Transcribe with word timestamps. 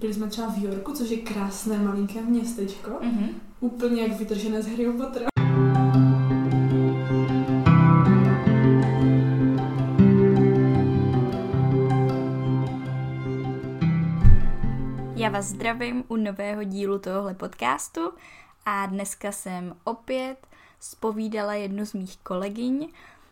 byli 0.00 0.14
jsme 0.14 0.26
třeba 0.26 0.50
v 0.50 0.58
Yorku, 0.58 0.92
což 0.92 1.10
je 1.10 1.16
krásné 1.16 1.78
malinké 1.78 2.22
městečko, 2.22 2.90
Mhm. 3.02 3.28
úplně 3.60 4.02
jak 4.02 4.18
vytržené 4.18 4.62
z 4.62 4.66
Harryho 4.66 4.92
Pottera. 4.92 5.26
Já 15.16 15.28
vás 15.30 15.44
zdravím 15.46 16.04
u 16.08 16.16
nového 16.16 16.64
dílu 16.64 16.98
tohohle 16.98 17.34
podcastu 17.34 18.00
a 18.66 18.86
dneska 18.86 19.32
jsem 19.32 19.76
opět 19.84 20.46
spovídala 20.80 21.54
jednu 21.54 21.86
z 21.86 21.92
mých 21.94 22.16
kolegyň. 22.18 22.88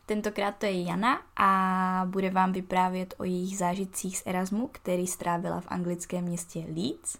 Tentokrát 0.08 0.54
to 0.58 0.66
je 0.66 0.82
Jana 0.82 1.18
a 1.36 2.02
bude 2.06 2.30
vám 2.30 2.52
vyprávět 2.52 3.14
o 3.18 3.24
jejich 3.24 3.58
zážitcích 3.58 4.18
z 4.18 4.22
Erasmu, 4.26 4.68
který 4.72 5.06
strávila 5.06 5.60
v 5.60 5.66
anglickém 5.68 6.24
městě 6.24 6.64
Leeds. 6.76 7.18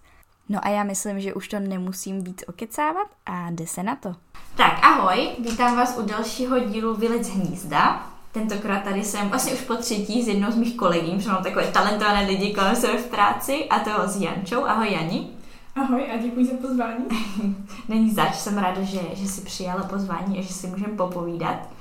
No 0.48 0.58
a 0.62 0.68
já 0.68 0.84
myslím, 0.84 1.20
že 1.20 1.34
už 1.34 1.48
to 1.48 1.60
nemusím 1.60 2.24
víc 2.24 2.44
okecávat 2.48 3.06
a 3.26 3.50
jde 3.50 3.66
se 3.66 3.82
na 3.82 3.96
to. 3.96 4.14
Tak 4.56 4.78
ahoj, 4.82 5.28
vítám 5.38 5.76
vás 5.76 5.98
u 5.98 6.02
dalšího 6.02 6.58
dílu 6.58 6.94
Vylec 6.94 7.28
hnízda. 7.28 8.06
Tentokrát 8.32 8.82
tady 8.82 9.04
jsem 9.04 9.28
vlastně 9.28 9.52
už 9.52 9.60
po 9.60 9.74
třetí 9.74 10.22
s 10.22 10.28
jednou 10.28 10.50
z 10.50 10.56
mých 10.56 10.76
kolegyň, 10.76 11.16
protože 11.16 11.30
mám 11.30 11.42
takové 11.42 11.72
talentované 11.72 12.26
lidi 12.26 12.54
kolem 12.54 12.76
sebe 12.76 12.98
v 12.98 13.06
práci 13.06 13.68
a 13.70 13.78
to 13.78 14.08
s 14.08 14.16
Jančou. 14.16 14.64
Ahoj 14.64 14.92
Jani. 14.92 15.28
Ahoj 15.76 16.10
a 16.14 16.16
děkuji 16.16 16.46
za 16.46 16.56
pozvání. 16.56 17.04
Není 17.88 18.10
zač, 18.10 18.34
jsem 18.34 18.58
ráda, 18.58 18.82
že, 18.82 19.00
že 19.12 19.28
si 19.28 19.40
přijala 19.40 19.82
pozvání 19.82 20.38
a 20.38 20.42
že 20.42 20.52
si 20.54 20.66
můžeme 20.66 20.92
popovídat. 20.92 21.77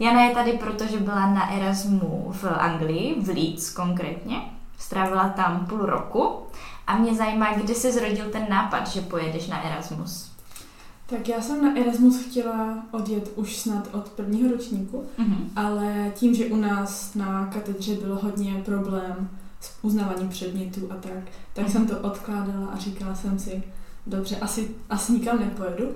Jana 0.00 0.22
je 0.24 0.34
tady, 0.34 0.52
protože 0.52 0.98
byla 0.98 1.26
na 1.34 1.50
Erasmu 1.52 2.28
v 2.32 2.44
Anglii, 2.44 3.20
v 3.20 3.28
Leeds 3.28 3.70
konkrétně. 3.70 4.36
Strávila 4.78 5.28
tam 5.28 5.66
půl 5.66 5.78
roku 5.78 6.36
a 6.86 6.98
mě 6.98 7.14
zajímá, 7.14 7.52
kdy 7.54 7.74
se 7.74 7.92
zrodil 7.92 8.24
ten 8.32 8.46
nápad, 8.50 8.86
že 8.88 9.00
pojedeš 9.00 9.46
na 9.46 9.62
Erasmus. 9.64 10.30
Tak 11.06 11.28
já 11.28 11.40
jsem 11.40 11.64
na 11.64 11.80
Erasmus 11.80 12.24
chtěla 12.26 12.78
odjet 12.90 13.30
už 13.36 13.56
snad 13.56 13.88
od 13.92 14.08
prvního 14.08 14.52
ročníku, 14.52 15.04
Mhm. 15.18 15.50
ale 15.56 16.12
tím, 16.14 16.34
že 16.34 16.46
u 16.46 16.56
nás 16.56 17.14
na 17.14 17.46
katedře 17.46 17.94
byl 17.94 18.18
hodně 18.22 18.62
problém 18.64 19.28
s 19.60 19.72
uznáváním 19.82 20.28
předmětů 20.28 20.80
a 20.90 20.94
tak, 20.94 21.22
tak 21.52 21.68
jsem 21.68 21.86
to 21.86 21.98
odkládala 21.98 22.66
a 22.72 22.76
říkala 22.78 23.14
jsem 23.14 23.38
si, 23.38 23.62
dobře, 24.06 24.36
asi, 24.36 24.70
asi 24.90 25.12
nikam 25.12 25.40
nepojedu, 25.40 25.88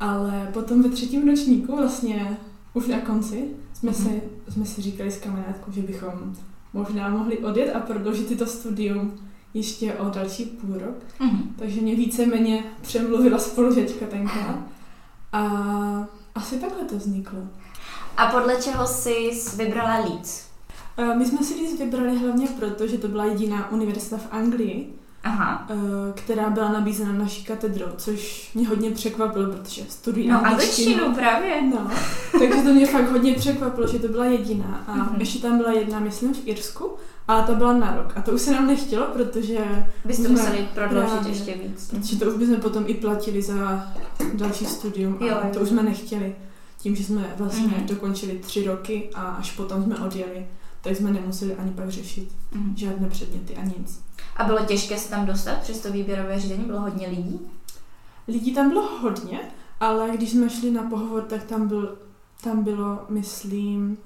ale 0.00 0.48
potom 0.52 0.82
ve 0.82 0.88
třetím 0.88 1.28
ročníku, 1.28 1.76
vlastně 1.76 2.36
už 2.74 2.86
na 2.86 3.00
konci, 3.00 3.44
jsme, 3.72 3.90
Mhm. 3.90 4.04
si, 4.04 4.22
jsme 4.48 4.64
si 4.66 4.82
říkali 4.82 5.10
s 5.10 5.18
kamarádkou, 5.20 5.72
že 5.72 5.82
bychom 5.82 6.36
možná 6.72 7.08
mohli 7.08 7.38
odjet 7.38 7.72
a 7.74 7.80
prodloužit 7.80 8.26
tyto 8.26 8.46
studium 8.46 9.12
ještě 9.54 9.94
o 9.94 10.10
další 10.10 10.44
půl 10.44 10.74
rok. 10.78 10.94
Mhm. 11.20 11.54
Takže 11.58 11.80
mě 11.80 11.94
víceméně 11.94 12.64
přemluvila 12.82 13.38
spolužečka 13.38 14.06
tenkrát. 14.06 14.58
A 15.32 15.42
asi 16.34 16.56
takhle 16.56 16.84
to 16.84 16.96
vzniklo. 16.96 17.38
A 18.16 18.26
podle 18.26 18.62
čeho 18.62 18.86
jsi 18.86 19.30
vybrala 19.56 19.98
Leeds? 20.04 20.44
Eh, 20.96 21.14
My 21.14 21.26
jsme 21.26 21.38
si 21.38 21.54
Leeds 21.54 21.78
vybrali 21.78 22.18
hlavně 22.18 22.46
proto, 22.46 22.86
že 22.86 22.98
to 22.98 23.08
byla 23.08 23.24
jediná 23.24 23.72
univerzita 23.72 24.16
v 24.16 24.28
Anglii, 24.30 24.94
Aha. 25.24 25.66
eh, 25.70 26.12
která 26.14 26.50
byla 26.50 26.72
nabízena 26.72 27.12
naší 27.12 27.44
katedrou, 27.44 27.86
což 27.96 28.50
mě 28.54 28.68
hodně 28.68 28.90
překvapilo, 28.90 29.46
protože 29.52 29.82
studuji 29.88 30.28
No 30.28 30.46
angličtinu 30.46 31.14
právě. 31.14 31.62
No, 31.62 31.90
takže 32.38 32.62
to 32.62 32.72
mě 32.72 32.86
fakt 32.86 33.10
hodně 33.10 33.34
překvapilo, 33.34 33.86
že 33.86 33.98
to 33.98 34.08
byla 34.08 34.24
jediná. 34.24 34.84
A 34.86 34.94
Mhm. 34.94 35.16
ještě 35.20 35.38
tam 35.38 35.58
byla 35.58 35.72
jedna, 35.72 36.00
myslím, 36.00 36.34
v 36.34 36.40
Irsku, 36.48 36.90
ale 37.28 37.42
ta 37.42 37.54
byla 37.54 37.72
na 37.72 37.96
rok. 37.96 38.12
A 38.16 38.22
to 38.22 38.32
už 38.32 38.40
se 38.40 38.52
nám 38.52 38.66
nechtělo, 38.66 39.06
protože 39.06 39.58
Byste 40.04 40.22
jsme- 40.22 40.28
museli 40.28 40.68
prodloužit 40.74 41.10
právě. 41.10 41.30
ještě 41.32 41.54
víc. 41.54 41.90
Protože 41.90 42.18
to 42.18 42.24
už 42.26 42.34
bychom 42.38 42.56
potom 42.56 42.84
i 42.86 42.94
platili 42.94 43.42
za 43.42 43.86
další 44.34 44.64
studium 44.66 45.16
a 45.20 45.24
Jo, 45.24 45.30
jo. 45.44 45.50
to 45.54 45.60
už 45.60 45.68
jsme 45.68 45.82
nechtěli. 45.82 46.34
Tím, 46.78 46.96
že 46.96 47.04
jsme 47.04 47.34
vlastně 47.38 47.66
Mhm. 47.66 47.86
dokončili 47.86 48.38
tři 48.38 48.64
roky 48.64 49.10
a 49.14 49.20
až 49.22 49.50
potom 49.52 49.82
jsme 49.84 49.98
odjeli, 49.98 50.46
tak 50.82 50.96
jsme 50.96 51.10
nemuseli 51.10 51.54
ani 51.54 51.70
pak 51.70 51.88
řešit 51.90 52.28
Mhm. 52.52 52.76
žádné 52.76 53.08
předměty 53.08 53.56
a 53.56 53.64
nic. 53.64 54.00
A 54.40 54.44
bylo 54.44 54.58
těžké 54.58 54.98
se 54.98 55.10
tam 55.10 55.26
dostat 55.26 55.58
přes 55.58 55.80
to 55.80 55.92
výběrové 55.92 56.40
řízení? 56.40 56.64
Bylo 56.64 56.80
hodně 56.80 57.08
lidí? 57.08 57.40
Lidí 58.28 58.54
tam 58.54 58.68
bylo 58.68 58.98
hodně, 58.98 59.40
ale 59.80 60.10
když 60.10 60.30
jsme 60.30 60.50
šli 60.50 60.70
na 60.70 60.82
pohovor, 60.82 61.22
tak 61.22 61.44
tam, 61.44 61.68
byl, 61.68 61.98
tam 62.40 62.64
bylo, 62.64 63.04
myslím, 63.08 63.98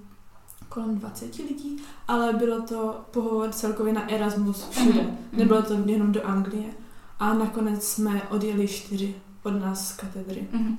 kolem 0.68 0.98
20 0.98 1.36
lidí, 1.36 1.76
ale 2.08 2.32
bylo 2.32 2.62
to 2.62 3.04
pohovor 3.10 3.50
celkově 3.50 3.92
na 3.92 4.10
Erasmus 4.10 4.68
všude. 4.68 5.02
Mhm. 5.02 5.16
Nebylo 5.32 5.62
to 5.62 5.74
jenom 5.86 6.12
do 6.12 6.26
Anglie. 6.26 6.70
A 7.18 7.34
nakonec 7.34 7.88
jsme 7.88 8.22
odjeli 8.22 8.68
čtyři 8.68 9.14
od 9.42 9.50
nás 9.50 9.88
z 9.88 9.96
katedry. 9.96 10.48
Mhm. 10.52 10.76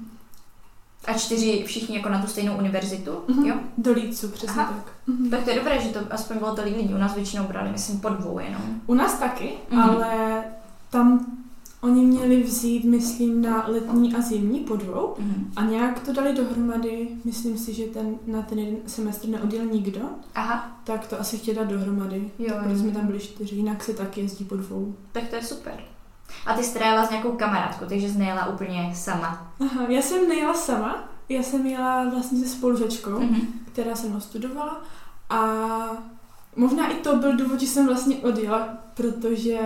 A 1.08 1.14
čtyři 1.14 1.64
všichni 1.66 1.96
jako 1.96 2.10
na 2.10 2.22
tu 2.22 2.28
stejnou 2.28 2.58
univerzitu? 2.58 3.12
Mhm. 3.28 3.46
Jo? 3.46 3.56
Do 3.78 3.92
Lícu, 3.94 4.28
přesně 4.30 4.62
Aha. 4.62 4.74
tak. 4.74 4.94
Mhm. 5.08 5.30
Tak 5.30 5.44
to 5.44 5.50
je 5.50 5.56
dobré, 5.56 5.80
že 5.82 5.90
to 5.90 6.00
aspoň 6.12 6.38
bylo 6.38 6.56
tolik 6.56 6.78
lidí. 6.78 6.94
U 6.94 6.98
nás 6.98 7.16
většinou 7.16 7.44
brali, 7.44 7.72
myslím, 7.72 8.00
po 8.00 8.10
dvou 8.10 8.40
jenom. 8.40 8.62
U 8.88 8.94
nás 8.94 9.20
taky, 9.20 9.52
Mhm. 9.72 9.82
ale 9.82 10.44
tam 10.90 11.26
oni 11.82 12.06
měli 12.06 12.44
vzít, 12.44 12.84
myslím, 12.84 13.42
na 13.42 13.68
letní 13.68 14.16
a 14.16 14.22
zimní 14.22 14.60
po 14.60 14.76
dvou 14.76 15.16
Mhm. 15.20 15.52
a 15.56 15.64
nějak 15.66 16.00
to 16.00 16.14
dali 16.14 16.34
dohromady, 16.34 17.08
myslím 17.26 17.58
si, 17.58 17.74
že 17.74 17.84
ten, 17.84 18.16
na 18.28 18.42
ten 18.42 18.60
jeden 18.60 18.78
semestr 18.88 19.28
neodjel 19.28 19.66
nikdo, 19.66 20.02
Aha, 20.36 20.78
tak 20.84 21.08
to 21.08 21.20
asi 21.20 21.38
chtěli 21.38 21.58
dát 21.58 21.68
dohromady. 21.68 22.32
Jo, 22.40 22.54
Protože 22.60 22.74
jo. 22.74 22.80
jsme 22.80 22.92
tam 22.92 23.08
byli 23.08 23.20
čtyři, 23.20 23.56
jinak 23.56 23.84
se 23.84 23.94
taky 23.94 24.22
jezdí 24.22 24.46
po 24.46 24.56
dvou. 24.56 24.96
tak 25.12 25.28
to 25.28 25.36
je 25.36 25.44
super. 25.44 25.74
A 26.46 26.54
ty 26.54 26.64
jsi 26.64 26.78
jela 26.84 27.06
s 27.06 27.10
nějakou 27.10 27.32
kamarádkou, 27.32 27.86
takže 27.86 28.10
jsi 28.10 28.18
nejela 28.18 28.46
úplně 28.48 28.92
sama. 28.96 29.52
Aha, 29.60 29.86
já 29.88 30.02
jsem 30.02 30.30
nejela 30.30 30.54
sama, 30.54 31.04
já 31.30 31.44
jsem 31.44 31.66
jela 31.66 32.10
vlastně 32.10 32.40
se 32.40 32.48
spolužečkou, 32.48 33.20
Mhm. 33.20 33.42
která 33.74 33.96
se 33.96 34.08
mnou 34.08 34.20
studovala 34.20 34.82
a 35.30 35.40
možná 36.56 36.88
i 36.92 36.96
to 36.96 37.16
byl 37.16 37.38
důvod, 37.38 37.60
že 37.60 37.68
jsem 37.68 37.88
vlastně 37.88 38.16
odjela, 38.18 38.68
protože 38.94 39.60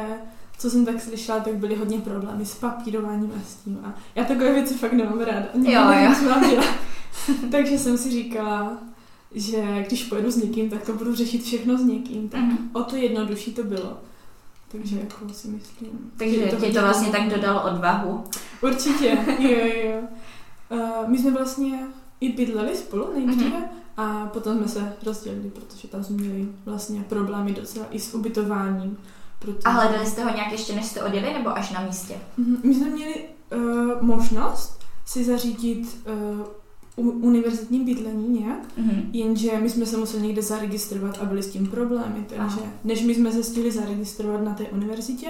co 0.57 0.69
jsem 0.69 0.85
tak 0.85 1.01
slyšela, 1.01 1.39
tak 1.39 1.55
byly 1.55 1.75
hodně 1.75 1.97
problémy 1.99 2.45
s 2.45 2.55
papírováním 2.55 3.31
a 3.37 3.41
s 3.49 3.55
tím 3.55 3.79
a 3.85 3.93
já 4.15 4.23
takové 4.25 4.53
věci 4.53 4.73
fakt 4.73 4.93
nemám 4.93 5.19
ráda. 5.19 5.45
Jo, 5.53 5.81
jo. 6.55 6.61
Takže 7.51 7.79
jsem 7.79 7.97
si 7.97 8.11
říkala, 8.11 8.77
že 9.35 9.83
když 9.87 10.03
pojedu 10.03 10.31
s 10.31 10.35
někým, 10.37 10.69
tak 10.69 10.85
to 10.85 10.93
budu 10.93 11.15
řešit 11.15 11.43
všechno 11.43 11.77
s 11.77 11.83
někým, 11.83 12.29
tak 12.29 12.41
Mhm. 12.41 12.69
o 12.73 12.83
to 12.83 12.95
jednodušší 12.95 13.53
to 13.53 13.63
bylo. 13.63 13.97
Takže 14.71 14.99
jako 14.99 15.33
si 15.33 15.47
myslím. 15.47 16.11
Takže 16.17 16.35
že 16.49 16.57
ti 16.57 16.73
to 16.73 16.81
vlastně 16.81 17.09
tak 17.11 17.29
dodalo 17.29 17.63
odvahu. 17.71 18.23
Určitě, 18.61 19.17
jo, 19.39 19.49
jo, 19.49 19.91
jo. 19.91 20.01
Uh, 21.03 21.09
my 21.09 21.17
jsme 21.17 21.31
vlastně 21.31 21.79
i 22.21 22.31
bydleli 22.31 22.77
spolu 22.77 23.13
nejdříve 23.13 23.57
Mhm. 23.57 23.65
a 23.97 24.25
potom 24.33 24.57
jsme 24.57 24.67
se 24.67 24.93
rozdělili, 25.05 25.49
protože 25.49 25.87
tam 25.87 26.03
jsme 26.03 26.15
měli 26.15 26.47
vlastně 26.65 27.03
problémy 27.09 27.53
docela 27.53 27.85
i 27.91 27.99
s 27.99 28.13
ubytováním. 28.13 28.97
Protože... 29.39 29.59
A 29.65 29.69
hledali 29.69 30.05
jste 30.05 30.23
ho 30.23 30.35
nějak 30.35 30.51
ještě, 30.51 30.75
než 30.75 30.85
jste 30.85 31.03
odjeli, 31.03 31.33
nebo 31.33 31.49
až 31.57 31.71
na 31.71 31.81
místě? 31.81 32.15
Mhm, 32.37 32.57
My 32.63 32.75
jsme 32.75 32.89
měli 32.89 33.25
uh, 33.55 34.01
možnost 34.01 34.79
si 35.05 35.23
zařídit 35.23 35.97
uh, 36.07 36.45
univerzitní 36.99 37.79
bydlení 37.85 38.39
nějak, 38.39 38.59
Mhm. 38.77 39.09
jenže 39.13 39.51
my 39.61 39.69
jsme 39.69 39.85
se 39.85 39.97
museli 39.97 40.23
někde 40.27 40.41
zaregistrovat 40.41 41.17
a 41.21 41.25
byly 41.25 41.43
s 41.43 41.51
tím 41.51 41.67
problémy, 41.67 42.25
takže 42.27 42.39
Aha. 42.39 42.61
než 42.83 43.01
my 43.03 43.15
jsme 43.15 43.31
se 43.31 43.43
stihli 43.43 43.71
zaregistrovat 43.71 44.41
na 44.43 44.53
té 44.53 44.63
univerzitě, 44.63 45.27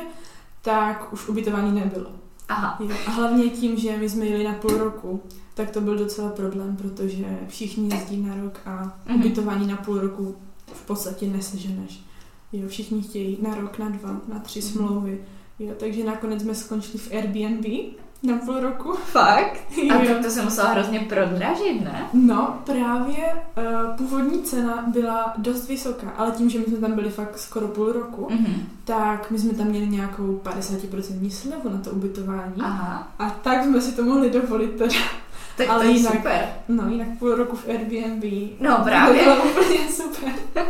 tak 0.62 1.13
už 1.13 1.28
ubytování 1.30 1.80
nebylo. 1.80 2.12
Aha. 2.50 2.78
Jo, 2.84 2.96
a 3.07 3.12
hlavně 3.12 3.44
tím, 3.50 3.78
že 3.78 3.97
my 3.97 4.09
jsme 4.09 4.25
jeli 4.25 4.44
na 4.44 4.53
půl 4.53 4.78
roku, 4.78 5.22
tak 5.53 5.72
to 5.72 5.81
byl 5.81 5.97
docela 5.97 6.30
problém, 6.30 6.75
protože 6.78 7.40
všichni 7.47 7.90
jezdí 7.96 8.18
na 8.18 8.36
rok 8.44 8.59
a 8.66 8.97
Mhm. 9.06 9.19
ubytování 9.19 9.68
na 9.68 9.75
půl 9.78 10.00
roku 10.00 10.36
v 10.74 10.86
podstatě 10.86 11.28
neseženeš. 11.28 12.00
Jo, 12.53 12.68
všichni 12.68 13.01
chtějí 13.01 13.38
na 13.41 13.56
rok, 13.56 13.80
na 13.80 13.90
dva, 13.90 14.22
na 14.34 14.40
tři 14.40 14.59
Mhm. 14.59 14.68
smlouvy. 14.69 15.22
Jo, 15.59 15.74
takže 15.80 16.03
nakonec 16.03 16.41
jsme 16.41 16.56
skončili 16.56 16.98
v 16.98 17.12
Airbnb 17.12 17.66
na 18.24 18.38
půl 18.38 18.60
roku. 18.60 18.94
Fakt? 19.06 19.62
A 19.95 20.06
to, 20.07 20.24
to 20.24 20.30
se 20.30 20.42
musela 20.42 20.69
hrozně 20.69 21.00
prodražit, 21.00 21.81
ne? 21.83 22.06
No, 22.13 22.60
právě 22.66 23.18
uh, 23.57 23.98
původní 23.98 24.44
cena 24.44 24.83
byla 24.88 25.33
dost 25.38 25.68
vysoká, 25.68 26.10
ale 26.18 26.31
tím, 26.31 26.50
že 26.50 26.60
my 26.60 26.66
jsme 26.66 26.77
tam 26.77 26.92
byli 26.92 27.10
fakt 27.10 27.39
skoro 27.39 27.68
půl 27.68 27.92
roku, 27.92 28.27
Mhm. 28.31 28.54
tak 28.83 29.31
my 29.31 29.39
jsme 29.39 29.54
tam 29.54 29.68
měli 29.68 29.88
nějakou 29.88 30.42
50% 30.44 31.30
slevu 31.31 31.69
na 31.69 31.77
to 31.83 31.89
ubytování. 31.92 32.54
Aha. 32.62 33.07
A 33.19 33.30
tak 33.30 33.63
jsme 33.63 33.81
si 33.81 33.92
to 33.95 34.04
mohli 34.04 34.30
dovolit 34.30 34.75
teda. 34.77 34.95
Tak 35.59 35.69
Ale 35.69 35.83
to 35.85 35.91
je 35.91 35.97
jinak- 35.97 36.13
super. 36.15 36.50
No, 36.67 36.89
jinak 36.89 37.07
půl 37.19 37.35
roku 37.35 37.56
v 37.56 37.67
Airbnb. 37.69 38.23
No 38.59 38.75
To 38.77 38.83
právě. 38.83 39.23
bylo 39.23 39.35
úplně 39.44 39.79
super. 39.91 40.31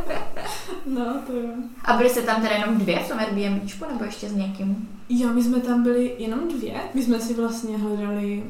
No, 0.86 1.16
to 1.28 1.34
jo. 1.34 1.50
A 1.86 1.94
byli 1.98 2.10
jste 2.10 2.22
tam 2.22 2.42
teda 2.42 2.56
jenom 2.56 2.78
dvě 2.78 3.00
v 3.00 3.08
tom 3.10 3.20
Airbnbčku, 3.20 3.86
nebo 3.92 4.04
ještě 4.06 4.30
s 4.30 4.34
někým? 4.36 4.90
Jo, 5.10 5.34
my 5.34 5.44
jsme 5.44 5.60
tam 5.60 5.84
byli 5.84 6.16
jenom 6.18 6.40
dvě. 6.58 6.74
My 6.94 7.04
jsme 7.04 7.20
si 7.20 7.34
vlastně 7.34 7.78
hledali 7.78 8.44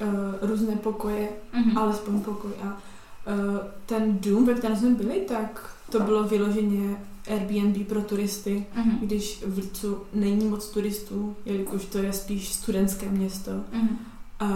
uh, 0.00 0.08
různé 0.48 0.76
pokoje, 0.76 1.28
Mhm. 1.52 1.78
alespoň 1.78 2.20
pokoj. 2.20 2.50
A 2.62 2.66
uh, 2.66 3.58
ten 3.86 4.18
dům, 4.20 4.46
ve 4.46 4.54
kterém 4.54 4.76
jsme 4.76 4.90
byli, 4.90 5.20
tak 5.28 5.70
to 5.90 6.00
bylo 6.00 6.24
vyloženě 6.24 6.96
Airbnb 7.30 7.88
pro 7.88 8.02
turisty, 8.02 8.66
Mhm. 8.76 8.98
když 9.02 9.42
v 9.46 9.58
Lícu 9.58 9.98
není 10.14 10.48
moc 10.48 10.68
turistů, 10.70 11.36
jelikož 11.44 11.84
to 11.84 11.98
je 11.98 12.12
spíš 12.12 12.52
studentské 12.52 13.08
město. 13.08 13.50
Mhm. 13.72 13.98
Uh, 14.42 14.48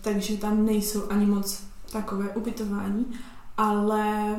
takže 0.00 0.36
tam 0.36 0.66
nejsou 0.66 1.10
ani 1.10 1.26
moc 1.26 1.62
takové 1.92 2.28
ubytování, 2.28 3.06
ale 3.56 4.36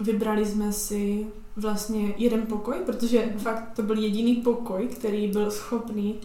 vybrali 0.00 0.46
jsme 0.46 0.72
si 0.72 1.26
vlastně 1.56 2.14
jeden 2.16 2.46
pokoj, 2.46 2.76
protože 2.86 3.34
fakt 3.38 3.72
to 3.76 3.82
byl 3.82 3.98
jediný 3.98 4.34
pokoj, 4.34 4.88
který 4.88 5.28
byl 5.28 5.50
schopný 5.50 6.20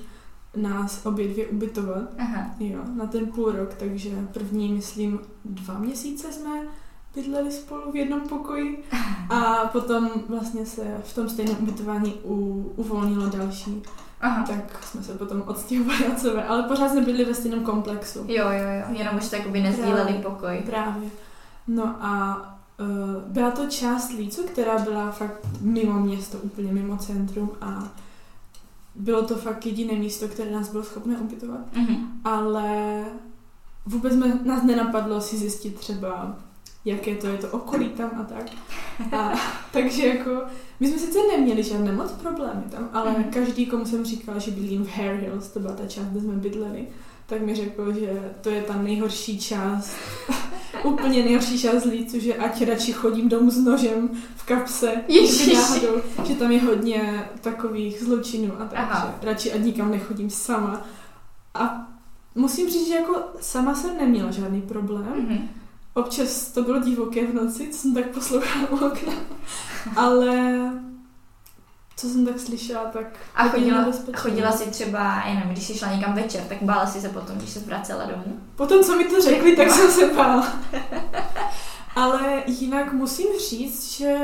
nás 0.56 1.06
obě 1.06 1.28
dvě 1.28 1.48
ubytovat. 1.48 2.04
Aha. 2.18 2.56
Jo, 2.60 2.80
na 2.96 3.08
ten 3.08 3.28
půl 3.28 3.52
rok, 3.52 3.74
takže 3.74 4.10
první, 4.34 4.74
myslím, 4.74 5.20
dva 5.46 5.80
měsíce 5.80 6.34
jsme 6.34 6.68
bydleli 7.16 7.52
spolu 7.52 7.92
v 7.92 7.96
jednom 7.96 8.22
pokoji 8.22 8.84
a 9.30 9.70
potom 9.72 10.10
vlastně 10.30 10.66
se 10.66 10.98
v 11.04 11.16
tom 11.16 11.30
stejném 11.30 11.58
ubytování 11.62 12.14
u, 12.24 12.72
uvolnilo 12.76 13.30
další, 13.30 13.82
Aha. 14.22 14.44
tak 14.48 14.84
jsme 14.84 15.04
se 15.04 15.14
potom 15.14 15.44
odstěhovali 15.48 16.08
od 16.08 16.20
sebe, 16.20 16.44
ale 16.44 16.64
pořád 16.64 16.92
jsme 16.92 17.02
bydli 17.02 17.26
ve 17.26 17.34
stejném 17.34 17.64
komplexu. 17.64 18.20
Jo, 18.20 18.46
jo, 18.46 18.68
jo. 18.80 18.86
Jenom 18.98 19.16
už 19.18 19.30
tak 19.30 19.50
by 19.50 19.62
nezdíleli 19.62 20.04
Právě. 20.04 20.22
pokoj. 20.22 20.62
Právě. 20.66 21.10
No 21.68 21.96
a 22.02 22.38
uh, 22.80 23.32
byla 23.32 23.52
to 23.52 23.66
část 23.68 24.12
Lícu, 24.12 24.44
která 24.44 24.80
byla 24.80 25.12
fakt 25.12 25.40
mimo 25.62 26.00
město, 26.00 26.38
úplně 26.38 26.74
mimo 26.74 26.98
centrum 26.98 27.52
a 27.62 27.88
bylo 28.96 29.24
to 29.24 29.36
fakt 29.36 29.66
jediné 29.66 29.94
místo, 29.94 30.28
které 30.28 30.52
nás 30.52 30.72
bylo 30.72 30.84
schopné 30.84 31.18
ubytovat. 31.18 31.60
Mhm. 31.76 32.08
ale 32.24 33.04
vůbec 33.86 34.14
nás 34.46 34.64
nenapadlo 34.64 35.22
si 35.22 35.38
zjistit 35.38 35.76
třeba, 35.76 36.36
jaké 36.86 37.16
to 37.16 37.28
je 37.28 37.38
to 37.38 37.48
okolí 37.48 37.90
tam 37.90 38.10
a 38.20 38.24
tak. 38.24 38.46
A, 39.14 39.34
takže 39.72 40.08
jako, 40.08 40.30
my 40.80 40.88
jsme 40.88 41.00
sice 41.00 41.20
neměli 41.32 41.64
žádné 41.64 41.92
moc 41.92 42.12
problémy 42.12 42.64
tam, 42.72 42.90
ale 42.94 43.12
Mhm. 43.12 43.24
každý, 43.24 43.66
komu 43.66 43.86
jsem 43.86 44.06
říkala, 44.06 44.40
že 44.40 44.52
bydlím 44.52 44.86
v 44.86 44.98
Hare 44.98 45.16
Hills, 45.18 45.48
to 45.48 45.60
byla 45.60 45.74
ta 45.74 45.86
část, 45.88 46.06
kde 46.06 46.22
jsme 46.22 46.34
bydleli, 46.34 46.88
tak 47.26 47.42
mi 47.42 47.56
řekl, 47.56 47.94
že 47.94 48.34
to 48.42 48.50
je 48.50 48.62
ta 48.62 48.74
nejhorší 48.82 49.40
část, 49.40 49.96
úplně 50.84 51.24
nejhorší 51.24 51.60
část 51.60 51.84
Lícu, 51.86 52.20
že 52.20 52.36
ať 52.36 52.68
radši 52.68 52.94
chodím 52.94 53.30
domů 53.30 53.52
s 53.52 53.58
nožem 53.58 54.10
v 54.36 54.46
kapse, 54.46 54.92
Ježiši. 55.08 55.54
náhodou, 55.54 56.02
že 56.28 56.36
tam 56.36 56.52
je 56.52 56.62
hodně 56.62 57.30
takových 57.42 58.00
zločinů 58.04 58.54
a 58.62 58.66
tak, 58.66 58.80
Aha. 58.80 59.16
že 59.22 59.28
radši 59.28 59.52
ať 59.54 59.62
nikam 59.62 59.92
nechodím 59.92 60.30
sama. 60.30 60.82
A 61.54 61.88
musím 62.36 62.70
říct, 62.70 62.88
že 62.88 62.94
jako 62.96 63.16
sama 63.42 63.76
jsem 63.76 63.98
neměla 63.98 64.32
žádný 64.32 64.62
problém. 64.62 65.14
Mhm. 65.18 65.50
Občas 65.94 66.52
to 66.52 66.64
bylo 66.64 66.80
divoké 66.80 67.28
v 67.28 67.34
noci, 67.34 67.68
co 67.68 67.78
jsem 67.78 67.94
tak 67.94 68.08
poslouchala 68.08 68.70
u 68.72 68.86
okna, 68.86 69.14
ale 69.96 70.34
co 71.98 72.08
jsem 72.10 72.26
tak 72.26 72.40
slyšela, 72.40 72.84
tak 72.86 73.06
A 73.36 73.48
chodila, 73.48 73.86
chodila 74.16 74.52
si 74.52 74.70
třeba, 74.70 75.24
nevím, 75.26 75.50
když 75.52 75.64
jsi 75.64 75.78
šla 75.78 75.94
někam 75.96 76.14
večer, 76.14 76.44
tak 76.50 76.64
bála 76.64 76.86
si 76.88 77.02
se 77.02 77.10
potom, 77.10 77.36
když 77.38 77.50
se 77.50 77.60
vracela 77.60 78.06
domů? 78.06 78.40
Potom, 78.56 78.84
co 78.84 78.96
mi 78.98 79.04
to 79.06 79.22
řekli, 79.22 79.56
tak 79.56 79.72
jsem 79.72 79.92
se 79.92 80.14
bála. 80.14 80.54
Ale 81.96 82.44
jinak 82.48 82.94
musím 82.94 83.28
říct, 83.50 83.92
že 83.98 84.18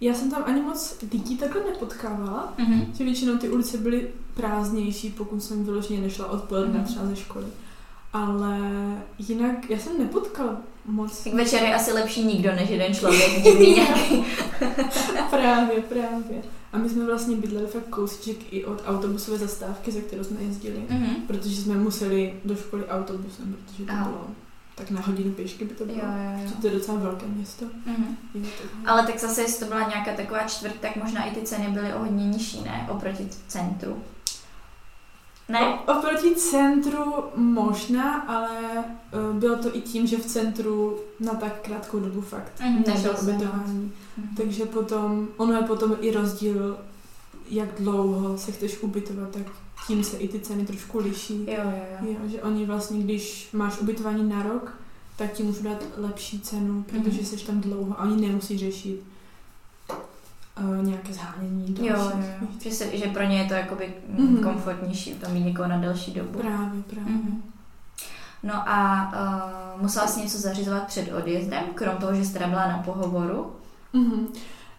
já 0.00 0.14
jsem 0.14 0.30
tam 0.30 0.42
ani 0.46 0.62
moc 0.62 0.96
lidí 1.12 1.36
takhle 1.36 1.62
nepotkávala. 1.64 2.54
Mhm. 2.58 2.86
Že 2.94 3.04
většinou 3.04 3.36
ty 3.38 3.48
ulice 3.48 3.78
byly 3.78 4.08
prázdnější, 4.34 5.10
pokud 5.10 5.42
jsem 5.42 5.64
vyloženě 5.64 6.00
nešla 6.00 6.30
odpoledne 6.30 6.78
Mhm. 6.78 6.84
třeba 6.84 7.06
ze 7.06 7.16
školy. 7.16 7.46
Ale 8.12 8.58
jinak 9.18 9.70
já 9.70 9.78
jsem 9.78 9.98
nepotkala 9.98 10.56
moc. 10.86 11.24
Tak 11.24 11.34
večer 11.34 11.62
je 11.62 11.74
asi 11.74 11.92
lepší 11.92 12.24
nikdo 12.24 12.52
než 12.54 12.70
jeden 12.70 12.94
člověk, 12.94 13.42
divný 13.42 13.70
nějaký. 13.74 14.24
právě, 15.30 15.80
právě. 15.88 16.42
A 16.72 16.78
my 16.78 16.88
jsme 16.88 17.06
vlastně 17.06 17.36
bydleli 17.36 17.66
fakt 17.66 17.88
kousíček 17.90 18.52
i 18.52 18.64
od 18.64 18.82
autobusové 18.86 19.38
zastávky, 19.38 19.92
ze 19.92 20.00
kterou 20.00 20.24
jsme 20.24 20.40
jezdili. 20.42 20.82
Mhm. 20.90 21.14
Protože 21.26 21.62
jsme 21.62 21.74
museli 21.74 22.34
do 22.44 22.56
školy 22.56 22.86
autobusem, 22.86 23.56
protože 23.66 23.84
to 23.84 23.92
Aha. 23.92 24.04
bylo 24.04 24.26
tak 24.76 24.90
na 24.90 25.00
hodinu 25.00 25.30
pěšky 25.32 25.64
by 25.64 25.74
to 25.74 25.84
Jo, 25.84 25.88
bylo. 25.94 26.00
jo, 26.06 26.38
Že 26.38 26.44
jo. 26.44 26.50
to 26.60 26.66
je 26.66 26.72
docela 26.72 26.98
velké 26.98 27.26
město. 27.26 27.64
Mhm. 27.86 28.16
Jo, 28.34 28.42
tak- 28.62 28.88
Ale 28.90 29.06
tak 29.06 29.18
zase, 29.20 29.42
jestli 29.42 29.60
to 29.66 29.74
byla 29.74 29.88
nějaká 29.88 30.12
taková 30.12 30.40
čtvrt, 30.42 30.74
tak 30.80 30.96
možná 30.96 31.24
i 31.24 31.34
ty 31.34 31.42
ceny 31.42 31.68
byly 31.70 31.92
o 31.94 31.98
hodně 31.98 32.26
nižší, 32.26 32.60
ne? 32.64 32.86
Oproti 32.90 33.28
centru. 33.48 33.96
Ne? 35.48 35.60
O, 35.60 35.92
oproti 35.98 36.34
centru 36.34 37.04
možná, 37.36 38.14
ale 38.14 38.48
uh, 39.30 39.36
bylo 39.38 39.56
to 39.56 39.76
i 39.76 39.80
tím, 39.80 40.06
že 40.06 40.16
v 40.16 40.26
centru 40.26 40.98
na 41.20 41.34
tak 41.34 41.60
krátkou 41.62 41.98
dobu 42.00 42.20
fakt 42.20 42.52
Mhm, 42.60 42.82
nebylo 42.86 43.16
jsem. 43.16 43.28
ubytování. 43.36 43.92
Mhm. 44.18 44.36
Takže 44.36 44.64
potom, 44.64 45.28
ono 45.36 45.52
je 45.52 45.62
potom 45.62 45.96
i 46.00 46.10
rozdíl, 46.10 46.76
jak 47.50 47.68
dlouho 47.80 48.38
se 48.38 48.52
chceš 48.52 48.82
ubytovat, 48.82 49.30
tak 49.30 49.42
tím 49.86 50.04
se 50.04 50.16
i 50.16 50.28
ty 50.28 50.40
ceny 50.40 50.66
trošku 50.66 50.98
liší. 50.98 51.46
Jo, 51.48 51.56
jo, 51.64 51.82
jo. 52.00 52.06
Jo, 52.10 52.28
že 52.28 52.42
oni 52.42 52.64
vlastně, 52.66 53.02
když 53.02 53.48
máš 53.52 53.80
ubytování 53.80 54.28
na 54.28 54.42
rok, 54.42 54.72
tak 55.16 55.32
ti 55.32 55.42
můžu 55.42 55.62
dát 55.62 55.82
lepší 55.96 56.40
cenu, 56.40 56.82
protože 56.82 57.16
Mhm. 57.16 57.24
jsi 57.26 57.36
tam 57.46 57.60
dlouho 57.60 58.00
a 58.00 58.02
oni 58.02 58.28
nemusí 58.28 58.58
řešit 58.58 59.02
uh, 60.60 60.84
nějaké 60.86 61.12
zhánění 61.12 61.76
Jo, 61.80 61.94
dalších. 61.96 62.20
jo, 62.20 62.26
jo. 62.40 62.46
Že, 62.60 62.70
se, 62.70 62.96
že 62.96 63.06
pro 63.06 63.22
ně 63.22 63.38
je 63.38 63.48
to 63.48 63.54
jakoby 63.54 63.94
Mhm. 64.08 64.28
mm. 64.30 64.42
komfortnější 64.42 65.14
tam 65.14 65.32
mít 65.32 65.44
někoho 65.44 65.68
na 65.68 65.78
delší 65.78 66.12
dobu. 66.14 66.38
Právě, 66.38 66.82
právě. 66.82 67.12
Mhm. 67.12 67.42
No 68.42 68.54
a 68.68 69.12
uh, 69.76 69.82
musela 69.82 70.06
jsi 70.06 70.20
něco 70.20 70.38
zařizovat 70.38 70.86
před 70.86 71.12
odjezdem, 71.12 71.64
krom 71.74 71.96
toho, 71.96 72.14
že 72.14 72.24
jsi 72.24 72.32
teda 72.32 72.46
byla 72.48 72.68
na 72.68 72.78
pohovoru? 72.78 73.52
Mhm. 73.92 74.26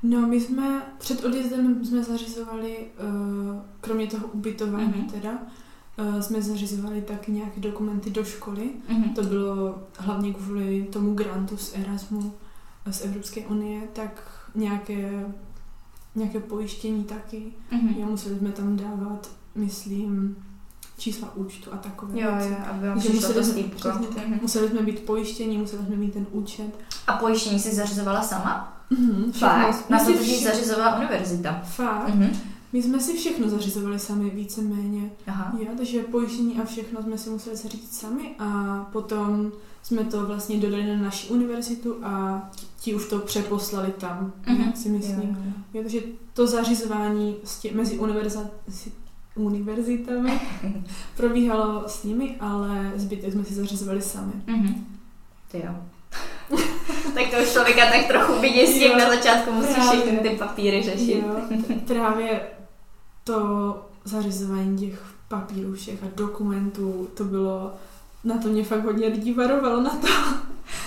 No, 0.03 0.21
my 0.21 0.41
jsme 0.41 0.81
před 0.97 1.23
odjezdem 1.25 1.85
jsme 1.85 2.03
zařizovali, 2.03 2.77
uh, 2.77 3.61
kromě 3.81 4.07
toho 4.07 4.27
ubytování 4.27 4.85
Mhm. 4.97 5.09
teda, 5.09 5.31
uh, 5.31 6.19
jsme 6.19 6.41
zařizovali 6.41 7.01
tak 7.01 7.27
nějaké 7.27 7.59
dokumenty 7.61 8.09
do 8.09 8.23
školy. 8.23 8.69
Mhm. 8.89 9.13
To 9.13 9.23
bylo 9.23 9.83
hlavně 9.99 10.33
kvůli 10.33 10.83
tomu 10.93 11.13
grantu 11.13 11.57
z 11.57 11.75
Erasmu, 11.75 12.33
eh, 12.85 12.93
z 12.93 13.05
Evropské 13.05 13.41
unie, 13.41 13.81
tak 13.93 14.23
nějaké, 14.55 15.25
nějaké 16.15 16.39
pojištění 16.39 17.03
taky. 17.03 17.43
Mhm. 17.71 17.95
Jo, 17.99 18.05
museli 18.07 18.37
jsme 18.39 18.51
tam 18.51 18.77
dávat, 18.77 19.29
myslím, 19.55 20.35
čísla 20.97 21.35
účtu 21.35 21.73
a 21.73 21.77
takové 21.77 22.19
Jo, 22.21 22.31
věci. 22.35 22.49
jo, 22.51 22.57
aby 22.69 22.87
vám 22.87 22.97
Takže 22.97 23.09
přišlo 23.09 23.33
to 23.33 23.39
museli 23.39 23.63
jsme- 23.63 23.75
přesně. 23.75 24.07
Mhm. 24.27 24.39
Museli 24.41 24.69
jsme 24.69 24.81
být 24.81 24.99
pojištění, 24.99 25.57
museli 25.57 25.85
jsme 25.85 25.95
mít 25.95 26.13
ten 26.13 26.25
účet. 26.31 26.79
A 27.07 27.13
pojištění 27.13 27.59
si 27.59 27.75
zařizovala 27.75 28.21
sama? 28.23 28.71
Mhm, 28.89 29.31
Fakt? 29.31 29.73
Si 29.75 29.83
to 29.83 30.13
totiž 30.13 30.31
vše- 30.37 30.43
zařizovala 30.51 30.97
univerzita. 30.97 31.61
Fakt. 31.65 32.15
Mhm. 32.15 32.29
My 32.73 32.81
jsme 32.83 32.99
si 32.99 33.13
všechno 33.17 33.49
zařizovali 33.49 33.99
sami 33.99 34.29
víceméně. 34.29 35.09
Aha. 35.27 35.53
Jo, 35.59 35.67
takže 35.77 35.99
pojištění 36.03 36.59
a 36.61 36.65
všechno 36.65 37.03
jsme 37.03 37.17
si 37.17 37.29
museli 37.29 37.55
zařídit 37.55 37.93
sami 37.93 38.35
a 38.39 38.79
potom 38.91 39.51
jsme 39.85 40.03
to 40.03 40.25
vlastně 40.25 40.57
dodali 40.57 40.83
na 40.97 41.03
naši 41.03 41.27
univerzitu 41.27 41.95
a 42.03 42.41
ti- 42.79 42.95
už 42.95 43.09
to 43.09 43.19
přeposlali 43.19 43.91
tam, 43.91 44.33
Mhm. 44.47 44.61
jak 44.61 44.77
si 44.77 44.89
myslím. 44.89 45.19
Jo, 45.21 45.35
jo. 45.45 45.51
Jo, 45.73 45.81
takže 45.83 45.99
to 46.33 46.47
zařizování 46.47 47.35
tě, 47.61 47.71
mezi 47.73 47.99
univerza, 47.99 48.39
univerzitami 49.35 50.41
probíhalo 51.17 51.83
s 51.87 52.03
nimi, 52.03 52.35
ale 52.39 52.91
zbytek 52.95 53.33
jsme 53.33 53.43
si 53.45 53.53
zařizovali 53.53 54.01
sami. 54.01 54.33
Mhm. 54.47 54.85
Ty 55.51 55.57
jo. 55.65 55.75
tak 57.13 57.23
to 57.31 57.43
už 57.43 57.51
člověka 57.51 57.81
tak 57.91 58.07
trochu 58.07 58.41
tím 58.41 58.81
Jo, 58.91 58.97
na 58.97 59.09
začátku 59.09 59.51
musíš 59.51 59.75
právě. 59.75 60.01
všechny 60.01 60.29
ty 60.29 60.35
papíry 60.35 60.83
řešit. 60.83 61.23
Jo, 61.27 61.57
právě 61.87 62.41
to 63.23 63.75
zařizování 64.03 64.77
těch 64.77 65.05
papírů 65.27 65.73
všech 65.73 66.03
a 66.03 66.07
dokumentů, 66.15 67.07
to 67.13 67.23
bylo, 67.23 67.73
na 68.25 68.37
to 68.37 68.47
mě 68.47 68.63
fakt 68.63 68.83
hodně 68.85 69.07
lidí 69.07 69.33
varovalo 69.33 69.81
na 69.81 69.89
to. 69.89 70.07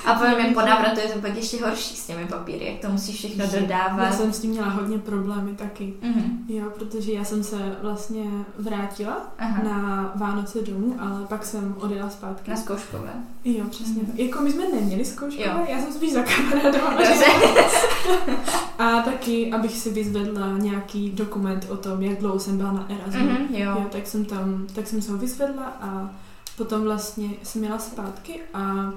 A 0.06 0.14
povím 0.14 0.38
jen 0.38 0.54
po 0.54 0.60
návratu 0.60 1.00
je 1.00 1.08
to 1.08 1.18
pak 1.20 1.36
ještě 1.36 1.64
horší 1.64 1.96
s 1.96 2.06
těmi 2.06 2.24
papíry, 2.26 2.66
jak 2.66 2.80
to 2.80 2.88
musíš 2.88 3.16
všechno 3.16 3.44
Já 3.44 3.60
dodávat. 3.60 4.14
jsem 4.14 4.32
s 4.32 4.40
tím 4.40 4.50
měla 4.50 4.68
hodně 4.68 4.98
problémy 4.98 5.52
taky. 5.54 5.94
Mhm. 6.02 6.38
Jo, 6.48 6.64
protože 6.78 7.12
já 7.12 7.24
jsem 7.24 7.42
se 7.44 7.56
vlastně 7.82 8.24
vrátila 8.58 9.16
Aha. 9.38 9.62
na 9.62 10.12
Vánoce 10.14 10.62
domů, 10.62 10.96
ale 11.00 11.26
pak 11.28 11.44
jsem 11.44 11.74
odjela 11.80 12.10
zpátky. 12.10 12.50
Na 12.50 12.56
zkouškové. 12.56 13.10
Jo, 13.44 13.64
přesně. 13.70 14.02
Mhm. 14.02 14.06
tak. 14.06 14.18
Jako 14.18 14.40
my 14.42 14.52
jsme 14.52 14.64
neměli 14.74 15.04
zkouškové, 15.04 15.46
Jo. 15.48 15.66
já 15.68 15.80
jsem 15.82 15.92
spíš 15.92 16.12
za 16.12 16.22
kamarádama. 16.22 16.90
Dobře. 16.94 17.24
A 18.78 19.02
taky, 19.02 19.52
abych 19.52 19.76
si 19.78 19.90
vyzvedla 19.90 20.58
nějaký 20.58 21.10
dokument 21.10 21.66
o 21.70 21.76
tom, 21.76 22.02
jak 22.02 22.18
dlouho 22.18 22.38
jsem 22.38 22.56
byla 22.56 22.72
na 22.72 22.86
Erasmu. 22.90 23.24
Mhm, 23.24 23.54
jo. 23.54 23.70
Jo, 23.70 23.86
tak 23.92 24.06
jsem 24.06 24.24
tam, 24.24 24.66
tak 24.74 24.86
jsem 24.86 25.02
se 25.02 25.12
ho 25.12 25.18
vyzvedla 25.18 25.64
a 25.80 26.10
potom 26.58 26.82
vlastně 26.82 27.30
jsem 27.42 27.64
jela 27.64 27.78
zpátky 27.78 28.40
a 28.54 28.92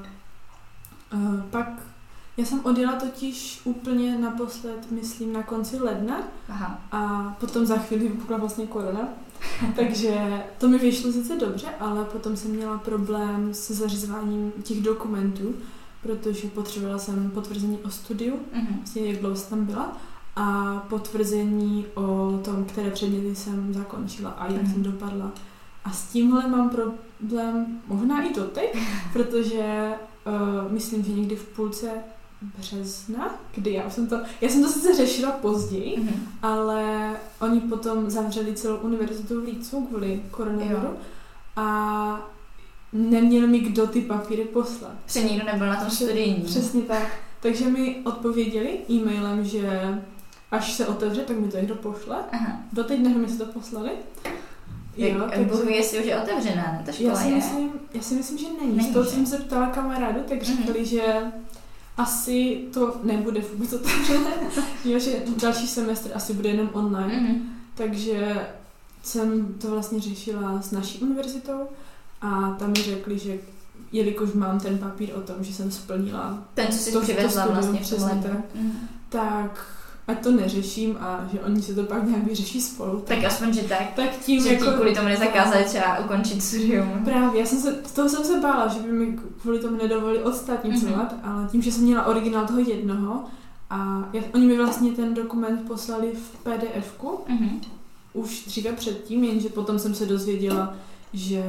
uh, 1.13 1.39
pak 1.49 1.67
já 2.37 2.45
jsem 2.45 2.59
odjela 2.65 2.93
totiž 2.95 3.61
úplně 3.63 4.17
naposled, 4.17 4.91
myslím, 4.91 5.33
na 5.33 5.43
konci 5.43 5.79
ledna 5.79 6.17
Aha. 6.49 6.81
a 6.91 7.35
potom 7.39 7.65
za 7.65 7.77
chvíli 7.77 8.07
vypukla 8.07 8.37
vlastně 8.37 8.67
korona. 8.67 9.07
Takže 9.75 10.43
to 10.57 10.67
mi 10.67 10.77
vyšlo 10.77 11.11
sice 11.11 11.35
dobře, 11.37 11.67
ale 11.79 12.05
potom 12.05 12.37
jsem 12.37 12.51
měla 12.51 12.77
problém 12.77 13.53
se 13.53 13.73
zařizováním 13.73 14.51
těch 14.63 14.81
dokumentů, 14.81 15.55
protože 16.01 16.47
potřebovala 16.47 16.99
jsem 16.99 17.31
potvrzení 17.31 17.77
o 17.77 17.89
studiu, 17.89 18.39
Mhm. 18.53 18.75
vlastně 18.77 19.05
jak 19.11 19.19
dlouho 19.19 19.35
jsem 19.35 19.49
tam 19.49 19.65
byla 19.65 19.97
a 20.35 20.75
potvrzení 20.89 21.85
o 21.93 22.39
tom, 22.45 22.65
které 22.65 22.89
předměty 22.91 23.35
jsem 23.35 23.73
zakončila 23.73 24.29
a 24.29 24.47
jak 24.51 24.61
Mhm. 24.61 24.73
jsem 24.73 24.83
dopadla. 24.83 25.31
A 25.85 25.91
s 25.91 26.07
tímhle 26.11 26.47
mám 26.47 26.69
problém 27.27 27.81
možná 27.87 28.21
i 28.23 28.33
doteď, 28.33 28.77
protože 29.13 29.91
uh, 30.65 30.71
myslím, 30.71 31.03
že 31.03 31.11
někdy 31.11 31.35
v 31.35 31.47
půlce 31.47 31.89
března, 32.57 33.35
kdy 33.55 33.73
já 33.73 33.89
jsem 33.89 34.07
to, 34.07 34.15
já 34.41 34.49
jsem 34.49 34.63
to 34.63 34.69
sice 34.69 34.95
řešila 34.95 35.31
později, 35.31 35.97
Mhm. 35.99 36.27
ale 36.41 37.11
oni 37.41 37.59
potom 37.61 38.09
zavřeli 38.09 38.53
celou 38.53 38.77
univerzitu 38.77 39.41
v 39.41 39.43
Lícu 39.43 39.85
kvůli 39.85 40.21
koronaviru 40.31 40.75
Jo. 40.83 40.93
a 41.55 42.29
neměl 42.93 43.47
mi 43.47 43.59
kdo 43.59 43.87
ty 43.87 44.01
papíry 44.01 44.43
poslat. 44.45 44.91
Protože 45.05 45.23
nikdo 45.23 45.45
nebyl 45.45 45.67
na 45.67 45.75
tom 45.75 45.89
studijní. 45.89 46.41
Přesně 46.41 46.81
tak. 46.81 47.07
Takže 47.39 47.65
mi 47.69 47.95
odpověděli 48.05 48.79
e-mailem, 48.89 49.45
že 49.45 49.97
až 50.51 50.73
se 50.73 50.87
otevře, 50.87 51.21
tak 51.21 51.37
mi 51.39 51.47
to 51.47 51.57
někdo 51.57 51.75
pošle. 51.75 52.17
Aha. 52.31 52.59
Doteď 52.73 52.99
nevím, 52.99 53.21
jestli 53.23 53.37
to 53.37 53.45
poslali. 53.45 53.89
Jo, 54.97 55.19
tak 55.29 55.69
jestli 55.69 55.99
už 55.99 56.05
je 56.05 56.21
otevřená, 56.21 56.61
ne? 56.63 56.83
Ta 56.85 56.91
škola 56.91 57.09
já 57.11 57.15
si, 57.19 57.27
je. 57.29 57.35
myslím, 57.35 57.71
já 57.93 58.01
si 58.01 58.15
myslím, 58.15 58.37
že 58.37 58.45
není. 58.61 58.77
Není, 58.77 58.89
Z 58.89 58.93
toho 58.93 59.05
že? 59.05 59.11
jsem 59.11 59.25
se 59.25 59.37
ptala 59.37 59.67
kamarádu, 59.67 60.19
tak 60.29 60.47
Mhm. 60.47 60.57
říkali, 60.57 60.85
že 60.85 61.03
asi 61.97 62.61
to 62.73 62.95
nebude 63.03 63.41
vůbec 63.53 63.73
otevřené, 63.73 64.31
jo, 64.85 64.99
že 64.99 65.11
další 65.41 65.67
semestr 65.67 66.11
asi 66.15 66.33
bude 66.33 66.49
jenom 66.49 66.69
online. 66.73 67.19
Mhm. 67.19 67.41
Takže 67.75 68.47
jsem 69.03 69.53
to 69.53 69.67
vlastně 69.71 69.99
řešila 69.99 70.61
s 70.61 70.71
naší 70.71 70.99
univerzitou 70.99 71.67
a 72.21 72.55
tam 72.59 72.69
mi 72.69 72.75
řekli, 72.83 73.19
že 73.19 73.37
jelikož 73.91 74.33
mám 74.33 74.59
ten 74.59 74.77
papír 74.77 75.09
o 75.15 75.21
tom, 75.21 75.35
že 75.41 75.53
jsem 75.53 75.71
splnila, 75.71 76.43
Ten, 76.53 76.67
co 76.67 76.77
jsi 76.77 76.91
To- 76.91 76.99
to 76.99 77.03
přivezla 77.03 77.29
studium, 77.29 77.53
vlastně 77.53 77.79
přesně 77.79 78.19
tak. 78.23 78.55
Mhm. 78.55 78.71
tak 79.09 79.65
ať 80.07 80.23
to 80.23 80.31
neřeším 80.31 80.97
a 80.99 81.27
že 81.31 81.39
oni 81.39 81.61
si 81.61 81.75
to 81.75 81.83
pak 81.83 82.03
nějak 82.03 82.23
vyřeší 82.27 82.61
spolu. 82.61 82.99
Tak 83.07 83.23
aspoň, 83.23 83.53
že 83.53 83.61
tak. 83.61 83.93
tak 83.95 84.09
tím 84.25 84.43
Že 84.43 84.53
jako... 84.53 84.71
kvůli 84.71 84.95
tomu 84.95 85.07
nezakázali 85.07 85.63
třeba 85.63 85.99
ukončit 85.99 86.43
studium. 86.43 87.01
Právě, 87.05 87.39
já 87.39 87.45
jsem 87.47 87.59
se, 87.59 87.71
toho 87.95 88.09
jsem 88.09 88.23
se 88.23 88.39
bála, 88.39 88.67
že 88.67 88.79
by 88.79 88.91
mi 88.91 89.17
kvůli 89.41 89.59
tomu 89.59 89.77
nedovolili 89.77 90.23
ostatní 90.23 90.71
Mhm. 90.71 90.79
dělat, 90.87 91.15
ale 91.23 91.47
tím, 91.51 91.61
že 91.61 91.71
jsem 91.71 91.83
měla 91.83 92.05
originál 92.05 92.47
toho 92.47 92.59
jednoho 92.59 93.23
a 93.69 94.09
já, 94.13 94.21
oni 94.33 94.45
mi 94.45 94.57
vlastně 94.57 94.91
ten 94.91 95.13
dokument 95.13 95.67
poslali 95.67 96.11
v 96.13 96.43
PDF-ku, 96.43 97.19
Mhm. 97.29 97.61
už 98.13 98.43
dříve 98.45 98.71
předtím, 98.71 99.23
jenže 99.23 99.49
potom 99.49 99.79
jsem 99.79 99.95
se 99.95 100.05
dozvěděla, 100.05 100.73
že 101.13 101.43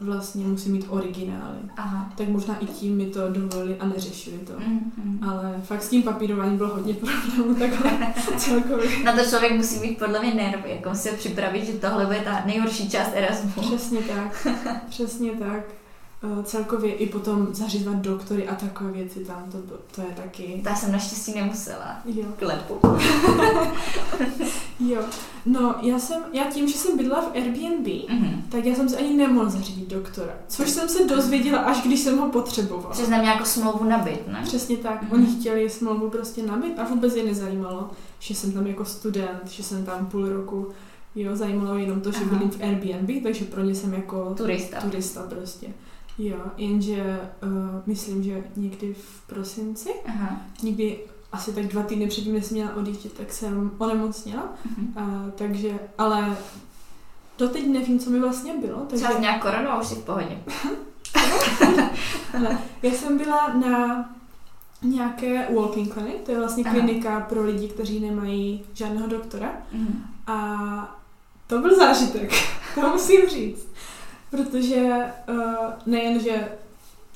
vlastně 0.00 0.44
musím 0.44 0.72
mít 0.72 0.86
originály. 0.88 1.58
Aha. 1.76 2.12
Tak 2.16 2.28
možná 2.28 2.58
i 2.58 2.66
tím 2.66 2.96
mi 2.96 3.06
to 3.06 3.32
dovolili 3.32 3.76
a 3.76 3.86
neřešili 3.86 4.38
to. 4.38 4.52
Mhm. 4.58 5.18
Ale 5.28 5.60
fakt 5.64 5.82
s 5.82 5.88
tím 5.88 6.02
papírováním 6.02 6.56
bylo 6.56 6.74
hodně 6.74 6.94
problémů 6.94 7.54
takhle 7.54 8.14
celkově. 8.36 9.04
Na 9.04 9.12
to 9.12 9.24
člověk 9.24 9.52
musí 9.52 9.80
mít 9.80 9.98
podle 9.98 10.20
mě 10.20 10.34
nervy, 10.34 10.70
jako 10.70 10.88
musí 10.88 11.02
se 11.02 11.16
připravit, 11.16 11.66
že 11.66 11.72
tohle 11.72 12.06
bude 12.06 12.20
ta 12.20 12.42
nejhorší 12.46 12.90
část 12.90 13.10
Erasmu. 13.14 13.50
Přesně 13.60 14.00
tak, 14.00 14.46
přesně 14.88 15.30
tak. 15.30 15.83
Eh, 16.24 16.42
Celkově 16.44 16.92
i 16.94 17.06
potom 17.08 17.48
zařizovat 17.54 17.98
doktory 17.98 18.48
a 18.48 18.54
takové 18.54 18.92
věci 18.92 19.24
tam, 19.24 19.44
to, 19.52 19.58
to 19.94 20.00
je 20.00 20.06
taky... 20.16 20.60
Ta 20.64 20.74
jsem 20.74 20.92
naštěstí 20.92 21.34
nemusela. 21.34 21.96
Jo. 22.06 22.24
Klepu. 22.38 22.80
jo. 24.80 25.02
No, 25.46 25.74
já 25.82 25.98
jsem, 25.98 26.22
já 26.32 26.44
tím, 26.44 26.68
že 26.68 26.74
jsem 26.74 26.98
bydla 26.98 27.20
v 27.20 27.32
Airbnb, 27.34 27.88
Mhm. 28.10 28.42
tak 28.48 28.64
já 28.64 28.74
jsem 28.74 28.88
si 28.88 28.96
ani 28.96 29.16
nemohla 29.16 29.50
zařídit 29.50 29.88
doktora. 29.88 30.32
Což 30.48 30.70
jsem 30.70 30.88
se 30.88 31.04
dozvěděla, 31.04 31.58
až 31.58 31.82
když 31.82 32.00
jsem 32.00 32.18
ho 32.18 32.28
potřebovala. 32.28 32.94
Že 32.94 33.04
znám 33.04 33.22
nějakou 33.22 33.44
smlouvu 33.44 33.84
na 33.84 33.98
byt, 33.98 34.28
ne? 34.28 34.40
Přesně 34.44 34.76
tak. 34.76 35.02
Mhm. 35.02 35.12
Oni 35.12 35.26
chtěli 35.40 35.70
smlouvu 35.70 36.10
prostě 36.10 36.42
nabít 36.42 36.78
a 36.78 36.84
vůbec 36.84 37.16
je 37.16 37.24
nezajímalo, 37.24 37.90
že 38.18 38.34
jsem 38.34 38.52
tam 38.52 38.66
jako 38.66 38.84
student, 38.84 39.50
že 39.50 39.62
jsem 39.62 39.84
tam 39.84 40.06
půl 40.06 40.28
roku. 40.28 40.68
Jo, 41.16 41.36
zajímalo 41.36 41.78
jenom 41.78 42.00
to, 42.00 42.12
že 42.12 42.18
Aha. 42.18 42.26
bydlím 42.30 42.50
v 42.50 42.62
Airbnb, 42.62 43.22
takže 43.22 43.44
pro 43.44 43.62
ně 43.64 43.74
jsem 43.74 43.94
jako 43.94 44.34
Turista. 44.36 44.80
turista 44.80 45.22
prostě. 45.22 45.66
Jo, 46.18 46.36
jenže 46.56 47.20
uh, 47.42 47.50
myslím, 47.86 48.22
že 48.22 48.44
někdy 48.56 48.94
v 48.94 49.22
prosinci, 49.26 49.90
Aha. 50.06 50.36
někdy 50.62 50.98
asi 51.32 51.52
tak 51.52 51.66
dva 51.66 51.82
týdny 51.82 52.06
předtím, 52.06 52.34
než 52.34 52.44
jsem 52.44 52.54
měla 52.56 52.74
odjíždět, 52.76 53.12
tak 53.12 53.32
jsem 53.32 53.70
onemocněla. 53.78 54.52
Mhm. 54.76 54.94
Uh, 54.96 55.30
takže, 55.30 55.78
ale 55.98 56.36
doteď 57.38 57.66
nevím, 57.66 57.98
co 57.98 58.10
mi 58.10 58.20
vlastně 58.20 58.58
bylo. 58.58 58.80
Takže, 58.80 59.04
Třeba 59.04 59.20
nějak 59.20 59.42
koronu 59.42 59.68
a 59.68 59.80
už 59.80 59.86
jsi 59.86 59.94
v 59.94 60.04
pohodě. 60.04 60.38
ale 62.38 62.58
já 62.82 62.90
jsem 62.90 63.18
byla 63.18 63.54
na 63.54 64.10
nějaké 64.82 65.54
walking 65.54 65.92
clinic, 65.92 66.16
to 66.24 66.32
je 66.32 66.38
vlastně 66.38 66.64
Aha. 66.64 66.74
klinika 66.74 67.20
pro 67.20 67.44
lidi, 67.44 67.68
kteří 67.68 68.00
nemají 68.00 68.64
žádného 68.74 69.06
doktora. 69.06 69.52
Mhm. 69.72 70.04
A 70.26 71.00
to 71.46 71.58
byl 71.58 71.76
zážitek, 71.76 72.30
to 72.74 72.88
musím 72.88 73.28
říct. 73.28 73.68
Protože 74.36 74.86
uh, 75.28 75.36
nejen, 75.86 76.20
že 76.20 76.48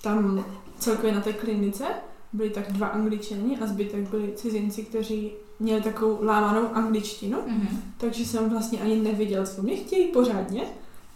tam 0.02 0.44
celkově 0.78 1.14
na 1.14 1.20
té 1.20 1.32
klinice 1.32 1.84
byli 2.32 2.50
tak 2.50 2.72
dva 2.72 2.86
angličani 2.86 3.58
a 3.62 3.66
zbytek 3.66 4.08
byli 4.08 4.32
cizinci, 4.36 4.82
kteří 4.82 5.30
měli 5.60 5.82
takovou 5.82 6.18
lámanou 6.24 6.68
angličtinu, 6.74 7.38
Mhm. 7.46 7.82
takže 7.98 8.24
jsem 8.24 8.50
vlastně 8.50 8.78
ani 8.80 8.96
nevěděla, 8.96 9.46
co 9.46 9.62
mě 9.62 9.76
chtějí 9.76 10.06
pořádně. 10.06 10.62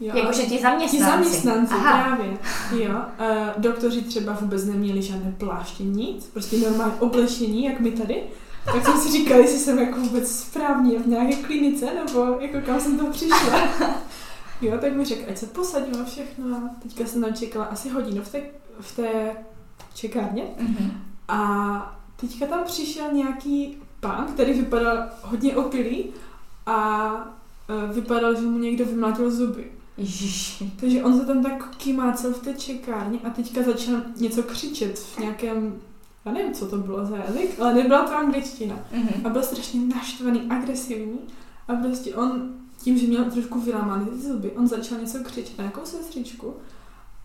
Jo, 0.01 0.13
Jakože 0.17 0.43
ti 0.43 0.59
zaměstnanci. 0.63 0.97
Ti 0.97 1.03
zaměstnanci, 1.05 1.75
Aha. 1.75 2.17
právě. 2.17 2.39
Jo. 2.85 2.91
Uh, 2.95 3.63
doktoři 3.63 4.03
třeba 4.03 4.33
vůbec 4.41 4.65
neměli 4.65 5.03
žádné 5.03 5.35
pláště, 5.39 5.85
nic, 5.85 6.27
prostě 6.27 6.57
normální 6.57 6.95
oblečení, 7.01 7.65
jak 7.65 7.81
my 7.81 7.91
tady. 7.91 8.23
Tak 8.65 8.85
jsem 8.85 8.99
si 8.99 9.13
říkala, 9.13 9.41
jestli 9.41 9.59
jsem 9.59 9.79
jako 9.79 10.01
vůbec 10.01 10.31
správně 10.39 10.99
v 10.99 11.07
nějaké 11.07 11.35
klinice, 11.37 11.87
nebo 11.95 12.37
jako 12.41 12.61
kam 12.67 12.81
jsem 12.81 12.99
to 12.99 13.07
přišla. 13.07 13.61
Jo, 14.63 14.79
tak 14.81 14.93
mi 14.97 15.05
řekl, 15.05 15.31
ať 15.31 15.39
se 15.39 15.47
posadím 15.47 16.01
a 16.01 16.05
všechno. 16.05 16.71
Teďka 16.83 17.07
jsem 17.07 17.23
tam 17.23 17.35
čekala 17.35 17.65
asi 17.65 17.89
hodinu 17.89 18.23
v 18.23 18.33
té, 18.33 18.43
v 18.81 18.97
té 18.97 19.37
čekárně. 19.95 20.45
Mhm. 20.59 20.91
A 21.29 22.01
teďka 22.17 22.47
tam 22.47 22.65
přišel 22.65 23.13
nějaký 23.13 23.77
pán, 24.01 24.27
který 24.27 24.53
vypadal 24.53 25.09
hodně 25.23 25.57
opilý 25.57 26.05
a 26.67 27.13
uh, 27.69 27.95
vypadal, 27.95 28.35
že 28.35 28.41
mu 28.41 28.59
někdo 28.59 28.85
vymlátil 28.85 29.31
zuby. 29.31 29.73
Ježiši. 29.97 30.73
Takže 30.81 31.03
on 31.03 31.19
se 31.19 31.27
tam 31.27 31.43
tak 31.43 31.77
kymácel 31.77 32.33
v 32.33 32.43
té 32.43 32.55
čekárně 32.55 33.19
a 33.25 33.31
teďka 33.31 33.63
začal 33.63 34.01
něco 34.17 34.43
křičet 34.43 34.99
v 34.99 35.19
nějakém, 35.19 35.81
já 36.25 36.33
nevím, 36.33 36.55
co 36.55 36.67
to 36.67 36.77
bylo 36.77 37.07
za 37.07 37.17
jazyk, 37.17 37.61
ale 37.61 37.75
nebyla 37.75 38.05
to 38.05 38.17
angličtina. 38.17 38.79
Mhm. 38.93 39.27
A 39.27 39.29
byl 39.29 39.43
strašně 39.43 39.81
naštvaný, 39.81 40.41
agresivní 40.51 41.19
a 41.69 41.75
prostě 41.75 42.15
on 42.15 42.62
tím, 42.83 42.99
že 42.99 43.07
měl 43.07 43.25
trošku 43.25 43.61
vylámané 43.61 44.05
ty 44.05 44.19
zuby, 44.19 44.51
on 44.51 44.67
začal 44.67 44.99
něco 44.99 45.19
křičet 45.19 45.59
na 45.59 45.65
nějakou 45.65 45.85
sestřičku 45.85 46.55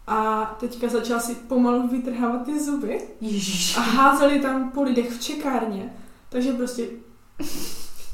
a 0.07 0.45
teďka 0.59 0.87
začal 0.87 1.19
si 1.19 1.35
pomalu 1.35 1.87
vytrhávat 1.87 2.45
ty 2.45 2.63
zuby 2.63 3.01
Ježiši. 3.21 3.77
a 3.77 3.81
házeli 3.81 4.39
tam 4.39 4.71
po 4.71 4.83
lidech 4.83 5.11
v 5.11 5.21
čekárně. 5.21 5.93
Takže 6.29 6.53
prostě 6.53 6.87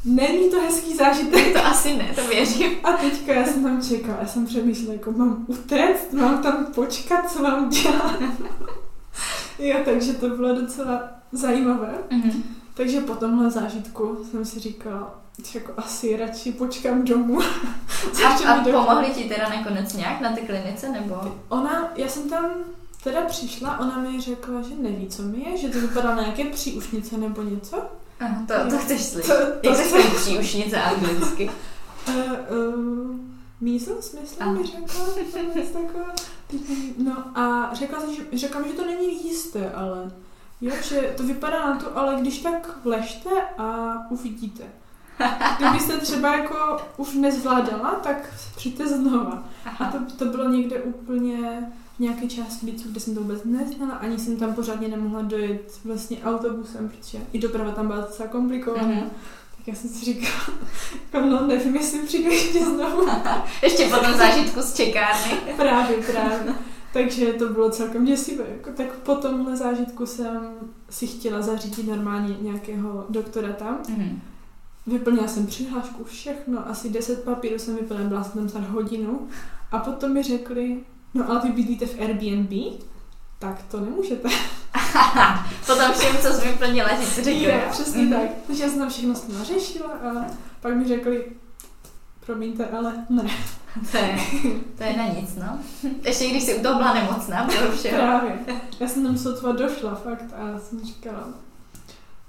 není 0.05 0.50
to 0.51 0.62
hezký 0.62 0.95
zážitek. 0.95 1.53
To 1.53 1.65
asi 1.65 1.97
ne, 1.97 2.12
to 2.15 2.27
věřím. 2.27 2.71
A 2.83 2.91
teďka 2.91 3.33
já 3.33 3.45
jsem 3.45 3.63
tam 3.63 3.81
čekala, 3.81 4.17
já 4.21 4.27
jsem 4.27 4.45
přemýšlela, 4.45 4.93
jako 4.93 5.12
mám 5.12 5.45
utéct, 5.47 6.13
mám 6.13 6.43
tam 6.43 6.65
počkat, 6.65 7.31
co 7.31 7.43
mám 7.43 7.69
dělat. 7.69 8.19
jo, 9.59 9.77
takže 9.85 10.13
to 10.13 10.29
bylo 10.29 10.55
docela 10.62 11.09
zajímavé. 11.31 11.93
Mhm. 12.12 12.43
Takže 12.73 13.01
po 13.01 13.15
tomhle 13.15 13.51
zážitku 13.51 14.17
jsem 14.31 14.45
si 14.45 14.59
říkala, 14.59 15.22
jako 15.55 15.73
asi 15.77 16.17
radši 16.17 16.51
počkám 16.51 17.05
domů. 17.05 17.39
A, 18.25 18.53
a 18.53 18.63
pomohli 18.63 19.09
ti 19.09 19.23
teda 19.23 19.49
nakonec 19.49 19.93
nějak 19.93 20.21
na 20.21 20.31
té 20.35 20.41
klinice, 20.41 20.89
nebo? 20.89 21.15
Ona, 21.49 21.91
já 21.95 22.07
jsem 22.07 22.29
tam 22.29 22.51
teda 23.03 23.21
přišla, 23.21 23.79
ona 23.79 23.97
mi 23.99 24.21
řekla, 24.21 24.61
že 24.61 24.75
neví, 24.75 25.07
co 25.07 25.21
mi 25.21 25.49
je, 25.49 25.57
že 25.57 25.69
to 25.69 25.79
vypadá 25.79 26.15
na 26.15 26.21
nějaké 26.21 26.45
příušnice 26.45 27.17
nebo 27.17 27.41
něco. 27.41 27.85
Aha, 28.19 28.45
to, 28.47 28.69
to 28.69 28.77
chceš 28.77 29.03
slyšet. 29.03 29.59
To, 29.61 29.67
Jak 29.67 29.77
to, 29.77 29.83
se 29.83 29.89
stojí 29.89 30.03
příušnice 30.15 30.81
anglicky? 30.81 31.51
Uh, 32.07 32.15
uh, 32.57 33.19
measles, 33.61 34.17
myslím, 34.21 34.57
mi 34.57 34.63
řekla. 34.63 36.13
No 36.97 37.37
a 37.39 37.73
řekla, 37.73 37.99
že, 38.15 38.37
řekla 38.37 38.61
mi, 38.61 38.67
že 38.67 38.73
to 38.73 38.85
není 38.85 39.25
jisté, 39.27 39.71
ale 39.71 40.11
jo, 40.61 40.73
že 40.83 41.13
to 41.17 41.23
vypadá 41.23 41.69
na 41.69 41.79
to, 41.79 41.97
ale 41.97 42.21
když 42.21 42.39
tak 42.39 42.79
ležte 42.85 43.29
a 43.57 43.97
uvidíte. 44.09 44.63
Kdybyste 45.60 45.98
třeba 45.98 46.36
jako 46.36 46.77
už 46.98 47.13
nezvládala, 47.13 47.91
tak 48.03 48.34
přijďte 48.55 48.88
znova. 48.88 49.43
A 49.65 49.70
Aha. 49.70 49.91
to, 49.91 50.15
to 50.15 50.25
bylo 50.25 50.50
někde 50.50 50.82
úplně 50.82 51.38
v 51.96 52.00
nějaké 52.00 52.27
části 52.27 52.65
Lícu, 52.65 52.89
kde 52.91 53.00
jsem 53.00 53.15
to 53.15 53.22
vůbec 53.22 53.43
neznala, 53.43 53.93
ani 53.93 54.20
jsem 54.20 54.38
tam 54.38 54.53
pořádně 54.53 54.88
nemohla 54.88 55.22
dojet 55.22 55.79
vlastně 55.86 56.17
autobusem, 56.24 56.89
protože 56.89 57.17
i 57.34 57.39
doprava 57.39 57.72
tam 57.72 57.88
byla 57.88 58.00
docela 58.00 58.29
komplikovaná. 58.29 58.88
Mhm. 58.88 59.10
Tak 59.58 59.67
já 59.67 59.75
jsem 59.75 59.89
si 59.89 60.05
říkala, 60.05 60.58
jako 61.13 61.27
no 61.27 61.48
nevím, 61.48 61.75
jestli 61.75 62.00
přijdu 62.00 62.29
ještě 62.29 62.65
znovu. 62.65 63.08
Ještě 63.62 63.88
po 63.88 63.98
tom 63.98 64.13
zážitku 64.13 64.62
z 64.62 64.74
čekárny. 64.74 65.32
právě, 65.58 65.98
právě. 65.98 66.55
Takže 66.93 67.25
to 67.34 67.50
bylo 67.50 67.70
celkem 67.70 68.05
děsivé. 68.05 68.43
Jako, 68.50 68.70
tak 68.70 68.88
po 68.88 69.15
tomhle 69.15 69.58
zážitku 69.58 70.05
jsem 70.05 70.53
si 70.89 71.08
chtěla 71.08 71.41
zařídit 71.41 71.88
normálně 71.88 72.36
nějakého 72.41 73.05
doktora 73.10 73.53
tam. 73.53 73.77
Mhm. 73.89 74.22
Vyplnila 74.87 75.27
jsem 75.27 75.47
přihlášku, 75.47 76.03
všechno, 76.03 76.67
asi 76.67 76.89
10 76.89 77.23
papírů 77.23 77.59
jsem 77.59 77.75
vyplnila, 77.75 78.09
byla 78.09 78.23
jsem 78.23 78.49
tam 78.49 78.49
za 78.49 78.69
hodinu 78.69 79.27
a 79.71 79.79
potom 79.79 80.13
mi 80.13 80.23
řekli, 80.23 80.79
no 81.13 81.29
ale 81.29 81.41
vy 81.43 81.49
bydlíte 81.49 81.85
v 81.85 81.99
Airbnb, 81.99 82.81
tak 83.39 83.63
to 83.63 83.79
nemůžete. 83.79 84.29
Potom 85.65 85.93
všem, 85.93 86.17
co 86.17 86.33
jsi 86.33 86.47
vyplnila, 86.47 86.89
že 86.95 87.05
jsi 87.05 87.23
řekla. 87.23 87.53
Jo, 87.53 87.59
přesně 87.71 88.07
tak. 88.07 88.29
Takže 88.47 88.63
já 88.63 88.69
jsem 88.69 88.79
tam 88.79 88.89
všechno 88.89 89.15
s 89.15 89.27
nima 89.27 89.43
řešila 89.43 89.89
a 89.89 90.25
pak 90.61 90.75
mi 90.75 90.87
řekli, 90.87 91.25
promiňte, 92.25 92.67
ale 92.67 93.05
ne. 93.09 93.23
To 93.91 93.97
je, 93.97 94.17
to 94.77 94.83
je 94.83 94.97
na 94.97 95.07
nic, 95.07 95.35
no. 95.35 95.59
Ještě 96.03 96.29
když 96.29 96.43
jsi 96.43 96.55
u 96.55 96.63
toho 96.63 96.75
byla 96.75 96.93
nemocná, 96.93 97.43
bylo 97.43 97.71
všeho. 97.71 97.97
Právě. 97.97 98.39
Já 98.79 98.87
jsem 98.87 99.03
tam 99.03 99.17
sotva 99.17 99.51
došla, 99.51 99.95
fakt, 99.95 100.33
a 100.33 100.59
jsem 100.59 100.85
říkala. 100.85 101.27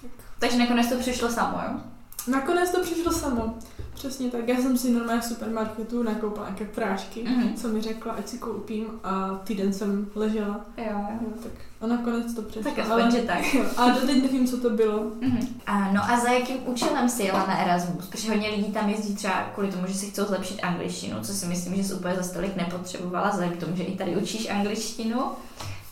Tak. 0.01 0.11
Takže 0.39 0.59
nakonec 0.59 0.89
to 0.89 0.99
přišlo 0.99 1.31
samo, 1.31 1.59
jo? 1.69 1.81
Nakonec 2.29 2.71
to 2.71 2.81
přišlo 2.83 3.13
samo. 3.13 3.55
Přesně 3.95 4.31
tak. 4.31 4.49
Já 4.49 4.57
jsem 4.57 4.79
si 4.79 4.91
normálně 4.91 5.21
v 5.21 5.25
supermarketu 5.25 6.03
nakoupila 6.03 6.45
nějaké 6.47 6.65
prášky, 6.65 7.23
Mhm. 7.23 7.55
co 7.55 7.69
mi 7.69 7.81
řekla, 7.81 8.13
ať 8.13 8.29
si 8.29 8.39
koupím 8.39 8.87
a 9.05 9.41
týden 9.45 9.73
jsem 9.73 10.07
ležela. 10.15 10.61
Jo, 10.77 10.85
jo. 10.91 10.99
Jo, 11.21 11.29
tak 11.43 11.53
a 11.81 11.87
nakonec 11.87 12.35
to 12.35 12.43
přešlo. 12.43 12.71
Tak 12.75 12.79
aspoň, 12.87 13.11
že 13.11 13.19
tak. 13.23 13.55
Jo, 13.55 13.65
a 13.77 13.91
doteď 13.91 14.23
nevím, 14.23 14.47
co 14.47 14.57
to 14.61 14.71
bylo. 14.71 15.03
Mhm. 15.21 15.47
A, 15.67 15.93
no 15.93 16.03
a 16.11 16.21
za 16.21 16.29
jakým 16.29 16.57
účelem 16.67 17.09
jsi 17.09 17.23
jela 17.23 17.39
na 17.47 17.59
Erasmus? 17.59 18.07
Protože 18.07 18.29
hodně 18.31 18.49
lidí 18.49 18.73
tam 18.73 18.89
jezdí 18.89 19.15
třeba 19.15 19.35
kvůli 19.55 19.69
tomu, 19.73 19.87
že 19.87 19.95
si 19.95 20.07
chcou 20.07 20.25
zlepšit 20.25 20.61
angličtinu, 20.63 21.17
co 21.23 21.33
si 21.33 21.47
myslím, 21.47 21.75
že 21.75 21.85
jsi 21.85 21.95
úplně 21.95 22.15
za 22.15 22.23
stolik 22.23 22.57
nepotřebovala, 22.57 23.31
vzhledem 23.31 23.57
k 23.57 23.61
tomu, 23.61 23.77
že 23.77 23.83
i 23.83 23.97
tady 23.97 24.17
učíš 24.17 24.51
angličtinu. 24.51 25.21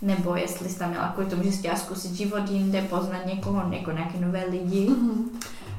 Nebo 0.03 0.37
jestli 0.37 0.69
jsi 0.69 0.79
tam 0.79 0.91
měla 0.91 1.09
kvůli 1.09 1.27
tomu, 1.31 1.43
že 1.43 1.53
jsi 1.53 1.59
chtěla 1.59 1.77
zkusit 1.77 2.12
život 2.15 2.51
jinde, 2.51 2.83
poznat 2.83 3.27
někoho, 3.27 3.62
jako 3.73 3.91
nějaké 3.91 4.19
nové 4.21 4.45
lidi. 4.51 4.89
Mhm. 4.91 5.31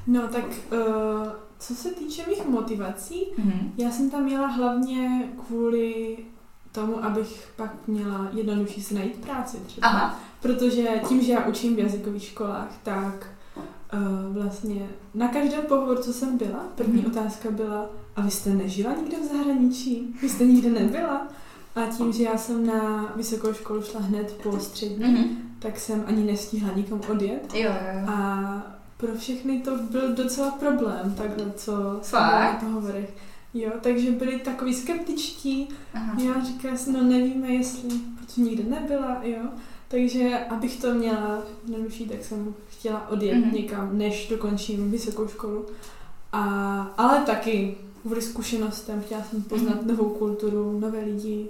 No 0.07 0.21
tak, 0.27 0.45
uh, 0.45 1.27
co 1.59 1.75
se 1.75 1.91
týče 1.91 2.23
mých 2.27 2.45
motivací, 2.47 3.25
Mhm. 3.37 3.71
já 3.77 3.91
jsem 3.91 4.09
tam 4.09 4.27
jela 4.27 4.47
hlavně 4.47 5.29
kvůli 5.47 6.17
tomu, 6.71 7.03
abych 7.05 7.49
pak 7.55 7.87
měla 7.87 8.27
jednodušší 8.33 8.83
si 8.83 8.93
najít 8.95 9.15
práci 9.15 9.57
třeba. 9.67 9.87
Aha. 9.87 10.19
Protože 10.41 11.01
tím, 11.07 11.21
že 11.21 11.31
já 11.31 11.45
učím 11.45 11.75
v 11.75 11.79
jazykových 11.79 12.23
školách, 12.23 12.67
tak 12.83 13.27
uh, 13.93 14.37
vlastně 14.43 14.89
na 15.13 15.27
každém 15.27 15.61
pohovoru, 15.61 16.01
co 16.03 16.13
jsem 16.13 16.37
byla, 16.37 16.59
první 16.75 17.01
Mhm. 17.01 17.11
otázka 17.11 17.51
byla, 17.51 17.85
a 18.15 18.21
vy 18.21 18.31
jste 18.31 18.49
nežila 18.49 18.93
nikde 18.95 19.17
v 19.19 19.23
zahraničí? 19.37 20.15
Vy 20.21 20.29
jste 20.29 20.45
nikde 20.45 20.69
nebyla? 20.69 21.27
A 21.75 21.85
tím, 21.97 22.11
že 22.13 22.23
já 22.23 22.37
jsem 22.37 22.65
na 22.65 23.11
vysokou 23.15 23.53
školu 23.53 23.81
šla 23.81 24.01
hned 24.01 24.35
po 24.43 24.59
střední, 24.59 25.05
Mhm. 25.13 25.23
tak 25.59 25.79
jsem 25.79 26.03
ani 26.07 26.23
nestihla 26.23 26.73
nikam 26.75 27.01
odjet. 27.11 27.53
Jo, 27.53 27.61
jo. 27.71 28.09
A 28.09 28.63
pro 29.05 29.15
všechny 29.17 29.59
to 29.59 29.77
byl 29.77 30.13
docela 30.15 30.51
problém, 30.51 31.15
takhle, 31.17 31.51
co 31.55 31.99
Fakt? 32.01 32.61
na 32.63 32.69
pohovorech. 32.69 33.09
Jo, 33.53 33.71
takže 33.81 34.11
byli 34.11 34.39
takový 34.39 34.73
skeptičtí, 34.73 35.69
Aha. 35.93 36.15
já 36.63 36.77
jsem, 36.77 36.93
no 36.93 37.03
nevíme, 37.03 37.47
jestli, 37.47 37.89
protože 38.19 38.41
nikde 38.41 38.63
nebyla, 38.79 39.17
jo. 39.23 39.41
Takže 39.87 40.39
abych 40.49 40.81
to 40.81 40.93
měla 40.93 41.37
jednodušší, 41.67 42.05
tak 42.09 42.23
jsem 42.23 42.53
chtěla 42.69 43.09
odjet 43.09 43.33
Mhm. 43.35 43.43
mm-hmm. 43.49 43.53
někam, 43.53 43.97
než 43.97 44.27
dokončím 44.27 44.91
vysokou 44.91 45.27
školu. 45.27 45.65
A, 46.31 46.43
ale 46.97 47.19
taky 47.19 47.75
kvůli 48.01 48.21
zkušenostem, 48.21 49.01
chtěla 49.05 49.23
jsem 49.23 49.41
poznat 49.41 49.75
Mhm. 49.81 49.87
novou 49.87 50.09
kulturu, 50.09 50.79
nové 50.79 50.99
lidi. 50.99 51.47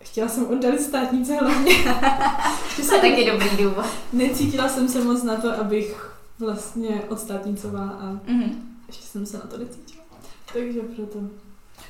Chtěla 0.00 0.28
jsem 0.28 0.46
oddalit 0.46 0.80
státnice 0.80 1.34
hlavně. 1.36 1.72
To 2.76 2.94
je 2.94 3.00
taky 3.00 3.30
dobrý 3.30 3.64
důvod. 3.64 3.84
necítila 4.12 4.68
jsem 4.68 4.88
se 4.88 5.04
moc 5.04 5.22
na 5.22 5.36
to, 5.36 5.60
abych 5.60 6.10
vlastně 6.38 7.02
odstátnicovala 7.08 7.88
a 7.90 8.06
Mhm. 8.26 8.52
ještě 8.86 9.06
jsem 9.06 9.26
se 9.26 9.36
na 9.38 9.44
to 9.44 9.58
necítila. 9.58 10.04
Takže 10.52 10.80
proto. 10.80 11.18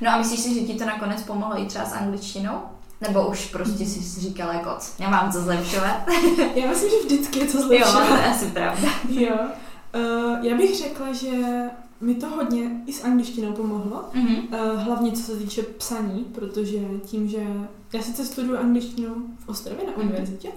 No 0.00 0.10
a 0.10 0.18
myslíš 0.18 0.40
si, 0.40 0.54
že 0.54 0.60
ti 0.72 0.78
to 0.78 0.84
nakonec 0.84 1.22
pomohlo 1.22 1.60
i 1.62 1.66
třeba 1.66 1.84
s 1.84 1.92
angličtinou? 1.92 2.58
Nebo 3.00 3.26
už 3.28 3.46
prostě 3.46 3.86
si 3.86 4.20
říkala 4.20 4.52
jako, 4.52 4.70
nemám 5.00 5.32
co 5.32 5.40
zlepšovat? 5.40 6.06
Já 6.54 6.68
myslím, 6.68 6.90
že 6.90 6.96
vždycky 7.06 7.38
je 7.38 7.46
to 7.46 7.56
Jo, 7.58 7.62
zlepšovat. 7.66 8.08
to 8.08 8.14
je 8.14 8.24
asi 8.26 8.46
pravda. 8.46 8.88
Jo. 9.08 9.34
Uh, 9.94 10.44
já 10.46 10.56
bych 10.56 10.76
řekla, 10.78 11.12
že 11.12 11.30
mi 12.00 12.14
to 12.14 12.28
hodně 12.28 12.82
i 12.86 12.92
s 12.92 13.04
angličtinou 13.04 13.52
pomohlo. 13.52 14.04
Mhm. 14.14 14.34
Uh, 14.36 14.80
hlavně 14.82 15.12
co 15.12 15.22
se 15.22 15.36
týče 15.36 15.62
psaní, 15.62 16.24
protože 16.24 16.78
tím, 17.06 17.28
že 17.28 17.46
já 17.92 18.02
sice 18.02 18.24
studuju 18.26 18.58
angličtinu 18.58 19.14
v 19.44 19.48
Ostravě 19.48 19.86
na 19.86 19.92
Mhm. 19.96 20.00
univerzitě, 20.08 20.48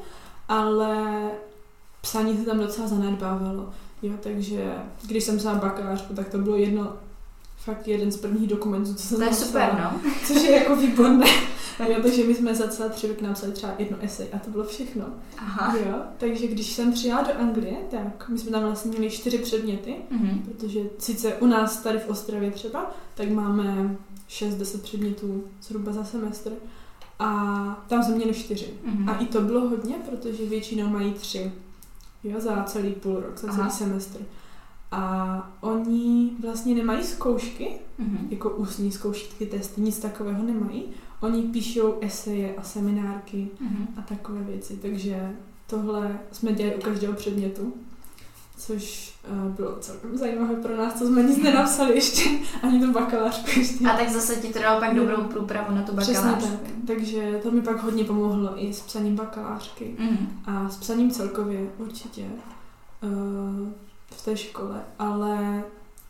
ale 0.50 1.22
psaní 2.02 2.38
se 2.38 2.44
tam 2.46 2.60
docela 2.60 2.88
zanedbávalo. 2.88 3.70
Jo, 4.02 4.14
takže 4.24 4.74
když 5.08 5.24
jsem 5.24 5.38
psala 5.38 5.58
bakalářku, 5.60 6.14
tak 6.14 6.30
to 6.30 6.38
bylo 6.38 6.56
jedno, 6.56 6.94
fakt 7.58 7.88
jeden 7.88 8.12
z 8.12 8.18
prvních 8.18 8.50
dokumentů, 8.50 8.94
co 8.94 9.04
jsem 9.08 9.18
To 9.18 9.24
je 9.24 9.30
napsala, 9.30 9.48
super, 9.48 9.70
no. 9.84 10.12
Což 10.28 10.44
je 10.44 10.52
jako 10.52 10.76
výborné. 10.76 11.26
jo, 11.90 11.96
takže 12.02 12.24
my 12.24 12.36
jsme 12.36 12.56
za 12.56 12.68
celé 12.68 12.90
tři 12.90 13.08
roky 13.08 13.24
napsali 13.26 13.52
třeba 13.52 13.74
jedno 13.78 13.98
esej 14.02 14.28
a 14.34 14.40
to 14.40 14.50
bylo 14.52 14.64
všechno. 14.64 15.06
Aha. 15.38 15.78
Jo, 15.78 15.96
takže 16.18 16.48
když 16.48 16.74
jsem 16.74 16.94
přijela 16.94 17.22
do 17.22 17.40
Anglie, 17.40 17.78
tak 17.92 18.30
my 18.30 18.38
jsme 18.38 18.52
tam 18.52 18.64
vlastně 18.64 18.92
měli 18.92 19.10
čtyři 19.10 19.38
předměty, 19.38 19.96
Mhm. 20.12 20.40
protože 20.46 20.80
sice 21.00 21.34
u 21.34 21.46
nás 21.46 21.78
tady 21.82 22.00
v 22.00 22.10
Ostravě 22.10 22.52
třeba, 22.52 22.96
tak 23.16 23.30
máme 23.30 23.98
6-10 24.30 24.82
předmětů 24.82 25.44
zhruba 25.62 25.92
za 25.92 26.04
semestr 26.04 26.52
a 27.20 27.86
tam 27.90 28.04
jsme 28.04 28.16
měli 28.16 28.34
čtyři. 28.34 28.74
Mhm. 28.86 29.10
A 29.10 29.16
i 29.18 29.26
to 29.26 29.42
bylo 29.42 29.70
hodně, 29.70 29.96
protože 30.10 30.46
většinou 30.46 30.88
mají 30.88 31.14
tři 31.14 31.52
jo, 32.30 32.40
za 32.40 32.64
celý 32.64 32.92
půl 32.92 33.16
rok, 33.16 33.38
za 33.38 33.48
celý 33.48 33.60
Aha. 33.62 33.70
semestr. 33.70 34.20
A 34.92 35.52
oni 35.62 36.32
vlastně 36.42 36.76
nemají 36.76 37.04
zkoušky, 37.04 37.70
Mhm. 37.98 38.28
jako 38.30 38.50
ústní 38.50 38.92
zkoušky, 38.92 39.46
testy, 39.46 39.82
nic 39.82 40.00
takového 40.00 40.44
nemají. 40.44 40.84
Oni 41.22 41.42
píšou 41.44 41.98
eseje 42.02 42.56
a 42.56 42.64
seminárky 42.64 43.48
Mhm. 43.60 43.88
a 43.98 44.02
takové 44.02 44.44
věci, 44.44 44.78
takže 44.82 45.36
tohle 45.68 46.20
jsme 46.32 46.54
dělali 46.54 46.76
u 46.76 46.82
každého 46.82 47.14
předmětu, 47.14 47.74
což 48.58 49.14
uh, 49.32 49.52
bylo 49.52 49.76
celkem 49.80 50.18
zajímavé 50.18 50.56
pro 50.56 50.78
nás, 50.78 50.94
co 51.00 51.08
jsme 51.08 51.24
nic 51.24 51.38
nenapsali 51.44 51.96
ještě, 51.96 52.30
ani 52.64 52.80
tu 52.86 52.92
bakalářku 52.92 53.60
ještě. 53.60 53.86
A 53.90 53.98
tak 53.98 54.10
zase 54.10 54.36
ti 54.36 54.54
to 54.54 54.60
dalo 54.60 54.80
pak 54.80 54.96
dobrou 54.96 55.24
průpravu 55.24 55.76
na 55.76 55.82
tu 55.84 55.96
Přesně 55.96 56.14
bakalářku. 56.16 56.50
tak, 56.50 56.72
takže 56.88 57.40
to 57.44 57.52
mi 57.52 57.62
pak 57.62 57.84
hodně 57.84 58.04
pomohlo 58.04 58.64
i 58.66 58.74
s 58.74 58.82
psaním 58.82 59.16
bakalářky 59.16 59.96
Mhm. 60.00 60.28
a 60.46 60.70
s 60.70 60.78
psaním 60.78 61.12
celkově 61.12 61.70
určitě 61.78 62.26
uh, 63.02 63.68
v 64.12 64.26
té 64.26 64.38
škole, 64.38 64.82
ale 65.00 65.64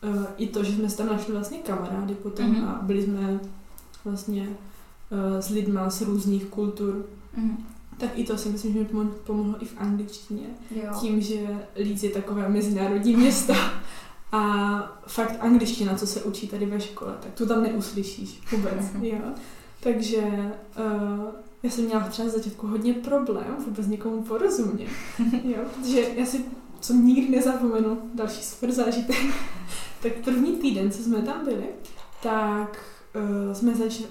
uh, 0.08 0.24
i 0.36 0.46
to, 0.48 0.64
že 0.64 0.72
jsme 0.72 0.90
si 0.90 0.96
tam 0.96 1.06
našli 1.06 1.32
vlastně 1.32 1.58
kamarády 1.58 2.14
potom 2.14 2.46
Mhm. 2.50 2.68
a 2.68 2.78
byli 2.82 3.02
jsme 3.02 3.40
vlastně 4.04 4.42
uh, 4.48 5.40
s 5.40 5.48
lidma 5.48 5.90
z 5.90 6.00
různých 6.02 6.44
kultur, 6.44 7.04
Mhm. 7.36 7.64
Tak 7.98 8.10
i 8.14 8.24
to 8.24 8.38
si 8.38 8.48
myslím, 8.48 8.72
že 8.72 8.78
mi 8.78 8.84
pomo- 8.84 9.14
pomohlo 9.26 9.62
i 9.62 9.64
v 9.64 9.74
angličtině. 9.78 10.46
Jo. 10.70 10.92
Tím, 11.00 11.20
že 11.20 11.38
Leeds 11.76 12.02
je 12.02 12.10
takové 12.10 12.48
mezinárodní 12.48 13.16
město 13.16 13.54
a 14.32 15.00
fakt 15.06 15.36
angličtina, 15.40 15.94
co 15.94 16.06
se 16.06 16.22
učí 16.22 16.48
tady 16.48 16.66
ve 16.66 16.80
škole, 16.80 17.14
tak 17.22 17.32
tu 17.32 17.46
tam 17.46 17.62
neuslyšíš 17.62 18.40
vůbec, 18.52 18.84
jo. 19.02 19.18
Takže 19.80 20.18
uh, 20.18 21.24
já 21.62 21.70
jsem 21.70 21.84
měla 21.84 22.08
třeba 22.08 22.28
z 22.28 22.32
začátku 22.32 22.66
hodně 22.66 22.94
problém 22.94 23.56
vůbec 23.66 23.86
někomu 23.86 24.22
porozumět, 24.22 24.88
jo, 25.44 25.58
protože 25.74 26.00
já 26.16 26.26
si, 26.26 26.44
co 26.80 26.92
nikdy 26.92 27.36
nezapomenu, 27.36 27.98
další 28.14 28.42
super 28.42 28.72
zážitek, 28.72 29.16
tak 30.02 30.12
první 30.24 30.56
týden, 30.56 30.90
co 30.90 31.02
jsme 31.02 31.22
tam 31.22 31.44
byli, 31.44 31.66
tak 32.22 32.78
uh, 33.46 33.52
jsme 33.52 33.74
začali, 33.74 34.08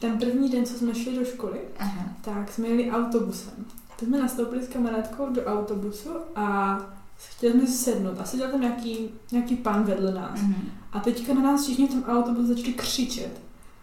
ten 0.00 0.18
první 0.18 0.48
den, 0.48 0.64
co 0.64 0.74
jsme 0.74 0.94
šli 0.94 1.16
do 1.18 1.24
školy, 1.24 1.58
Aha. 1.78 2.04
tak 2.20 2.52
jsme 2.52 2.68
jeli 2.68 2.90
autobusem. 2.90 3.52
Tak 3.98 4.08
jsme 4.08 4.18
nastoupili 4.20 4.62
s 4.62 4.68
kamarádkou 4.68 5.26
do 5.30 5.44
autobusu 5.44 6.10
a 6.36 6.78
chtěli 7.30 7.52
jsme 7.52 7.66
si 7.66 7.72
sednout 7.72 8.20
a 8.20 8.24
seděl 8.24 8.48
tam 8.50 8.60
nějaký, 8.60 9.10
nějaký 9.32 9.56
pán 9.56 9.82
vedle 9.84 10.12
nás. 10.14 10.40
Mhm. 10.42 10.54
A 10.92 11.00
teďka 11.00 11.34
na 11.34 11.42
nás 11.42 11.62
všichni 11.62 11.86
v 11.86 11.90
tom 11.90 12.04
autobusu 12.04 12.46
začali 12.46 12.72
křičet. 12.72 13.40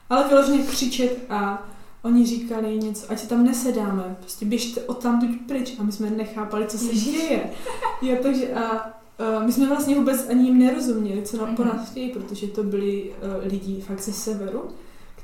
Ale 0.10 0.28
vyloženě 0.28 0.64
křičet 0.64 1.26
a 1.30 1.68
oni 2.02 2.26
říkali 2.26 2.78
něco, 2.78 3.12
ať 3.12 3.20
se 3.20 3.28
tam 3.28 3.44
nesedáme, 3.44 4.16
prostě 4.20 4.46
běžte 4.46 4.82
od 4.82 5.04
tam 5.04 5.38
pryč 5.48 5.76
a 5.80 5.84
my 5.84 5.92
jsme 5.92 6.10
nechápali, 6.10 6.66
co 6.68 6.78
se 6.78 6.86
Ježiš. 6.86 7.04
děje. 7.14 7.50
Jo, 8.02 8.18
takže 8.24 8.54
a 8.54 8.86
uh, 9.38 9.46
my 9.46 9.52
jsme 9.52 9.68
vlastně 9.68 9.96
vůbec 9.96 10.30
ani 10.30 10.44
jim 10.44 10.58
nerozuměli, 10.60 11.22
co 11.24 11.38
na, 11.38 11.46
po 11.56 11.62
Mhm. 11.64 11.78
nás 11.78 11.90
chtějí, 11.92 12.10
protože 12.10 12.48
to 12.48 12.64
byli 12.64 13.12
uh, 13.12 13.52
lidi 13.52 13.82
fakt 13.82 14.02
ze 14.02 14.14
severu, 14.14 14.64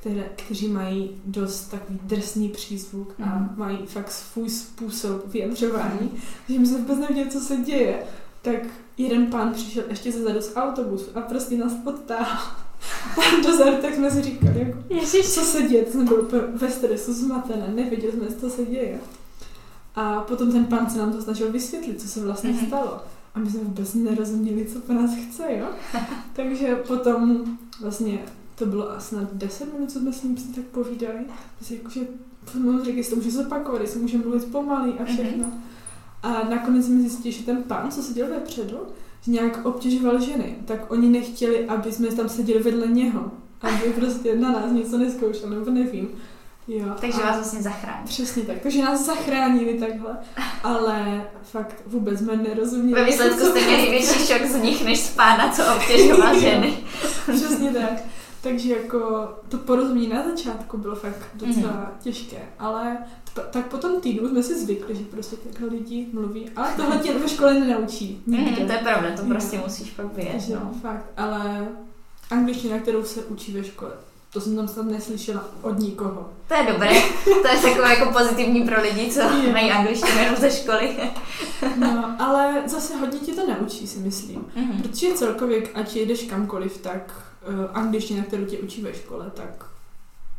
které, 0.02 0.24
kteří 0.36 0.68
mají 0.68 1.12
dost 1.26 1.62
takový 1.72 2.00
drsný 2.04 2.50
přízvuk 2.50 3.14
a 3.24 3.26
Mhm. 3.26 3.54
mají 3.58 3.78
fakt 3.86 4.12
svůj 4.12 4.50
způsob 4.50 5.28
vyjadřování, 5.28 6.12
takže 6.48 6.60
my 6.60 6.68
jsme 6.68 6.78
vůbec 6.78 7.00
nevěděli, 7.00 7.30
co 7.30 7.40
se 7.40 7.58
děje. 7.58 8.00
Tak 8.42 8.60
jeden 8.98 9.26
pán 9.28 9.54
přišel 9.54 9.84
ještě 9.90 10.12
ze 10.12 10.24
zadu 10.24 10.42
z 10.42 10.56
autobusu 10.56 11.06
a 11.16 11.22
prostě 11.22 11.58
nás 11.58 11.74
odtáhl 11.86 12.52
dozadu, 13.46 13.78
tak 13.82 13.96
jsme 13.96 14.12
si 14.12 14.22
říkali, 14.22 14.60
jako, 14.60 14.78
Ježiš. 14.90 15.34
co 15.34 15.42
se 15.42 15.62
děje, 15.62 15.84
to 15.86 15.92
jsme 15.92 16.04
byli 16.04 16.22
úplně 16.22 16.42
ve 16.42 16.72
stresu, 16.72 17.14
zmatené, 17.14 17.68
nevěděli 17.76 18.14
jsme, 18.14 18.28
co 18.40 18.50
se 18.50 18.66
děje. 18.66 19.00
A 19.96 20.20
potom 20.22 20.52
ten 20.52 20.66
pán 20.66 20.90
se 20.90 20.98
nám 21.00 21.12
to 21.14 21.22
snažil 21.22 21.52
vysvětlit, 21.52 22.02
co 22.02 22.08
se 22.08 22.24
vlastně 22.26 22.50
Mhm. 22.50 22.68
stalo. 22.68 23.00
A 23.36 23.40
my 23.40 23.50
jsme 23.50 23.60
vůbec 23.60 23.94
nerozuměli, 23.94 24.66
co 24.66 24.80
po 24.80 24.94
nás 24.94 25.12
chce, 25.30 25.44
jo. 25.60 25.66
Takže 26.34 26.76
potom 26.76 27.44
vlastně 27.82 28.20
to 28.62 28.68
bylo 28.68 28.88
snad 29.00 29.34
10 29.34 29.74
minut, 29.74 29.92
co 29.92 30.00
jsme 30.00 30.14
s 30.14 30.24
ním 30.24 30.38
si 30.38 30.48
tak 30.48 30.64
povídali. 30.66 31.20
Prostě 31.56 31.76
jakože 31.76 32.00
potom 32.46 32.84
řekl, 32.86 32.98
jestli 32.98 33.10
to 33.10 33.16
může 33.16 33.32
zopakovat, 33.32 33.82
jestli 33.82 34.00
může 34.00 34.18
mluvit 34.18 34.52
pomalý 34.52 34.94
a 35.00 35.06
všechno. 35.06 35.44
Mhm. 35.48 35.64
A 36.24 36.30
nakonec 36.50 36.86
jsme 36.86 37.00
zjistili, 37.00 37.32
že 37.32 37.44
ten 37.46 37.64
pán, 37.64 37.92
co 37.92 38.04
seděl 38.04 38.28
vepředu, 38.28 38.78
že 39.22 39.32
nějak 39.32 39.66
obtěžoval 39.66 40.20
ženy, 40.22 40.56
tak 40.66 40.92
oni 40.92 41.10
nechtěli, 41.10 41.66
aby 41.68 41.92
jsme 41.92 42.08
tam 42.08 42.30
seděli 42.30 42.64
vedle 42.64 42.88
něho. 42.88 43.32
Aby 43.62 43.94
prostě 44.00 44.36
na 44.36 44.52
nás 44.52 44.72
něco 44.72 44.98
neskoušel, 44.98 45.50
nebo 45.50 45.72
nevím. 45.72 46.10
Jo, 46.68 46.86
Takže 47.02 47.22
a- 47.22 47.26
vás 47.26 47.36
vlastně 47.36 47.62
zachrání. 47.62 48.06
Přesně 48.06 48.44
tak, 48.44 48.56
takže 48.64 48.82
nás 48.82 49.06
zachránili 49.06 49.74
takhle, 49.80 50.18
ale 50.64 51.26
fakt 51.44 51.76
vůbec 51.86 52.20
jsme 52.20 52.36
nerozuměli. 52.38 53.02
Ve 53.02 53.06
výsledku 53.08 53.40
jste 53.46 53.66
měli 53.66 53.90
větší 53.90 54.20
šok 54.26 54.46
z 54.48 54.56
nich, 54.62 54.86
než 54.86 55.00
z 55.00 55.16
pána, 55.16 55.52
co 55.52 55.64
obtěžoval 55.76 56.40
ženy. 56.40 56.78
Přesně 57.36 57.72
tak. 57.72 57.94
Takže 58.44 58.76
jako 58.76 59.30
to 59.50 59.58
porozumění 59.58 60.08
na 60.08 60.24
začátku 60.30 60.78
bylo 60.78 60.96
fakt 60.96 61.20
docela 61.34 61.72
Mhm. 61.72 61.88
těžké, 62.04 62.38
ale 62.60 62.98
t- 63.34 63.42
tak 63.52 63.68
po 63.68 63.78
tom 63.78 64.02
týdnu 64.02 64.30
jsme 64.30 64.44
si 64.44 64.60
zvykli, 64.60 64.96
že 64.96 65.04
prostě 65.04 65.36
takhle 65.36 65.68
lidi 65.68 66.08
mluví, 66.14 66.50
ale 66.56 66.70
tohle 66.76 66.98
tě 66.98 67.14
ve 67.14 67.30
škole 67.30 67.54
nenaučí. 67.60 68.24
Mm, 68.26 68.36
Nikde. 68.46 68.66
to 68.66 68.72
je 68.72 68.78
pravda, 68.78 69.10
to 69.18 69.24
prostě 69.26 69.58
musíš 69.58 69.90
pak 69.92 70.14
vyjet. 70.14 70.32
Takže 70.32 70.54
No. 70.54 70.72
fakt, 70.82 71.06
ale 71.18 71.68
angličtina, 72.32 72.80
kterou 72.80 73.04
se 73.04 73.24
učí 73.26 73.52
ve 73.54 73.64
škole, 73.64 73.92
to 74.34 74.42
jsem 74.42 74.56
tam 74.56 74.68
snad 74.68 74.86
neslyšela 74.86 75.46
od 75.62 75.80
nikoho. 75.80 76.30
To 76.48 76.54
je 76.54 76.64
dobré, 76.74 76.90
to 77.24 77.48
je 77.48 77.58
takové 77.62 77.90
jako 77.96 78.12
pozitivní 78.20 78.64
pro 78.64 78.82
lidi, 78.82 79.12
co 79.12 79.20
Jo. 79.22 79.52
mají 79.52 79.72
angličtinu 79.72 80.18
jenom 80.20 80.36
ze 80.36 80.52
školy. 80.52 80.98
No, 81.78 82.16
ale 82.20 82.64
zase 82.66 82.96
hodně 82.98 83.20
ti 83.20 83.32
to 83.34 83.48
naučí, 83.48 83.88
si 83.88 84.00
myslím. 84.00 84.46
Mhm. 84.56 84.82
Protože 84.82 85.12
celkově, 85.14 85.64
ať 85.74 85.96
jedeš 85.96 86.24
kamkoliv, 86.24 86.78
tak 86.78 87.14
angličtina, 87.74 88.24
kterou 88.24 88.46
tě 88.46 88.58
učí 88.60 88.82
ve 88.82 88.94
škole, 88.94 89.32
tak 89.34 89.66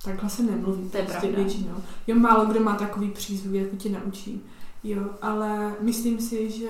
takhle 0.04 0.30
se 0.30 0.42
nemluví 0.42 0.88
To 0.90 0.96
je 0.96 1.02
prostě 1.02 1.20
pravda. 1.26 1.38
většinou. 1.42 1.74
Jo, 2.06 2.16
málo 2.16 2.46
kdo 2.46 2.60
má 2.60 2.74
takový 2.76 3.10
přízvuk, 3.10 3.54
jako 3.54 3.76
tě 3.76 3.88
naučí. 3.90 4.40
Jo, 4.84 5.02
ale 5.22 5.74
myslím 5.80 6.20
si, 6.20 6.50
že 6.50 6.68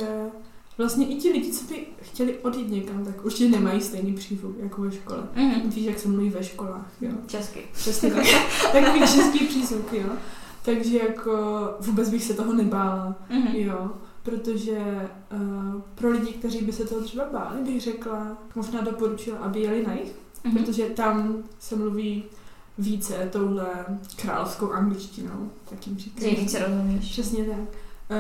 vlastně 0.78 1.06
i 1.06 1.14
ti 1.14 1.30
lidi, 1.32 1.52
co 1.52 1.64
by 1.64 1.86
chtěli 2.02 2.38
odjít 2.38 2.70
někam, 2.70 3.04
tak 3.04 3.24
určitě 3.24 3.48
nemají 3.48 3.80
stejný 3.80 4.12
přízvuk 4.12 4.56
jako 4.58 4.82
ve 4.82 4.92
škole. 4.92 5.22
Mhm. 5.34 5.70
Víš, 5.70 5.84
jak 5.84 5.98
se 5.98 6.08
mluví 6.08 6.30
ve 6.30 6.44
školách, 6.44 6.86
jo. 7.00 7.10
Česky. 7.26 7.60
Přesně 7.72 8.10
tak. 8.10 8.24
Takový 8.72 9.00
český 9.00 9.46
přízvuk, 9.46 9.92
jo. 9.92 10.08
Takže 10.64 10.98
jako 10.98 11.32
vůbec 11.80 12.10
bych 12.10 12.24
se 12.24 12.34
toho 12.34 12.52
nebála. 12.52 13.16
Mhm. 13.30 13.54
Jo, 13.56 13.90
protože 14.22 14.78
uh, 15.32 15.80
pro 15.94 16.10
lidi, 16.10 16.32
kteří 16.32 16.58
by 16.64 16.72
se 16.72 16.84
toho 16.84 17.00
třeba 17.00 17.24
báli, 17.32 17.62
bych 17.64 17.80
řekla, 17.80 18.36
možná 18.54 18.80
doporučila, 18.80 19.38
aby 19.38 19.60
jeli 19.60 19.86
na 19.86 19.92
jich, 19.94 20.12
Mhm. 20.44 20.56
protože 20.56 20.84
tam 20.84 21.36
se 21.60 21.76
mluví 21.76 22.24
více 22.78 23.28
touhle 23.32 23.66
královskou 24.16 24.70
angličtinou, 24.70 25.50
tak 25.70 25.86
jim 25.86 25.98
říkají. 25.98 26.30
jí 26.30 26.36
více 26.40 26.58
rozumíš. 26.66 27.10
Přesně 27.10 27.44
tak. 27.44 27.58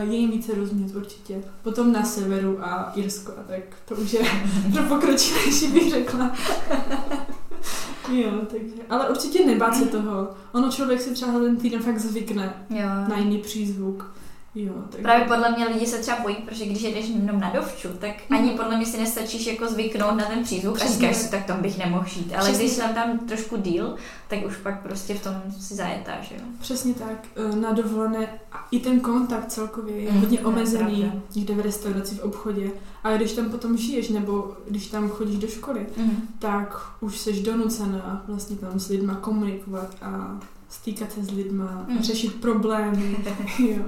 Uh, 0.04 0.12
je 0.12 0.18
jim 0.18 0.30
více 0.30 0.54
rozumět 0.54 0.96
určitě. 0.96 1.42
Potom 1.62 1.92
na 1.92 2.04
severu 2.04 2.58
a 2.64 2.92
Irsko 2.94 3.32
a 3.32 3.42
tak 3.42 3.62
to 3.84 3.94
už 3.94 4.12
je 4.12 4.20
pro 4.72 4.82
pokročilejší, 4.82 5.66
bych 5.68 5.90
řekla. 5.90 6.32
jo, 8.12 8.30
takže, 8.50 8.74
ale 8.90 9.08
určitě 9.08 9.46
nebát 9.46 9.76
se 9.76 9.86
toho. 9.86 10.28
Ono 10.52 10.70
člověk 10.70 11.00
si 11.00 11.14
třeba 11.14 11.32
ten 11.32 11.56
týden 11.56 11.82
fakt 11.82 11.98
zvykne 11.98 12.66
Jo. 12.70 12.88
na 13.08 13.18
jiný 13.18 13.38
přízvuk. 13.38 14.14
Jo, 14.54 14.72
tak... 14.90 15.00
Právě 15.00 15.26
podle 15.26 15.50
mě 15.52 15.66
lidi 15.68 15.86
se 15.86 15.98
třeba 15.98 16.20
bojí, 16.20 16.34
protože 16.36 16.64
když 16.66 16.82
jedeš 16.82 17.08
jenom 17.08 17.40
na 17.40 17.50
dovču, 17.50 17.88
tak 17.88 18.10
ani 18.30 18.50
podle 18.50 18.76
mě 18.76 18.86
si 18.86 18.98
nestačíš 18.98 19.46
jako 19.46 19.66
zvyknout 19.68 20.16
na 20.16 20.24
ten 20.24 20.42
přízvuk 20.44 20.82
a 20.82 20.86
říkáš 20.86 21.16
si, 21.16 21.30
tak 21.30 21.44
tam 21.44 21.62
bych 21.62 21.78
nemohl 21.78 22.04
žít. 22.08 22.32
Ale 22.34 22.44
Přesně. 22.44 22.64
když 22.64 22.76
jsem 22.76 22.94
tam 22.94 23.18
trošku 23.18 23.56
díl, 23.56 23.96
tak 24.28 24.38
už 24.46 24.56
pak 24.56 24.82
prostě 24.82 25.14
v 25.14 25.22
tom 25.22 25.34
si 25.60 25.74
zajetáš, 25.74 26.30
jo. 26.30 26.36
Přesně 26.60 26.94
tak, 26.94 27.26
eh, 27.52 27.56
na 27.56 27.72
dovolené 27.72 28.28
a 28.52 28.66
i 28.70 28.78
ten 28.80 29.00
kontakt 29.00 29.46
celkově 29.48 29.96
je 30.00 30.12
Mm, 30.12 30.20
hodně 30.20 30.40
omezený 30.40 31.12
někde 31.34 31.54
v 31.54 31.60
restauraci, 31.60 32.14
v 32.14 32.20
obchodě. 32.20 32.70
A 33.04 33.16
když 33.16 33.32
tam 33.32 33.50
potom 33.50 33.76
žiješ 33.76 34.08
nebo 34.08 34.56
když 34.68 34.86
tam 34.86 35.08
chodíš 35.08 35.38
do 35.38 35.48
školy, 35.48 35.86
Mhm. 35.96 36.16
tak 36.38 36.76
už 37.00 37.18
jsi 37.18 37.42
donucena 37.42 38.24
vlastně 38.28 38.56
tam 38.56 38.80
s 38.80 38.88
lidma 38.88 39.14
komunikovat 39.14 39.96
a 40.02 40.40
stýkat 40.68 41.12
se 41.12 41.24
s 41.24 41.30
lidma, 41.30 41.84
Mm. 41.88 42.02
řešit 42.02 42.34
problémy. 42.34 43.16
jo. 43.58 43.82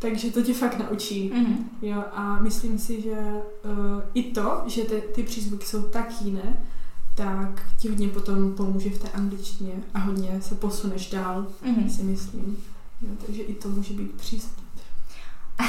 Takže 0.00 0.30
to 0.30 0.42
tě 0.42 0.54
fakt 0.54 0.78
naučí. 0.78 1.30
Mhm. 1.34 1.70
Jo, 1.82 2.04
a 2.12 2.38
myslím 2.40 2.78
si, 2.78 3.00
že 3.02 3.10
uh, 3.10 4.02
i 4.14 4.22
to, 4.22 4.62
že 4.66 4.82
ty, 4.84 5.02
ty 5.14 5.22
přízvuky 5.22 5.66
jsou 5.66 5.82
tak 5.82 6.22
jiné, 6.22 6.64
tak 7.14 7.62
ti 7.78 7.88
hodně 7.88 8.08
potom 8.08 8.52
pomůže 8.54 8.90
v 8.90 8.98
té 9.02 9.08
angličtině 9.08 9.72
a 9.94 9.98
hodně 9.98 10.42
se 10.42 10.54
posuneš 10.54 11.10
dál 11.10 11.46
Mhm. 11.62 11.90
si 11.90 12.02
myslím. 12.02 12.56
Jo, 13.02 13.08
takže 13.26 13.42
i 13.42 13.54
to 13.54 13.68
může 13.68 13.94
být 13.94 14.10
přístup. 14.12 14.64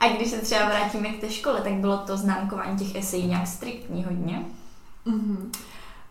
a 0.00 0.08
když 0.16 0.30
se 0.30 0.38
třeba 0.38 0.64
vrátíme 0.68 1.08
k 1.08 1.20
té 1.20 1.30
škole, 1.30 1.60
tak 1.60 1.72
bylo 1.72 1.98
to 1.98 2.16
známkování 2.16 2.78
těch 2.78 2.94
esejí 2.94 3.26
nějak 3.26 3.46
striktní 3.46 4.04
hodně. 4.04 4.44
Mhm. 5.04 5.52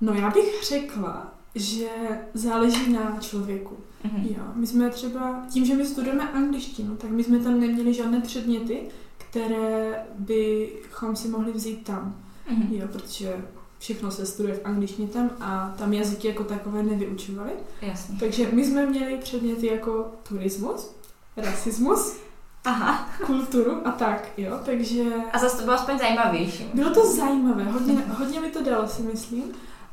No 0.02 0.14
já 0.14 0.30
bych 0.30 0.64
řekla, 0.70 1.28
že 1.56 1.88
záleží 2.34 2.94
na 2.94 3.18
člověku. 3.20 3.78
Mhm. 4.04 4.28
Jo, 4.38 4.44
my 4.54 4.68
jsme 4.68 4.90
třeba, 4.90 5.46
tím, 5.50 5.66
že 5.66 5.76
my 5.76 5.86
studujeme 5.86 6.32
angličtinu, 6.32 6.96
tak 6.96 7.10
my 7.10 7.24
jsme 7.24 7.40
tam 7.40 7.60
neměli 7.60 7.94
žádné 7.94 8.22
předměty, 8.22 8.82
které 9.18 10.06
bychom 10.16 11.16
si 11.16 11.28
mohli 11.28 11.52
vzít 11.52 11.84
tam. 11.84 12.16
Mhm. 12.52 12.74
Jo, 12.74 12.88
protože 12.92 13.38
všechno 13.80 14.12
se 14.12 14.26
studuje 14.26 14.56
v 14.56 14.66
angličtině 14.66 15.08
tam 15.08 15.30
a 15.40 15.76
tam 15.78 15.94
jazyky 15.94 16.28
jako 16.28 16.44
takové 16.44 16.84
nevyučovali. 16.84 17.52
Jasně. 17.82 18.16
Takže 18.20 18.48
my 18.52 18.66
jsme 18.66 18.86
měli 18.86 19.18
předměty 19.18 19.68
jako 19.68 20.12
turismus, 20.30 20.92
rasismus, 21.38 22.18
Aha. 22.66 23.10
kulturu 23.26 23.88
a 23.88 23.92
tak, 23.92 24.30
jo, 24.38 24.60
takže... 24.66 25.04
A 25.34 25.40
zase 25.40 25.58
to 25.58 25.64
bylo 25.64 25.76
aspoň 25.76 26.00
zajímavější. 26.00 26.70
Bylo 26.74 26.90
to 26.94 27.16
zajímavé, 27.16 27.64
hodně, 27.64 27.96
hodně 28.18 28.40
mi 28.40 28.50
to 28.50 28.64
dalo, 28.64 28.88
si 28.88 29.02
myslím, 29.02 29.44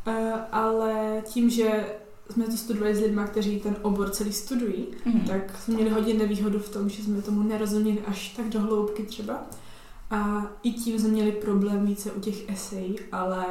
Eh, 0.06 0.32
ale 0.52 1.22
tím, 1.24 1.50
že 1.50 1.84
jsme 2.30 2.44
to 2.46 2.56
studovali 2.56 2.94
s 2.96 3.00
lidmi, 3.00 3.20
kteří 3.26 3.60
ten 3.60 3.76
obor 3.82 4.10
celý 4.10 4.32
studují, 4.32 4.86
Mhm. 5.04 5.20
tak 5.20 5.58
jsme 5.64 5.74
měli 5.74 5.90
hodně 5.90 6.14
nevýhodu 6.14 6.58
v 6.58 6.68
tom, 6.68 6.88
že 6.88 7.02
jsme 7.02 7.22
tomu 7.22 7.42
nerozuměli 7.42 8.00
až 8.06 8.28
tak 8.36 8.48
do 8.48 8.60
hloubky 8.60 9.02
třeba. 9.02 9.40
A 10.10 10.46
i 10.62 10.72
tím 10.72 10.98
jsme 10.98 11.08
měli 11.08 11.32
problém 11.32 11.86
více 11.86 12.12
u 12.12 12.20
těch 12.20 12.48
esejí, 12.48 12.96
ale 13.12 13.44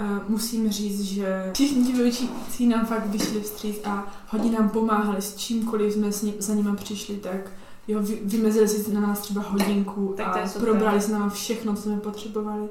uh, 0.00 0.06
musím 0.28 0.70
říct, 0.70 1.00
že 1.02 1.50
všichni 1.54 1.84
ti 1.84 1.92
vyučící 1.92 2.66
nám 2.66 2.86
fakt 2.86 3.06
vyšli 3.06 3.40
vstříc 3.40 3.80
a 3.84 4.06
hodně 4.28 4.50
nám 4.52 4.68
pomáhali 4.68 5.22
s 5.22 5.36
čímkoliv 5.36 5.92
jsme 5.92 6.12
s 6.12 6.22
ní, 6.22 6.34
za 6.38 6.54
nima 6.54 6.74
přišli, 6.74 7.16
tak 7.16 7.50
jo, 7.88 8.02
vy, 8.02 8.20
vymezili 8.24 8.68
si 8.68 8.94
na 8.94 9.00
nás 9.00 9.20
třeba 9.20 9.42
hodinku 9.42 10.14
Tak 10.16 10.26
a 10.36 10.48
probrali 10.60 11.00
s 11.00 11.08
náma 11.08 11.28
všechno, 11.28 11.74
co 11.76 11.82
jsme 11.82 11.96
potřebovali. 12.00 12.68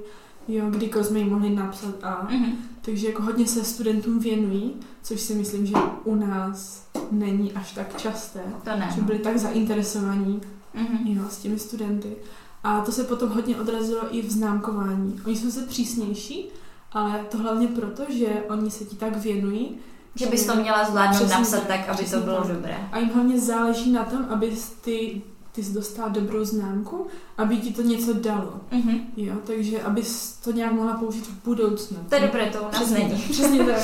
Jo, 0.47 0.65
kdykoliv 0.69 1.08
jsme 1.08 1.19
jim 1.19 1.29
mohli 1.29 1.49
napsat 1.49 2.03
a 2.03 2.27
Mhm. 2.31 2.51
Takže 2.85 3.07
jako 3.07 3.21
hodně 3.23 3.47
se 3.47 3.63
studentům 3.63 4.19
věnují, 4.19 4.73
což 5.03 5.21
si 5.21 5.35
myslím, 5.35 5.65
že 5.65 5.73
u 6.03 6.15
nás 6.15 6.87
není 7.11 7.53
až 7.53 7.71
tak 7.73 7.97
časté. 7.97 8.39
To 8.63 8.69
ne. 8.69 8.89
Že 8.95 9.01
no. 9.01 9.07
byli 9.07 9.19
tak 9.19 9.37
zainteresovaní 9.37 10.41
Mhm. 10.73 10.97
jo, 11.17 11.23
s 11.29 11.37
těmi 11.37 11.59
studenty. 11.59 12.15
A 12.63 12.81
to 12.81 12.91
se 12.91 13.03
potom 13.03 13.29
hodně 13.29 13.57
odrazilo 13.57 14.01
i 14.15 14.21
v 14.21 14.31
známkování. 14.31 15.21
Oni 15.25 15.35
jsou 15.35 15.51
se 15.51 15.61
přísnější, 15.61 16.49
ale 16.91 17.25
to 17.31 17.37
hlavně 17.37 17.67
proto, 17.67 18.03
že 18.09 18.27
oni 18.49 18.71
se 18.71 18.85
ti 18.85 18.95
tak 18.95 19.17
věnují, 19.17 19.77
Že 20.15 20.25
bys 20.25 20.45
to 20.45 20.55
měla 20.55 20.83
zvládnout 20.85 21.15
Přesně 21.17 21.35
napsat 21.37 21.57
tak, 21.57 21.67
tak, 21.67 21.89
aby 21.89 21.97
přesně 21.97 22.17
to 22.17 22.23
bylo 22.23 22.37
tak. 22.43 22.47
dobré. 22.55 22.77
a 22.91 22.97
jim 22.99 23.09
hlavně 23.09 23.39
záleží 23.39 23.91
na 23.91 24.03
tom, 24.03 24.25
aby 24.29 24.53
ty, 24.81 25.21
ty 25.55 25.63
jsi 25.63 25.73
dostala 25.73 26.07
dobrou 26.09 26.45
známku, 26.45 27.07
aby 27.37 27.57
ti 27.57 27.73
to 27.73 27.81
něco 27.81 28.13
dalo. 28.13 28.53
Mhm. 28.71 28.99
Jo, 29.17 29.33
takže 29.45 29.81
abys 29.81 30.37
to 30.43 30.51
nějak 30.51 30.73
mohla 30.73 30.93
použít 30.93 31.27
v 31.27 31.45
budoucnu. 31.45 31.97
To 32.09 32.15
je 32.15 32.21
dobré, 32.21 32.45
to 32.49 32.59
u 32.59 32.63
nás 32.63 32.71
Přesně, 32.75 32.97
není. 32.97 33.21
Přesně 33.21 33.63
tak. 33.63 33.81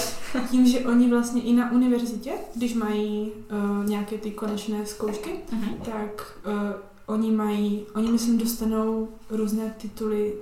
Tím, 0.52 0.68
že 0.68 0.80
oni 0.80 1.10
vlastně 1.10 1.42
i 1.42 1.54
na 1.54 1.72
univerzitě, 1.72 2.32
když 2.56 2.74
mají 2.74 3.32
uh, 3.82 3.86
nějaké 3.90 4.18
ty 4.18 4.32
konečné 4.32 4.86
zkoušky, 4.86 5.30
Mhm. 5.52 5.70
tak 5.86 6.38
uh, 6.46 6.54
oni 7.06 7.32
mají, 7.32 7.86
oni 7.96 8.12
myslím 8.12 8.38
dostanou 8.38 9.08
různé 9.30 9.76
tituly 9.78 10.34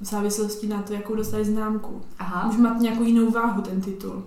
v 0.00 0.04
závislosti 0.04 0.66
na 0.66 0.82
to, 0.82 0.92
jakou 0.92 1.14
dostali 1.14 1.44
známku. 1.44 2.02
Aha. 2.18 2.46
Může 2.46 2.58
mít 2.58 2.80
nějakou 2.80 3.02
jinou 3.02 3.30
váhu 3.30 3.62
ten 3.62 3.80
titul. 3.80 4.22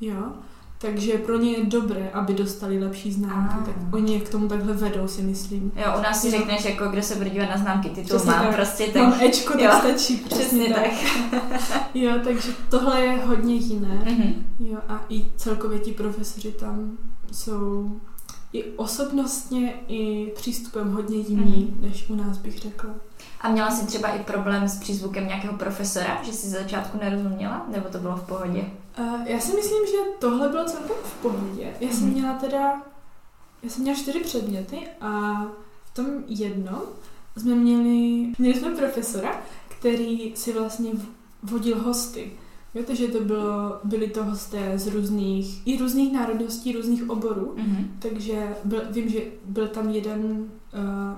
Jo? 0.00 0.32
Takže 0.78 1.12
pro 1.12 1.36
ně 1.38 1.50
je 1.50 1.64
dobré, 1.64 2.10
aby 2.12 2.34
dostali 2.34 2.78
lepší 2.84 3.12
známky. 3.12 3.54
Ah. 3.60 3.64
Tak 3.64 3.74
oni 3.94 4.14
je 4.14 4.20
k 4.20 4.28
tomu 4.28 4.48
takhle 4.48 4.72
vedou, 4.72 5.08
si 5.08 5.22
myslím. 5.22 5.72
Jo, 5.76 5.92
u 5.98 6.02
nás 6.02 6.22
si 6.22 6.30
řekneš, 6.30 6.64
jako 6.64 6.88
kde 6.88 7.02
se 7.02 7.14
bude 7.14 7.30
dívat 7.30 7.50
na 7.50 7.56
známky, 7.56 7.88
titul 7.88 8.04
Přesně 8.04 8.30
mám 8.30 8.46
tak. 8.46 8.54
prostě, 8.54 8.86
Mám 8.98 9.12
tak 9.12 9.22
Ečko, 9.22 9.52
tak 9.52 9.62
jo. 9.62 9.70
stačí. 9.80 10.16
přesně 10.16 10.74
tak. 10.74 10.90
Jo, 11.94 12.12
takže 12.24 12.48
tohle 12.68 13.00
je 13.00 13.16
hodně 13.26 13.54
jiné. 13.54 14.02
Mhm. 14.04 14.34
Jo, 14.60 14.78
a 14.88 15.04
i 15.08 15.24
celkově 15.36 15.78
ti 15.78 15.92
profesoři 15.92 16.52
tam 16.52 16.98
jsou 17.32 17.90
i 18.56 18.64
osobnostně, 18.76 19.74
i 19.88 20.32
přístupem 20.36 20.92
hodně 20.92 21.16
jiní, 21.16 21.72
Mhm. 21.72 21.88
než 21.88 22.10
u 22.10 22.14
nás 22.14 22.38
bych 22.38 22.58
řekla. 22.58 22.90
A 23.40 23.48
měla 23.48 23.70
jsi 23.70 23.86
třeba 23.86 24.08
i 24.08 24.24
problém 24.24 24.68
s 24.68 24.78
přízvukem 24.78 25.26
nějakého 25.26 25.58
profesora, 25.58 26.22
že 26.22 26.32
jsi 26.32 26.48
za 26.48 26.58
začátku 26.58 26.98
nerozuměla, 26.98 27.66
nebo 27.72 27.88
to 27.88 27.98
bylo 27.98 28.16
v 28.16 28.26
pohodě? 28.26 28.64
Uh, 28.98 29.20
já 29.24 29.40
si 29.40 29.56
myslím, 29.56 29.86
že 29.86 29.96
tohle 30.18 30.48
bylo 30.48 30.64
celkem 30.64 30.96
v 31.04 31.14
pohodě. 31.14 31.74
Já 31.80 31.90
jsem 31.90 32.08
mm-hmm. 32.08 32.12
měla 32.12 32.34
teda, 32.34 32.82
já 33.62 33.70
jsem 33.70 33.82
měla 33.82 33.98
čtyři 33.98 34.20
předměty 34.20 34.78
a 35.00 35.42
v 35.84 35.94
tom 35.94 36.06
jednom 36.26 36.82
jsme 37.36 37.54
měli, 37.54 38.32
měli 38.38 38.60
jsme 38.60 38.70
profesora, 38.70 39.40
který 39.68 40.32
si 40.36 40.52
vlastně 40.52 40.90
vodil 41.42 41.82
hosty. 41.82 42.32
Jo, 42.74 42.82
takže 42.86 43.08
to 43.08 43.20
bylo, 43.20 43.78
byli 43.84 44.08
to 44.08 44.24
hosté 44.24 44.72
z 44.78 44.86
různých, 44.86 45.66
i 45.66 45.78
různých 45.78 46.12
národností, 46.12 46.72
různých 46.72 47.10
oborů. 47.10 47.54
Mm-hmm. 47.56 47.86
Takže 47.98 48.56
byl, 48.64 48.82
vím, 48.90 49.08
že 49.08 49.20
byl 49.44 49.68
tam 49.68 49.90
jeden, 49.90 50.20
uh, 50.30 50.48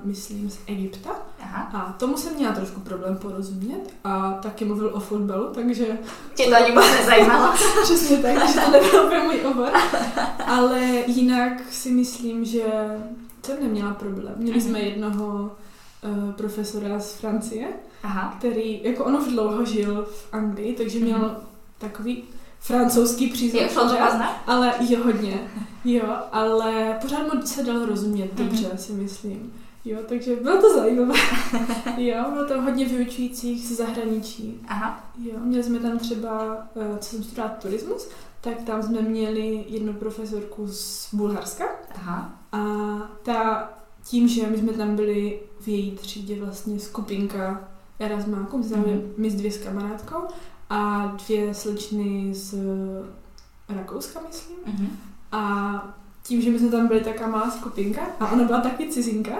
myslím, 0.04 0.50
z 0.50 0.58
Egypta. 0.66 1.10
Aha. 1.40 1.70
A 1.72 1.92
tomu 1.92 2.16
jsem 2.16 2.34
měla 2.34 2.54
trošku 2.54 2.80
problém 2.80 3.16
porozumět. 3.16 3.94
A 4.04 4.32
taky 4.32 4.64
mluvil 4.64 4.90
o 4.94 5.00
fotbalu, 5.00 5.48
takže... 5.54 5.98
Tě 6.34 6.44
to 6.44 6.56
ani 6.56 6.72
moc 6.72 6.84
nezajímalo. 6.90 7.54
Přesně 7.82 8.16
tak, 8.16 8.38
takže 8.38 8.60
to 8.60 8.70
nebyl 8.70 9.24
můj 9.24 9.40
obor. 9.46 9.70
Ale 10.46 10.80
jinak 11.06 11.52
si 11.70 11.90
myslím, 11.90 12.44
že 12.44 12.64
jsem 13.42 13.62
neměla 13.62 13.94
problém. 13.94 14.34
Měli 14.36 14.58
mm-hmm. 14.58 14.68
jsme 14.68 14.80
jednoho 14.80 15.50
uh, 16.04 16.32
profesora 16.32 17.00
z 17.00 17.14
Francie, 17.14 17.68
Aha. 18.02 18.34
který, 18.38 18.80
jako 18.84 19.04
on 19.04 19.16
už 19.16 19.28
dlouho 19.28 19.64
žil 19.64 20.06
v 20.10 20.28
Anglii, 20.32 20.74
takže 20.74 20.98
měl 20.98 21.18
mm-hmm 21.18 21.48
takový 21.78 22.22
francouzský 22.60 23.28
přízvuk. 23.28 23.62
Ale 24.46 24.74
jo, 24.80 25.04
hodně. 25.04 25.50
Jo, 25.84 26.16
ale 26.32 26.98
pořád 27.02 27.34
mu 27.34 27.42
se 27.42 27.62
dalo 27.62 27.86
rozumět 27.86 28.34
dobře, 28.34 28.68
mm-hmm. 28.68 28.76
si 28.76 28.92
myslím. 28.92 29.52
Jo, 29.84 29.98
takže 30.08 30.36
bylo 30.36 30.60
to 30.60 30.74
zajímavé. 30.74 31.14
jo, 31.96 32.24
bylo 32.32 32.46
to 32.48 32.62
hodně 32.62 32.84
vyučujících 32.84 33.66
z 33.66 33.76
zahraničí. 33.76 34.60
Aha. 34.68 35.10
Jo, 35.18 35.34
měli 35.38 35.62
jsme 35.62 35.78
tam 35.78 35.98
třeba, 35.98 36.56
eh, 36.76 36.98
co 36.98 37.10
jsem 37.10 37.24
studovala 37.24 37.54
turismus, 37.54 38.08
tak 38.40 38.62
tam 38.62 38.82
jsme 38.82 39.02
měli 39.02 39.64
jednu 39.68 39.92
profesorku 39.92 40.66
z 40.68 41.08
Bulharska. 41.14 41.64
Aha. 41.94 42.40
A 42.52 42.58
ta 43.22 43.68
tím, 44.08 44.28
že 44.28 44.46
my 44.50 44.58
jsme 44.58 44.72
tam 44.72 44.96
byli 44.96 45.40
v 45.60 45.68
její 45.68 45.90
třídě 45.90 46.40
vlastně 46.44 46.80
skupinka 46.80 47.68
Erasmáků, 47.98 48.60
mm-hmm. 48.60 49.02
my 49.16 49.30
s 49.30 49.34
dvě 49.34 49.52
s 49.52 49.58
kamarádkou 49.58 50.18
a 50.70 51.06
dvě 51.06 51.54
slečny 51.54 52.34
z 52.34 52.54
Rakouska, 53.68 54.20
myslím. 54.28 54.56
Mm-hmm. 54.56 54.88
A 55.32 55.98
tím, 56.28 56.42
že 56.42 56.50
my 56.50 56.58
jsme 56.58 56.68
tam 56.68 56.86
byli 56.86 57.00
taká 57.00 57.26
malá 57.26 57.50
skupinka 57.50 58.00
a 58.20 58.32
ona 58.32 58.44
byla 58.44 58.60
taky 58.60 58.88
cizinka, 58.88 59.32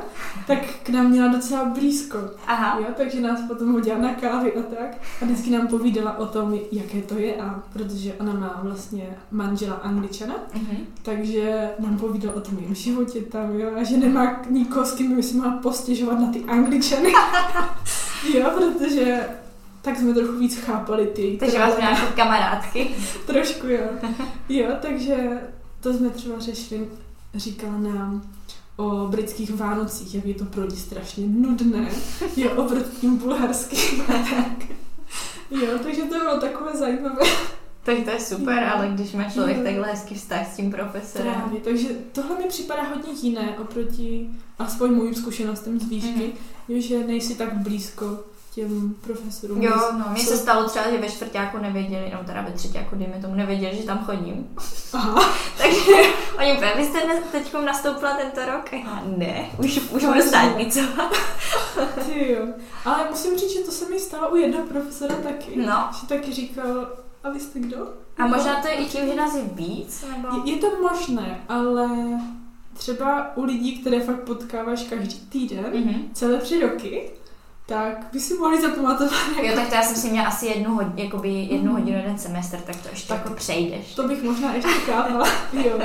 tak 0.47 0.59
k 0.83 0.89
nám 0.89 1.11
měla 1.11 1.33
docela 1.33 1.65
blízko. 1.65 2.19
Aha. 2.47 2.79
Jo, 2.79 2.87
takže 2.97 3.21
nás 3.21 3.41
potom 3.49 3.73
hodila 3.73 3.99
na 3.99 4.15
kávy 4.15 4.53
a 4.53 4.63
tak. 4.63 4.97
A 5.23 5.25
vždycky 5.25 5.51
nám 5.51 5.67
povídala 5.67 6.19
o 6.19 6.27
tom, 6.27 6.59
jaké 6.73 7.03
to 7.03 7.19
je. 7.19 7.37
A 7.37 7.63
protože 7.73 8.15
ona 8.15 8.33
má 8.33 8.61
vlastně 8.63 9.17
manžela 9.31 9.75
angličana, 9.75 10.35
uh-huh. 10.35 10.77
takže 11.03 11.71
nám 11.79 11.99
povídala 11.99 12.37
o 12.37 12.41
tom 12.41 12.59
jejím 12.59 12.75
životě 12.75 13.21
tam, 13.21 13.59
jo, 13.59 13.71
a 13.81 13.83
že 13.83 13.97
nemá 13.97 14.43
nikoho, 14.51 14.87
s 14.87 14.95
kým 14.95 15.17
by 15.17 15.23
si 15.23 15.37
mohla 15.37 15.53
postěžovat 15.53 16.21
na 16.21 16.33
ty 16.33 16.45
angličany. 16.45 17.13
jo, 18.35 18.51
protože 18.55 19.21
tak 19.83 19.97
jsme 19.97 20.15
trochu 20.15 20.39
víc 20.39 20.59
chápali 20.59 21.07
ty. 21.07 21.37
Takže 21.41 21.59
vás 21.59 21.77
měla 21.77 21.91
jako 21.91 22.17
kamarádky. 22.17 22.91
Trošku 23.27 23.67
jo. 23.67 23.89
Jo, 24.49 24.67
takže 24.83 25.41
to 25.81 25.93
jsme 25.93 26.11
třeba 26.11 26.39
řešili, 26.39 26.89
říkala 27.35 27.79
nám 27.79 28.31
o 28.77 29.07
britských 29.07 29.55
Vánocích, 29.55 30.15
jak 30.15 30.25
je 30.25 30.35
to 30.35 30.45
pro 30.45 30.65
ně 30.65 30.77
strašně 30.77 31.27
nudné, 31.27 31.91
je 32.37 32.51
oproti 32.51 32.97
tím 33.01 33.17
bulharským 33.17 34.05
tak. 34.07 34.69
Jo, 35.51 35.79
takže 35.83 36.03
to 36.03 36.19
bylo 36.19 36.41
takové 36.41 36.77
zajímavé. 36.77 37.23
Tak 37.83 38.05
to 38.05 38.11
je 38.11 38.21
super, 38.21 38.63
jo. 38.63 38.69
ale 38.75 38.89
když 38.89 39.13
má 39.13 39.25
člověk 39.25 39.57
jo. 39.57 39.65
takhle 39.65 39.91
hezký 39.91 40.15
vztah 40.15 40.53
s 40.53 40.57
tím 40.57 40.71
profesorem. 40.71 41.35
Právě, 41.35 41.61
takže 41.61 41.89
tohle 42.13 42.39
mi 42.39 42.45
připadá 42.49 42.83
hodně 42.83 43.13
jiné 43.23 43.59
oproti 43.59 44.31
aspoň 44.59 44.95
mojím 44.95 45.15
zkušenostem 45.15 45.81
z 45.81 45.89
výšky, 45.89 46.33
mm-hmm. 46.69 46.79
že 46.79 47.07
nejsi 47.07 47.35
tak 47.35 47.57
blízko 47.57 48.25
těm 48.59 48.95
profesorům. 49.01 49.63
Jo, 49.63 49.93
no, 49.99 50.05
mně 50.11 50.23
se 50.23 50.37
stalo 50.37 50.69
třeba, 50.69 50.91
že 50.91 50.99
ve 50.99 51.09
čtvrtáku 51.09 51.59
nevěděli, 51.59 52.13
no 52.15 52.25
teda 52.25 52.43
ve 52.43 52.53
třetíku, 52.53 52.97
dejme 52.97 53.21
tomu, 53.21 53.35
nevěděli, 53.35 53.77
že 53.77 53.83
tam 53.83 53.99
chodím. 53.99 54.57
Aha. 54.93 55.33
Takže 55.59 55.93
oni 56.39 56.53
úplně, 56.53 56.73
vy 56.77 56.85
jste 56.85 57.01
teď 57.33 57.55
nastoupila 57.65 58.17
tento 58.17 58.41
rok? 58.53 58.73
A 58.73 58.77
já, 58.77 59.03
ne, 59.17 59.51
už, 59.59 59.81
už 59.91 60.05
budu 60.05 60.23
státnice. 60.23 60.81
Ty 62.07 62.33
jo. 62.33 62.47
Ale 62.85 63.11
musím 63.11 63.39
říct, 63.39 63.53
že 63.53 63.61
to 63.61 63.71
se 63.71 63.89
mi 63.89 64.01
stalo 64.01 64.31
u 64.31 64.37
jednoho 64.37 64.67
profesora 64.67 65.15
taky. 65.15 65.57
No. 65.57 65.91
Že 66.01 66.07
taky 66.07 66.33
říkal, 66.33 66.89
a 67.25 67.31
vy 67.31 67.41
jste 67.41 67.61
kdo? 67.61 67.89
A 68.19 68.27
možná 68.27 68.63
to 68.63 68.69
je 68.69 68.75
i 68.75 68.87
tím, 68.87 69.07
že 69.07 69.15
nás 69.15 69.35
je 69.35 69.43
víc? 69.45 70.05
Nebo? 70.11 70.29
Je, 70.37 70.55
je 70.55 70.59
to 70.61 70.67
možné, 70.83 71.45
ale 71.49 71.89
třeba 72.75 73.37
u 73.37 73.45
lidí, 73.45 73.79
které 73.79 74.01
fakt 74.01 74.21
potkáváš 74.21 74.83
každý 74.83 75.21
týden, 75.21 75.65
mm-hmm. 75.65 76.05
celé 76.13 76.39
tři 76.39 76.61
roky, 76.61 77.11
tak 77.69 78.09
by 78.13 78.21
si 78.21 78.35
mohli 78.35 78.63
zapamatovat. 78.63 79.13
Jako... 79.29 79.47
Jo, 79.47 79.55
tak 79.55 79.69
to 79.69 79.75
já 79.75 79.83
jsem 79.83 79.97
si 79.97 80.11
měla 80.11 80.27
asi 80.27 80.47
jednu, 80.47 80.75
hodinu, 80.75 80.93
jakoby 80.97 81.29
jednu 81.29 81.71
mm. 81.71 81.79
hodinu 81.79 81.97
jeden 81.97 82.19
semestr, 82.19 82.57
tak 82.57 82.77
to 82.77 82.89
ještě 82.89 83.09
tak 83.09 83.19
jako 83.25 83.35
přejdeš. 83.35 83.95
To 83.95 84.09
bych 84.09 84.23
možná 84.23 84.55
ještě 84.55 84.69
chápala, 84.69 85.29
jo. 85.53 85.79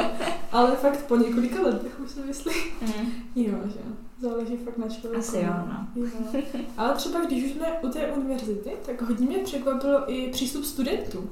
Ale 0.52 0.72
fakt 0.72 1.06
po 1.06 1.16
několika 1.16 1.62
letech 1.62 2.00
už 2.00 2.12
si 2.12 2.20
myslím. 2.20 2.56
Mm. 2.82 3.12
Jo, 3.36 3.58
že 3.66 3.80
záleží 4.22 4.58
fakt 4.58 4.78
na 4.78 4.88
člověku. 4.88 5.20
Asi 5.20 5.38
jo, 5.38 5.54
no. 5.68 5.88
Jo. 5.96 6.08
Ale 6.78 6.94
třeba 6.94 7.26
když 7.26 7.44
už 7.44 7.52
jsme 7.52 7.68
u 7.82 7.90
té 7.90 8.08
univerzity, 8.08 8.72
tak 8.86 9.02
hodně 9.02 9.28
mě 9.28 9.38
překvapilo 9.38 10.12
i 10.12 10.30
přístup 10.32 10.66
studentů, 10.66 11.30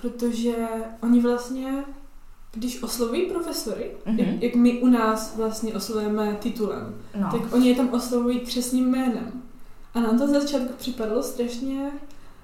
protože 0.00 0.54
oni 1.02 1.20
vlastně 1.20 1.84
když 2.52 2.82
oslovují 2.82 3.26
profesory, 3.26 3.90
mm-hmm. 4.06 4.18
jak, 4.18 4.42
jak 4.42 4.54
my 4.54 4.80
u 4.80 4.86
nás 4.86 5.36
vlastně 5.36 5.74
oslovujeme 5.74 6.36
titulem, 6.40 6.94
no. 7.20 7.28
tak 7.32 7.54
oni 7.54 7.68
je 7.68 7.74
tam 7.74 7.88
oslovují 7.88 8.40
křesním 8.40 8.90
jménem. 8.90 9.42
A 9.94 10.00
nám 10.00 10.18
to 10.18 10.26
za 10.26 10.40
začátku 10.40 10.72
připadalo 10.76 11.22
strašně 11.22 11.90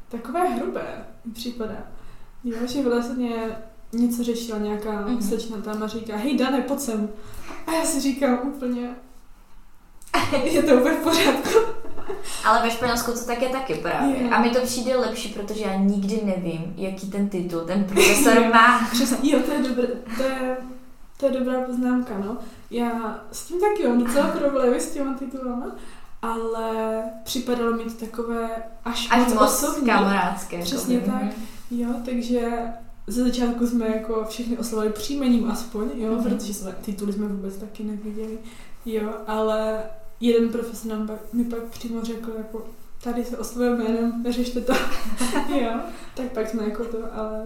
takové 0.09 0.49
hrubé, 0.49 1.07
mi 1.25 1.33
připadá. 1.33 1.87
Jo, 2.45 2.57
že 2.67 2.83
vlastně 2.83 3.59
něco 3.93 4.25
řešila 4.25 4.59
nějaká 4.59 5.07
mm-hmm. 5.07 5.29
slečna 5.29 5.57
tam 5.57 5.83
a 5.83 5.87
říká, 5.87 6.17
hej 6.17 6.39
Dane, 6.39 6.61
pojď 6.61 6.81
sem. 6.81 7.09
A 7.67 7.73
já 7.73 7.85
si 7.85 8.01
říkám 8.01 8.39
úplně, 8.55 8.97
je 10.45 10.63
to 10.63 10.75
úplně 10.75 10.95
v 10.95 11.03
pořádku. 11.03 11.59
Ale 12.45 12.63
ve 12.63 12.71
Španělsku 12.71 13.13
to 13.13 13.25
tak 13.27 13.43
je 13.43 13.49
taky 13.49 13.75
právě. 13.75 14.17
Yeah. 14.17 14.33
A 14.33 14.43
mi 14.43 14.51
to 14.51 14.61
přijde 14.61 14.97
lepší, 14.97 15.29
protože 15.29 15.65
já 15.65 15.75
nikdy 15.75 16.21
nevím, 16.25 16.75
jaký 16.77 17.11
ten 17.11 17.29
titul 17.29 17.61
ten 17.61 17.85
profesor 17.85 18.41
má. 18.41 18.91
Jo, 19.23 19.41
to 19.47 19.53
je, 19.53 19.63
dobré, 19.63 19.87
to 20.17 20.23
je, 20.23 20.57
to 21.17 21.27
je 21.27 21.33
dobrá 21.33 21.61
poznámka, 21.61 22.19
no. 22.19 22.37
Já 22.71 23.21
s 23.33 23.47
tím 23.47 23.61
taky 23.61 23.89
mám 23.89 24.05
docela 24.05 24.29
problémy 24.29 24.81
s 24.81 24.91
těma 24.91 25.15
titulama, 25.15 25.67
ale 26.25 27.03
připadalo 27.25 27.77
mi 27.77 27.85
to 27.85 28.07
takové 28.07 28.51
až, 28.85 29.09
až 29.11 29.19
moc, 29.19 29.35
moc 29.35 29.43
osobní. 29.43 29.87
kamarádské. 29.87 30.63
Přesně 30.63 31.01
tak. 31.01 31.23
Mm. 31.23 31.31
Jo, 31.71 31.89
takže 32.05 32.51
ze 33.07 33.25
začátku 33.25 33.67
jsme 33.67 33.87
jako 33.87 34.25
všechny 34.29 34.59
oslovali 34.59 34.91
příjmením 34.91 35.51
aspoň, 35.51 35.91
jo, 35.95 36.11
mm-hmm. 36.11 36.23
protože 36.23 36.55
jsme, 36.55 36.73
tituly 36.73 37.13
jsme 37.13 37.29
vůbec 37.29 37.57
taky 37.57 37.85
neviděli, 37.85 38.39
jo, 38.87 39.15
ale 39.27 39.83
jeden 40.21 40.49
profesor 40.49 40.91
nám 40.91 41.07
pak, 41.07 41.33
mi 41.33 41.45
pak 41.45 41.63
přímo 41.63 42.03
řekl, 42.03 42.33
jako 42.39 42.67
tady 43.03 43.25
se 43.25 43.39
oslovuje 43.39 43.71
jménem, 43.71 44.23
neřešte 44.23 44.61
to, 44.61 44.73
jo, 45.61 45.81
tak 46.15 46.33
pak 46.33 46.49
jsme 46.49 46.65
jako 46.65 46.85
to, 46.85 46.99
ale 47.15 47.45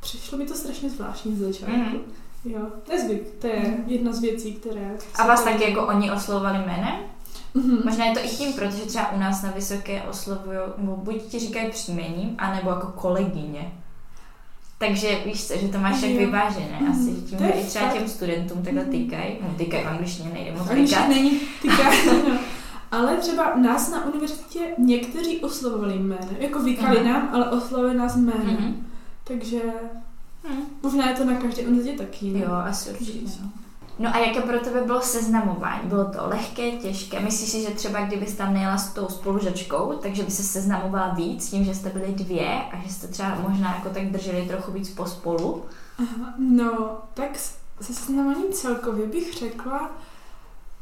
přišlo 0.00 0.38
mi 0.38 0.46
to 0.46 0.54
strašně 0.54 0.90
zvláštní 0.90 1.36
ze 1.36 1.44
začátku. 1.44 1.74
Mm. 1.74 2.02
Jo, 2.44 2.60
nezvyk, 2.88 3.22
to 3.38 3.46
je 3.46 3.60
mm. 3.60 3.84
jedna 3.86 4.12
z 4.12 4.20
věcí, 4.20 4.54
které... 4.54 4.96
A 5.14 5.26
vás 5.26 5.44
taky 5.44 5.70
jako 5.70 5.86
oni 5.86 6.10
oslovovali 6.10 6.58
jménem? 6.58 6.94
Mm-hmm. 7.56 7.84
Možná 7.84 8.04
je 8.04 8.14
to 8.14 8.20
i 8.20 8.28
tím, 8.28 8.52
protože 8.52 8.86
třeba 8.86 9.12
u 9.12 9.18
nás 9.18 9.42
na 9.42 9.50
vysoké 9.50 10.02
oslovují, 10.02 10.58
nebo 10.78 10.96
buď 10.96 11.22
ti 11.22 11.38
říkají 11.38 11.70
příjmením, 11.70 12.34
anebo 12.38 12.70
jako 12.70 12.86
kolegyně. 12.86 13.72
Takže 14.78 15.18
víš 15.26 15.46
co, 15.46 15.56
že 15.56 15.68
to 15.68 15.78
máš 15.78 16.00
tak 16.00 16.10
vyvážené 16.10 16.78
mm, 16.80 16.90
asi, 16.90 17.22
tím, 17.22 17.38
že 17.38 17.48
i 17.48 17.64
třeba 17.64 17.92
těm 17.92 18.08
studentům 18.08 18.62
takhle 18.62 18.82
mhm. 18.82 18.90
týkají, 18.90 19.36
no 19.42 19.54
týkají 19.58 19.84
v 19.84 19.88
angličtině, 19.88 20.30
nejde 20.32 20.52
moc 20.52 20.68
týkat. 20.68 21.08
není 21.08 21.40
no. 22.06 22.38
Ale 22.90 23.16
třeba 23.16 23.56
nás 23.56 23.90
na 23.90 24.04
univerzitě 24.04 24.60
někteří 24.78 25.40
oslovovali 25.40 25.98
jménem, 25.98 26.36
jako 26.38 26.62
vykali 26.62 26.96
uh-huh. 26.96 27.04
nám, 27.04 27.28
ale 27.32 27.50
oslovili 27.50 27.94
nás 27.94 28.16
jménem. 28.16 28.56
Uh-huh. 28.56 28.74
Takže 29.24 29.58
uh-huh. 29.58 30.64
možná 30.82 31.10
je 31.10 31.16
to 31.16 31.24
na 31.24 31.34
každé 31.34 31.62
univerzitě 31.62 31.98
taky. 31.98 32.38
Jo, 32.38 32.52
asi 32.52 32.90
určitě. 32.90 33.18
No. 33.42 33.50
No 34.00 34.14
a 34.14 34.18
jaké 34.18 34.40
pro 34.40 34.60
tebe 34.60 34.82
bylo 34.86 35.00
seznamování? 35.00 35.88
Bylo 35.88 36.04
to 36.04 36.28
lehké, 36.28 36.70
těžké? 36.70 37.20
Myslíš 37.20 37.50
si, 37.50 37.62
že 37.62 37.70
třeba 37.70 38.00
kdybys 38.00 38.34
tam 38.34 38.54
nejela 38.54 38.78
s 38.78 38.92
tou 38.92 39.08
spolužačkou, 39.08 39.98
takže 40.02 40.22
by 40.22 40.30
se 40.30 40.42
seznamovala 40.42 41.14
víc 41.14 41.50
tím, 41.50 41.64
že 41.64 41.74
jste 41.74 41.88
byli 41.88 42.14
dvě 42.14 42.62
a 42.72 42.82
že 42.86 42.92
jste 42.92 43.06
třeba 43.06 43.38
možná 43.48 43.74
jako 43.74 43.88
tak 43.88 44.10
drželi 44.10 44.48
trochu 44.48 44.72
víc 44.72 44.90
pospolu? 44.90 45.62
No, 46.38 46.98
tak 47.14 47.38
se 47.80 47.94
seznamováním 47.94 48.52
celkově 48.52 49.06
bych 49.06 49.34
řekla, 49.34 49.90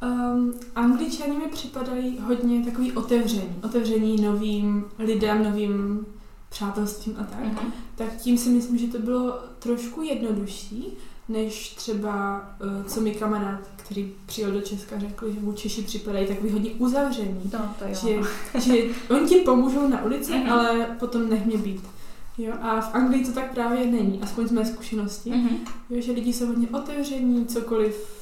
Um, 0.03 0.55
Angličani 0.75 1.37
mi 1.37 1.49
připadají 1.49 2.19
hodně 2.19 2.65
takový 2.65 2.93
otevření. 2.93 3.57
Otevření 3.65 4.23
novým 4.23 4.85
lidem, 4.99 5.45
novým 5.45 6.07
přátelstvím 6.49 7.17
a 7.21 7.25
tak. 7.25 7.41
Mhm. 7.45 7.73
Tak 7.95 8.17
tím 8.17 8.39
si 8.39 8.49
myslím, 8.49 8.79
že 8.79 8.87
to 8.87 8.99
bylo 8.99 9.39
trošku 9.59 10.03
jednodušší, 10.03 10.89
než 11.29 11.75
třeba, 11.75 12.47
uh, 12.81 12.87
co 12.87 13.01
mi 13.01 13.15
kamarád, 13.15 13.61
který 13.77 14.13
přijel 14.27 14.53
do 14.53 14.61
Česka, 14.61 14.99
řekl, 14.99 15.33
že 15.33 15.41
mu 15.41 15.53
Češi 15.53 15.83
připadají 15.83 16.27
takový 16.27 16.51
hodně 16.51 16.71
uzavření. 16.71 17.51
No, 17.53 17.75
to 17.79 17.85
Že, 17.95 18.19
že 18.61 18.75
oni 19.11 19.29
ti 19.29 19.35
pomůžou 19.37 19.89
na 19.89 20.05
ulici, 20.05 20.33
Mhm. 20.33 20.53
ale 20.53 20.87
potom 20.99 21.29
nech 21.29 21.47
mě 21.47 21.57
být. 21.59 21.83
Jo, 22.39 22.53
a 22.61 22.81
v 22.81 22.95
Anglii 22.95 23.25
to 23.27 23.33
tak 23.33 23.53
právě 23.55 23.87
není, 23.87 24.21
aspoň 24.23 24.49
z 24.49 24.53
mé 24.53 24.65
zkušenosti. 24.67 25.31
Mhm. 25.31 25.57
Jo, 25.91 26.01
že 26.01 26.13
lidi 26.13 26.33
jsou 26.33 26.47
hodně 26.47 26.69
otevření, 26.69 27.47
cokoliv, 27.47 28.18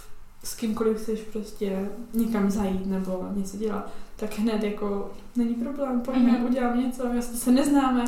s 0.46 0.54
kýmkoliv 0.54 0.96
chceš 1.02 1.20
prostě 1.20 1.88
někam 2.14 2.50
zajít 2.50 2.86
nebo 2.86 3.26
něco 3.34 3.56
dělat, 3.56 3.90
tak 4.16 4.38
hned 4.38 4.62
jako 4.62 5.10
není 5.36 5.54
problém, 5.54 6.00
pojďme, 6.00 6.32
Mhm. 6.32 6.44
udělám 6.44 6.80
něco, 6.80 7.06
jasně 7.06 7.38
se 7.38 7.50
neznáme, 7.52 8.04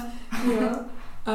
jo. 0.46 0.68
Uh, 0.68 1.35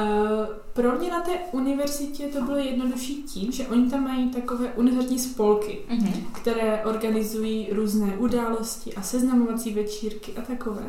pro 0.74 1.00
mě 1.00 1.10
na 1.10 1.22
té 1.22 1.32
univerzitě 1.52 2.28
to 2.28 2.42
bylo 2.42 2.58
jednodušší 2.58 3.24
tím, 3.24 3.52
že 3.52 3.68
oni 3.68 3.90
tam 3.90 4.04
mají 4.04 4.30
takové 4.30 4.68
univerzitní 4.74 5.20
spolky, 5.20 5.80
Mhm. 5.90 6.14
které 6.34 6.86
organizují 6.86 7.68
různé 7.72 8.18
události 8.18 8.94
a 8.96 9.02
seznamovací 9.02 9.74
večírky 9.74 10.32
a 10.38 10.42
takové. 10.42 10.84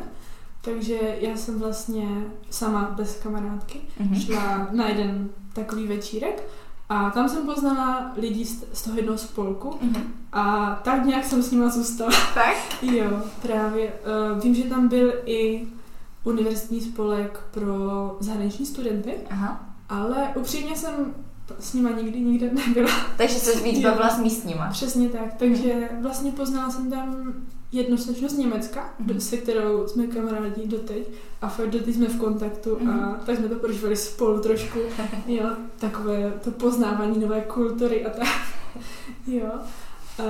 Takže 0.60 0.98
já 1.20 1.36
jsem 1.36 1.58
vlastně 1.58 2.08
sama 2.50 2.94
bez 2.96 3.16
kamarádky 3.22 3.80
Mhm. 4.00 4.14
šla 4.20 4.68
na 4.72 4.88
jeden 4.88 5.28
takový 5.52 5.86
večírek 5.86 6.42
a 6.88 7.10
tam 7.10 7.28
jsem 7.28 7.46
poznala 7.46 8.12
lidi 8.16 8.44
z, 8.72 8.82
toho 8.82 8.96
jednoho 8.96 9.18
spolku 9.18 9.74
Mhm. 9.82 10.02
a 10.32 10.74
tak 10.84 11.04
nějak 11.04 11.24
jsem 11.24 11.42
s 11.42 11.50
nima 11.50 11.68
zůstala. 11.68 12.10
Tak? 12.34 12.56
jo, 12.82 13.22
právě. 13.42 13.92
Uh, 14.34 14.42
vím, 14.42 14.54
že 14.54 14.62
tam 14.64 14.88
byl 14.88 15.12
i 15.26 15.66
univerzitní 16.24 16.80
spolek 16.80 17.40
pro 17.50 17.74
zahraniční 18.20 18.66
studenty, 18.66 19.14
Aha. 19.30 19.60
ale 19.88 20.16
upřímně 20.36 20.76
jsem 20.76 21.14
s 21.60 21.74
nima 21.74 21.90
nikdy 21.90 22.20
nikde 22.20 22.50
nebyla. 22.52 22.90
Takže 23.16 23.34
se 23.34 23.60
víc 23.60 23.82
bavila 23.84 24.08
s 24.10 24.18
místníma. 24.18 24.68
Přesně 24.70 25.08
tak, 25.08 25.34
takže 25.38 25.88
vlastně 26.00 26.32
poznala 26.32 26.70
jsem 26.70 26.90
tam 26.90 27.32
jednu 27.74 27.96
slečnu 27.96 28.28
z 28.28 28.32
Německa, 28.38 28.94
Mhm. 28.98 29.14
do- 29.14 29.20
se 29.20 29.36
kterou 29.36 29.86
jsme 29.88 30.06
kamarádi 30.06 30.66
doteď 30.66 31.08
a 31.42 31.48
fakt 31.48 31.70
doteď 31.70 31.94
jsme 31.94 32.06
v 32.06 32.18
kontaktu 32.18 32.76
a 32.76 32.84
Mhm. 32.84 33.16
tak 33.26 33.36
jsme 33.38 33.48
to 33.48 33.54
prožívali 33.54 33.96
spolu 33.96 34.40
trošku, 34.40 34.78
jo, 35.26 35.44
takové 35.78 36.32
to 36.44 36.50
poznávání 36.50 37.18
nové 37.20 37.40
kultury 37.40 38.06
a 38.06 38.10
tak, 38.10 38.28
jo. 39.26 39.50
Uh, 40.18 40.24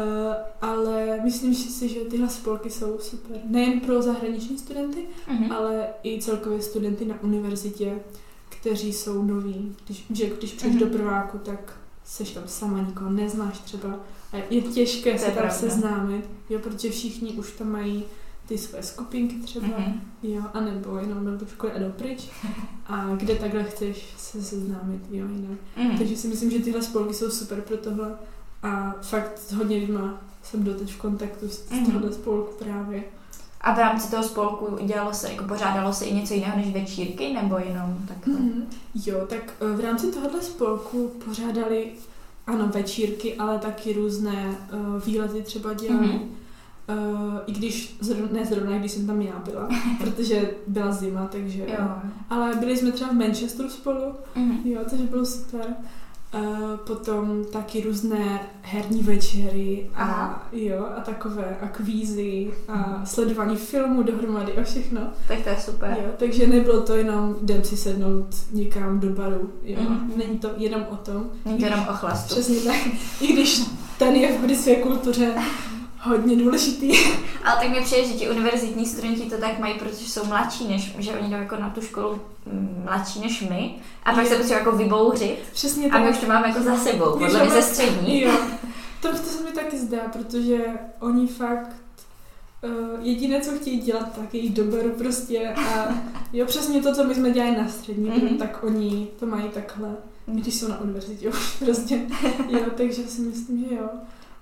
ale 0.61 1.21
myslím 1.25 1.55
si, 1.55 1.89
že 1.89 2.01
tyhle 2.01 2.29
spolky 2.29 2.71
jsou 2.71 2.99
super. 3.01 3.37
Nejen 3.45 3.81
pro 3.81 4.03
zahraniční 4.03 4.59
studenty, 4.59 5.07
Mhm. 5.29 5.53
ale 5.53 5.87
i 6.05 6.21
celkově 6.23 6.63
studenty 6.63 7.05
na 7.05 7.15
univerzitě, 7.23 7.95
kteří 8.49 8.93
jsou 8.93 9.23
noví. 9.23 9.77
Když, 9.85 10.07
že 10.11 10.31
když 10.39 10.53
přijdeš 10.53 10.81
Mhm. 10.81 10.91
do 10.91 10.99
prváku, 10.99 11.39
tak 11.39 11.77
seš 12.05 12.31
tam 12.31 12.43
sama, 12.47 12.81
nikoho 12.81 13.11
neznáš 13.11 13.59
třeba. 13.59 14.01
Je 14.51 14.63
těžké 14.63 15.13
To 15.13 15.19
se 15.19 15.25
tam 15.25 15.35
pravda. 15.35 15.55
seznámit, 15.55 16.25
jo, 16.51 16.59
protože 16.59 16.91
všichni 16.91 17.33
už 17.33 17.53
tam 17.53 17.69
mají 17.73 18.05
ty 18.49 18.59
své 18.59 18.83
skupinky 18.83 19.35
třeba, 19.37 19.67
Mhm. 19.79 20.01
jo, 20.23 20.43
anebo 20.55 20.97
jenom 20.99 21.25
jdou 21.25 21.37
do 21.37 21.47
školy 21.47 21.73
a 21.73 21.79
jdou 21.79 21.91
pryč. 21.91 22.29
A 22.87 23.15
kde 23.17 23.35
takhle 23.35 23.65
chceš 23.65 24.15
se 24.19 24.43
seznámit, 24.43 25.01
jo, 25.11 25.27
jinak. 25.29 25.59
Mhm. 25.77 25.99
Takže 25.99 26.17
si 26.17 26.29
myslím, 26.29 26.51
že 26.51 26.59
tyhle 26.59 26.83
spolky 26.83 27.15
jsou 27.15 27.31
super 27.31 27.61
pro 27.61 27.77
tohle. 27.77 28.15
A 28.63 28.95
fakt 29.03 29.39
s 29.39 29.53
hodně 29.53 29.77
lidma 29.77 30.21
jsem 30.43 30.65
doteď 30.65 30.93
v 30.93 30.97
kontaktu 30.99 31.49
s, 31.49 31.71
Mhm. 31.71 31.85
z 31.85 31.89
tohohle 31.89 32.13
spolku 32.13 32.65
právě. 32.65 33.05
A 33.61 33.75
v 33.75 33.79
rámci 33.79 34.11
toho 34.11 34.23
spolku 34.23 34.87
dělalo 34.87 35.13
se, 35.15 35.33
jako 35.33 35.45
pořádalo 35.45 35.93
se 35.93 36.05
i 36.05 36.15
něco 36.15 36.35
jiného 36.35 36.57
než 36.57 36.73
večírky, 36.73 37.33
nebo 37.33 37.59
jenom 37.59 37.97
takhle? 38.09 38.35
Mhm. 38.35 38.67
Jo, 39.07 39.27
tak 39.29 39.53
eh, 39.61 39.77
v 39.77 39.81
rámci 39.81 40.13
tohohle 40.13 40.43
spolku 40.43 41.13
pořádali, 41.25 41.87
ano, 42.47 42.69
večírky, 42.75 43.35
ale 43.37 43.59
taky 43.59 43.93
různé 43.93 44.57
uh, 44.73 45.03
výlety 45.07 45.43
třeba 45.43 45.73
dělali. 45.75 46.07
Mhm. 46.07 46.21
Uh, 46.89 47.39
I 47.47 47.53
když, 47.53 47.97
zrovna, 48.01 48.29
ne 48.33 48.45
zrovna, 48.45 48.79
když 48.79 48.93
jsem 48.93 49.07
tam 49.07 49.23
já 49.23 49.39
byla, 49.51 49.69
protože 50.01 50.51
byla 50.67 50.93
zima, 50.93 51.27
takže... 51.33 51.67
Jo. 51.69 51.89
Ale 52.31 52.55
byli 52.57 52.77
jsme 52.77 52.93
třeba 52.93 53.11
v 53.11 53.15
Manchesteru 53.15 53.69
spolu, 53.69 54.01
Mhm. 54.37 54.59
jo, 54.65 54.81
takže 54.91 55.05
bylo 55.05 55.25
super. 55.27 55.67
Uh, 56.35 56.77
potom 56.77 57.45
taky 57.53 57.81
různé 57.81 58.41
herní 58.63 59.03
večery 59.03 59.91
a, 59.95 60.03
Aha. 60.03 60.49
jo, 60.53 60.87
a 60.97 61.01
takové 61.01 61.57
a 61.63 61.69
kvízy 61.69 62.51
a 62.69 63.03
sledování 63.05 63.57
filmů 63.57 64.03
dohromady 64.03 64.53
a 64.53 64.63
všechno. 64.63 65.01
Tak 65.29 65.39
to 65.43 65.49
je 65.49 65.57
super. 65.61 65.97
Jo, 66.03 66.11
takže 66.17 66.47
nebylo 66.47 66.81
to 66.81 66.95
jenom 66.95 67.37
jdem 67.43 67.65
si 67.65 67.77
sednout 67.77 68.27
někam 68.53 69.01
do 69.01 69.09
baru. 69.11 69.51
Jo. 69.63 69.81
Mhm. 69.81 70.13
Není 70.17 70.39
to 70.39 70.51
jenom 70.57 70.87
o 70.91 70.97
tom. 70.97 71.25
Není 71.45 71.59
to 71.59 71.65
jenom 71.65 71.81
o 71.91 71.93
chlastu. 71.93 72.35
Přesně 72.35 72.61
tak. 72.61 72.81
I 73.21 73.33
když 73.33 73.63
ten 73.99 74.15
je 74.15 74.39
v 74.39 74.41
britské 74.41 74.77
kultuře 74.77 75.35
hodně 76.05 76.37
důležitý. 76.37 76.99
Ale 77.45 77.57
tak 77.61 77.69
mi 77.71 77.81
přijde, 77.85 78.05
že 78.09 78.15
ti 78.15 78.31
univerzitní 78.31 78.87
studenti 78.87 79.31
to 79.31 79.39
tak 79.39 79.59
mají, 79.59 79.75
protože 79.79 79.97
jsou 80.11 80.25
mladší, 80.25 80.69
než, 80.69 80.95
že 80.99 81.13
oni 81.13 81.29
jdou 81.31 81.37
jako 81.37 81.57
na 81.57 81.71
tu 81.71 81.81
školu 81.83 82.21
mm, 82.47 82.83
mladší 82.85 83.21
než 83.21 83.41
my. 83.51 83.75
A 84.05 84.13
pak 84.13 84.27
se 84.27 84.37
potřebují 84.37 84.59
jako 84.59 84.73
vybouřit. 84.73 85.37
Přesně 85.53 85.87
A 85.87 85.91
tak. 85.91 86.03
my 86.03 86.11
už 86.11 86.19
to 86.19 86.27
máme 86.27 86.49
jako 86.49 86.63
za 86.63 86.77
sebou, 86.77 87.13
podle 87.19 87.41
mě 87.45 87.51
ze 87.51 87.63
střední. 87.63 88.21
Jo. 88.23 88.33
To, 89.03 89.11
to 89.11 89.17
se 89.17 89.45
mi 89.45 89.51
taky 89.51 89.79
zdá, 89.79 89.99
protože 90.13 90.65
oni 91.01 91.27
fakt 91.27 91.71
uh, 92.63 92.71
jediné, 93.07 93.41
co 93.41 93.51
chtějí 93.51 93.81
dělat, 93.81 94.17
tak 94.21 94.35
je 94.35 94.41
jít 94.41 94.53
do 94.57 94.65
baru 94.65 94.91
prostě 94.91 95.49
a 95.49 95.89
jo, 96.33 96.47
přesně 96.47 96.83
to, 96.83 96.95
co 96.95 97.05
my 97.05 97.15
jsme 97.15 97.31
dělali 97.31 97.57
na 97.57 97.69
střední, 97.69 98.09
Mhm. 98.11 98.37
tak 98.39 98.65
oni 98.65 99.09
to 99.21 99.27
mají 99.27 99.49
takhle, 99.49 99.89
když 100.27 100.55
jsou 100.55 100.69
na 100.69 100.81
univerzitě 100.81 101.29
už 101.29 101.57
prostě. 101.65 102.01
Jo, 102.49 102.61
takže 102.77 103.03
si 103.03 103.21
myslím, 103.23 103.67
že 103.69 103.75
jo. 103.75 103.89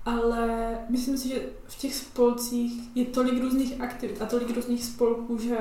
Ale 0.05 0.77
myslím 0.89 1.17
si, 1.17 1.29
že 1.29 1.41
v 1.67 1.75
těch 1.75 1.95
spolcích 1.95 2.89
je 2.95 3.05
tolik 3.05 3.41
různých 3.41 3.81
aktivit 3.81 4.21
a 4.21 4.25
tolik 4.25 4.55
různých 4.55 4.83
spolků, 4.83 5.37
že 5.37 5.57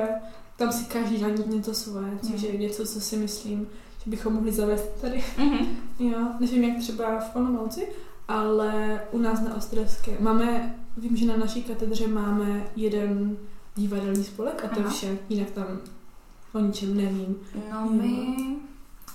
tam 0.57 0.73
si 0.73 0.85
každý 0.85 1.19
dá 1.19 1.29
něco 1.29 1.75
svoje, 1.75 2.19
což 2.31 2.43
je 2.43 2.57
něco, 2.57 2.87
co 2.87 3.01
si 3.01 3.17
myslím, 3.17 3.67
že 4.05 4.11
bychom 4.11 4.33
mohli 4.33 4.53
zavést 4.53 5.01
tady. 5.01 5.25
Mhm. 5.39 5.67
Jo, 5.99 6.19
nevím 6.41 6.65
jak 6.65 6.79
třeba 6.79 7.21
v 7.21 7.37
Olomouci, 7.37 7.89
ale 8.29 9.01
u 9.13 9.19
nás 9.19 9.41
na 9.41 9.57
Ostravské 9.57 10.17
máme, 10.21 10.75
vím, 10.97 11.17
že 11.17 11.27
na 11.27 11.37
naší 11.37 11.63
katedře 11.63 12.09
máme 12.09 12.67
jeden 12.77 13.37
divadelní 13.77 14.25
spolek 14.25 14.65
a 14.65 14.69
to 14.69 14.81
je 14.81 14.87
vše, 14.87 15.19
jinak 15.29 15.51
tam 15.51 15.67
o 16.53 16.59
ničem 16.59 16.97
nevím. 16.97 17.37
No 17.73 17.89
my... 17.91 18.37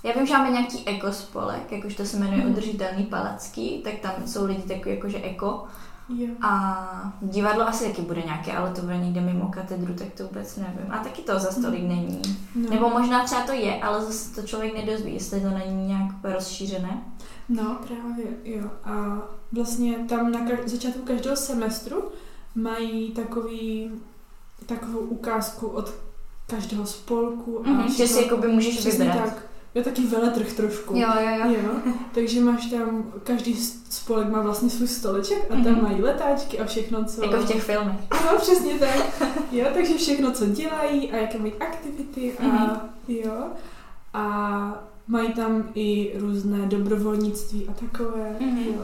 Já 0.03 0.13
vím, 0.13 0.25
že 0.27 0.33
máme 0.33 0.51
nějaký 0.51 0.87
ekospolek, 0.87 1.71
jakož 1.71 1.95
to 1.95 2.05
se 2.05 2.17
jmenuje 2.17 2.37
Mhm. 2.37 2.51
Udržitelný 2.51 3.03
palacký, 3.03 3.81
tak 3.83 3.93
tam 3.99 4.11
jsou 4.27 4.45
lidi 4.45 4.61
takový 4.61 4.95
jakože 4.95 5.17
eko. 5.21 5.63
Jo. 6.09 6.27
A 6.41 7.13
divadlo 7.21 7.67
asi 7.67 7.85
taky 7.85 8.01
bude 8.01 8.21
nějaké, 8.21 8.51
ale 8.53 8.71
to 8.73 8.81
bude 8.81 8.97
někde 8.97 9.21
mimo 9.21 9.47
katedru, 9.47 9.93
tak 9.93 10.07
to 10.17 10.23
vůbec 10.23 10.55
nevím. 10.57 10.91
A 10.91 10.97
taky 10.97 11.21
to 11.21 11.39
za 11.39 11.61
tolik 11.61 11.83
není. 11.83 12.21
No. 12.55 12.69
Nebo 12.69 12.89
možná 12.89 13.23
třeba 13.25 13.41
to 13.41 13.51
je, 13.51 13.75
ale 13.83 14.05
zase 14.05 14.35
to 14.41 14.47
člověk 14.47 14.75
nedozví, 14.85 15.13
jestli 15.13 15.41
to 15.41 15.49
není 15.49 15.87
nějak 15.87 16.11
rozšířené. 16.23 17.01
No, 17.49 17.77
právě, 17.87 18.25
jo. 18.43 18.69
A 18.83 19.21
vlastně 19.51 19.95
tam 20.09 20.31
na 20.31 20.39
kaž- 20.39 20.67
začátku 20.67 20.99
každého 21.01 21.35
semestru 21.35 22.03
mají 22.55 23.11
takový, 23.11 23.91
takovou 24.65 24.99
ukázku 24.99 25.67
od 25.67 25.93
každého 26.47 26.85
spolku. 26.85 27.63
A 27.65 27.69
Mhm, 27.69 27.89
že 27.91 28.07
si 28.07 28.23
jakoby 28.23 28.47
můžeš 28.47 28.85
vybrat. 28.85 29.17
tak. 29.17 29.43
Jo, 29.77 29.83
taky 29.83 30.01
veletrh 30.07 30.53
trošku. 30.53 30.95
Jo, 30.97 31.07
jo, 31.21 31.45
jo. 31.45 31.51
Jo, 31.63 31.93
takže 32.13 32.41
máš 32.41 32.65
tam, 32.65 33.03
každý 33.23 33.55
spolek 33.89 34.29
má 34.29 34.41
vlastně 34.41 34.69
svůj 34.69 34.87
stoleček 34.87 35.45
a 35.49 35.53
tam 35.53 35.73
Mhm. 35.73 35.83
mají 35.83 36.01
letáčky 36.01 36.59
a 36.59 36.65
všechno, 36.65 37.05
co... 37.05 37.23
Jako 37.25 37.37
v 37.37 37.47
těch 37.47 37.63
filmech. 37.63 37.95
Jo, 38.13 38.37
přesně 38.41 38.73
tak. 38.79 39.21
Jo, 39.51 39.65
takže 39.73 39.93
všechno, 39.97 40.31
co 40.31 40.45
dělají 40.45 41.11
a 41.11 41.15
jaké 41.17 41.37
mají 41.39 41.53
aktivity 41.53 42.33
a 42.39 42.43
Mhm. 42.43 42.79
jo. 43.07 43.43
A 44.13 44.83
mají 45.07 45.33
tam 45.33 45.63
i 45.75 46.13
různé 46.19 46.57
dobrovolnictví 46.65 47.67
a 47.69 47.73
takové, 47.73 48.35
Mhm. 48.39 48.63
jo. 48.67 48.81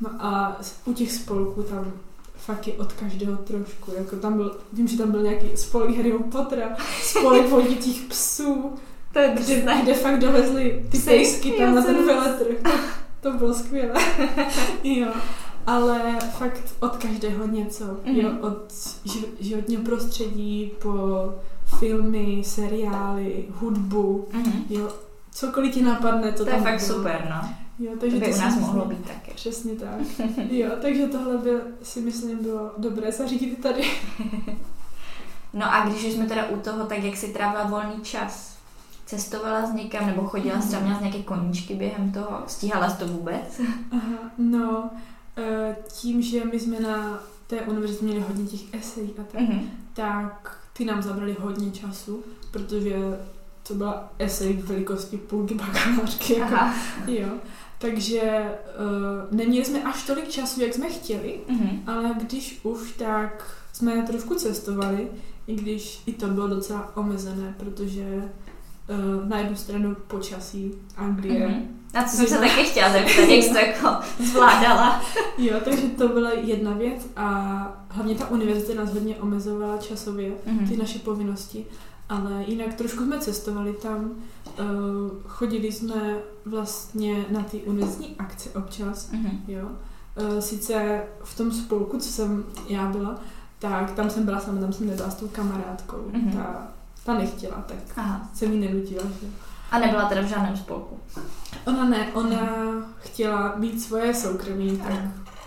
No 0.00 0.10
A 0.20 0.56
u 0.84 0.92
těch 0.92 1.12
spolků 1.12 1.62
tam 1.62 1.92
fakt 2.36 2.66
je 2.68 2.72
od 2.74 2.92
každého 2.92 3.36
trošku. 3.36 3.92
Jako 3.98 4.16
tam 4.16 4.36
byl, 4.36 4.56
vím, 4.72 4.88
že 4.88 4.98
tam 4.98 5.10
byl 5.10 5.22
nějaký 5.22 5.46
spolek 5.56 5.96
Harryho 5.96 6.18
Pottera, 6.18 6.76
spolek 7.02 7.48
vodících 7.50 8.02
psů, 8.02 8.72
To 9.14 9.20
je 9.20 9.28
kde, 9.34 9.74
kde 9.82 9.94
fakt 9.94 10.18
dovezli 10.18 10.84
ty 10.90 10.98
pejsky 10.98 11.50
tam 11.52 11.74
na 11.74 11.82
ten 11.82 12.06
veletrh. 12.06 12.56
To, 12.62 12.70
to 13.20 13.38
bylo 13.38 13.54
skvělé. 13.54 14.00
jo. 14.84 15.08
Ale 15.66 16.00
fakt 16.38 16.60
od 16.80 16.96
každého 16.96 17.46
něco. 17.46 17.84
Mhm. 17.84 18.16
Jo, 18.16 18.30
od 18.40 18.72
ži- 19.06 19.26
životního 19.40 19.82
prostředí 19.82 20.72
po 20.82 20.92
filmy, 21.78 22.42
seriály, 22.44 23.44
hudbu. 23.50 24.28
Mhm. 24.32 24.52
Jo, 24.70 24.88
cokoliv 25.32 25.74
ti 25.74 25.82
napadne, 25.82 26.32
to, 26.32 26.44
To 26.44 26.50
je 26.50 26.54
tam 26.56 26.62
fakt 26.64 26.80
bylo. 26.86 26.94
super, 26.96 27.26
no. 27.30 27.48
Jo, 27.78 27.92
To 27.92 27.98
takže 28.00 28.18
by 28.18 28.30
u 28.30 28.34
si 28.34 28.40
nás 28.40 28.58
mohlo 28.58 28.84
být 28.84 29.06
taky. 29.08 29.30
Přesně 29.34 29.74
tak. 29.74 29.90
Jo, 30.50 30.68
takže 30.82 31.06
tohle 31.06 31.38
by 31.38 31.50
si 31.82 32.00
myslím 32.00 32.38
bylo 32.42 32.70
dobré 32.78 33.12
zařídit 33.12 33.62
tady. 33.62 33.82
No 35.56 35.74
a 35.74 35.86
když 35.88 36.04
už 36.04 36.12
jsme 36.12 36.26
teda 36.26 36.48
u 36.48 36.56
toho, 36.60 36.84
tak 36.86 37.02
jak 37.04 37.16
si 37.16 37.28
trávila 37.28 37.64
volný 37.64 38.00
čas? 38.02 38.53
Cestovala 39.14 39.66
s 39.66 39.72
někam 39.74 40.06
nebo 40.06 40.22
chodila 40.26 40.60
jsi 40.60 40.68
třeba 40.68 40.82
měla 40.82 40.98
jsi 40.98 41.04
nějaké 41.04 41.22
koníčky 41.22 41.74
během 41.74 42.12
toho? 42.12 42.42
Stíhala 42.46 42.90
jsi 42.90 42.98
to 42.98 43.06
vůbec? 43.08 43.60
Aha, 43.92 44.30
no, 44.38 44.90
eh, 45.36 45.76
tím, 45.92 46.22
že 46.22 46.44
my 46.44 46.60
jsme 46.60 46.80
na 46.80 47.18
té 47.46 47.60
univerzitě 47.60 48.04
měli 48.04 48.20
hodně 48.20 48.46
těch 48.46 48.74
esejí 48.74 49.10
a 49.18 49.22
tak, 49.32 49.40
Mhm. 49.40 49.60
tak 49.94 50.58
ty 50.72 50.84
nám 50.84 51.02
zabrali 51.02 51.36
hodně 51.40 51.70
času, 51.70 52.22
protože 52.50 52.96
to 53.68 53.74
byla 53.74 54.12
esej 54.18 54.52
v 54.56 54.64
velikosti 54.68 55.16
půlky 55.16 55.54
bakalářky. 55.54 56.38
Jako, 56.38 56.54
Aha. 56.54 56.74
jo. 57.06 57.28
Takže 57.78 58.20
uh, 59.30 59.36
neměli 59.36 59.64
jsme 59.64 59.82
až 59.82 60.02
tolik 60.06 60.28
času, 60.28 60.60
jak 60.62 60.74
jsme 60.74 60.90
chtěli, 60.90 61.40
Mhm. 61.48 61.82
ale 61.86 62.10
když 62.20 62.60
už, 62.62 62.92
tak 62.92 63.56
jsme 63.72 64.02
trošku 64.02 64.34
cestovali, 64.34 65.08
i 65.46 65.54
když 65.54 66.02
i 66.06 66.12
to 66.12 66.26
bylo 66.26 66.48
docela 66.48 66.96
omezené, 66.96 67.54
protože 67.58 68.22
uh, 68.88 69.28
na 69.28 69.38
jednu 69.38 69.56
stranu 69.56 69.96
počasí 70.06 70.72
Anglie, 70.96 71.48
Mhm. 71.48 71.62
Na 71.94 72.04
co 72.04 72.16
jsem 72.16 72.26
se 72.26 72.38
taky 72.38 72.64
chtěla 72.64 72.92
zeptat, 72.92 73.18
jak 73.18 73.44
jsi 73.44 73.50
to 73.52 73.58
jako 73.58 73.88
zvládala. 74.24 75.02
Jo, 75.38 75.56
takže 75.64 75.82
to 75.88 76.08
byla 76.08 76.30
jedna 76.32 76.72
věc 76.72 77.06
a 77.16 77.26
hlavně 77.88 78.14
ta 78.14 78.30
univerzita 78.30 78.74
nás 78.84 78.92
hodně 78.92 79.16
omezovala 79.16 79.76
časově, 79.78 80.32
Mhm. 80.46 80.68
ty 80.68 80.76
naše 80.76 80.98
povinnosti, 80.98 81.66
ale 82.08 82.44
jinak 82.46 82.74
trošku 82.74 83.04
jsme 83.04 83.18
cestovali 83.18 83.72
tam, 83.72 84.04
uh, 84.04 84.64
chodili 85.26 85.72
jsme 85.72 86.16
vlastně 86.46 87.24
na 87.30 87.42
ty 87.42 87.58
univerzitní 87.58 88.14
akce 88.18 88.50
občas, 88.50 89.10
Mhm. 89.12 89.38
jo. 89.48 89.68
Uh, 90.32 90.38
sice 90.38 91.02
v 91.24 91.36
tom 91.36 91.52
spolku, 91.52 91.98
co 91.98 92.08
jsem 92.08 92.44
já 92.68 92.86
byla, 92.86 93.14
tak 93.58 93.90
tam 93.90 94.10
jsem 94.10 94.24
byla 94.24 94.40
sama, 94.40 94.60
tam 94.60 94.72
jsem 94.72 94.86
nebyla 94.86 95.10
s 95.10 95.14
tou 95.14 95.28
kamarádkou, 95.28 96.04
Mhm. 96.12 96.32
ta, 96.32 96.68
ta 97.04 97.14
nechtěla, 97.14 97.64
tak 97.68 97.76
Aha. 97.96 98.28
jsem 98.34 98.52
jí 98.52 98.60
nenutila, 98.60 99.02
že 99.20 99.26
A 99.70 99.78
nebyla 99.78 100.04
teda 100.08 100.20
v 100.20 100.24
žádném 100.24 100.56
spolku. 100.56 100.98
Ona 101.66 101.84
ne, 101.84 102.08
ona 102.12 102.38
chtěla 103.00 103.52
mít 103.56 103.82
svoje 103.82 104.14
soukromí, 104.14 104.76
tak 104.78 104.92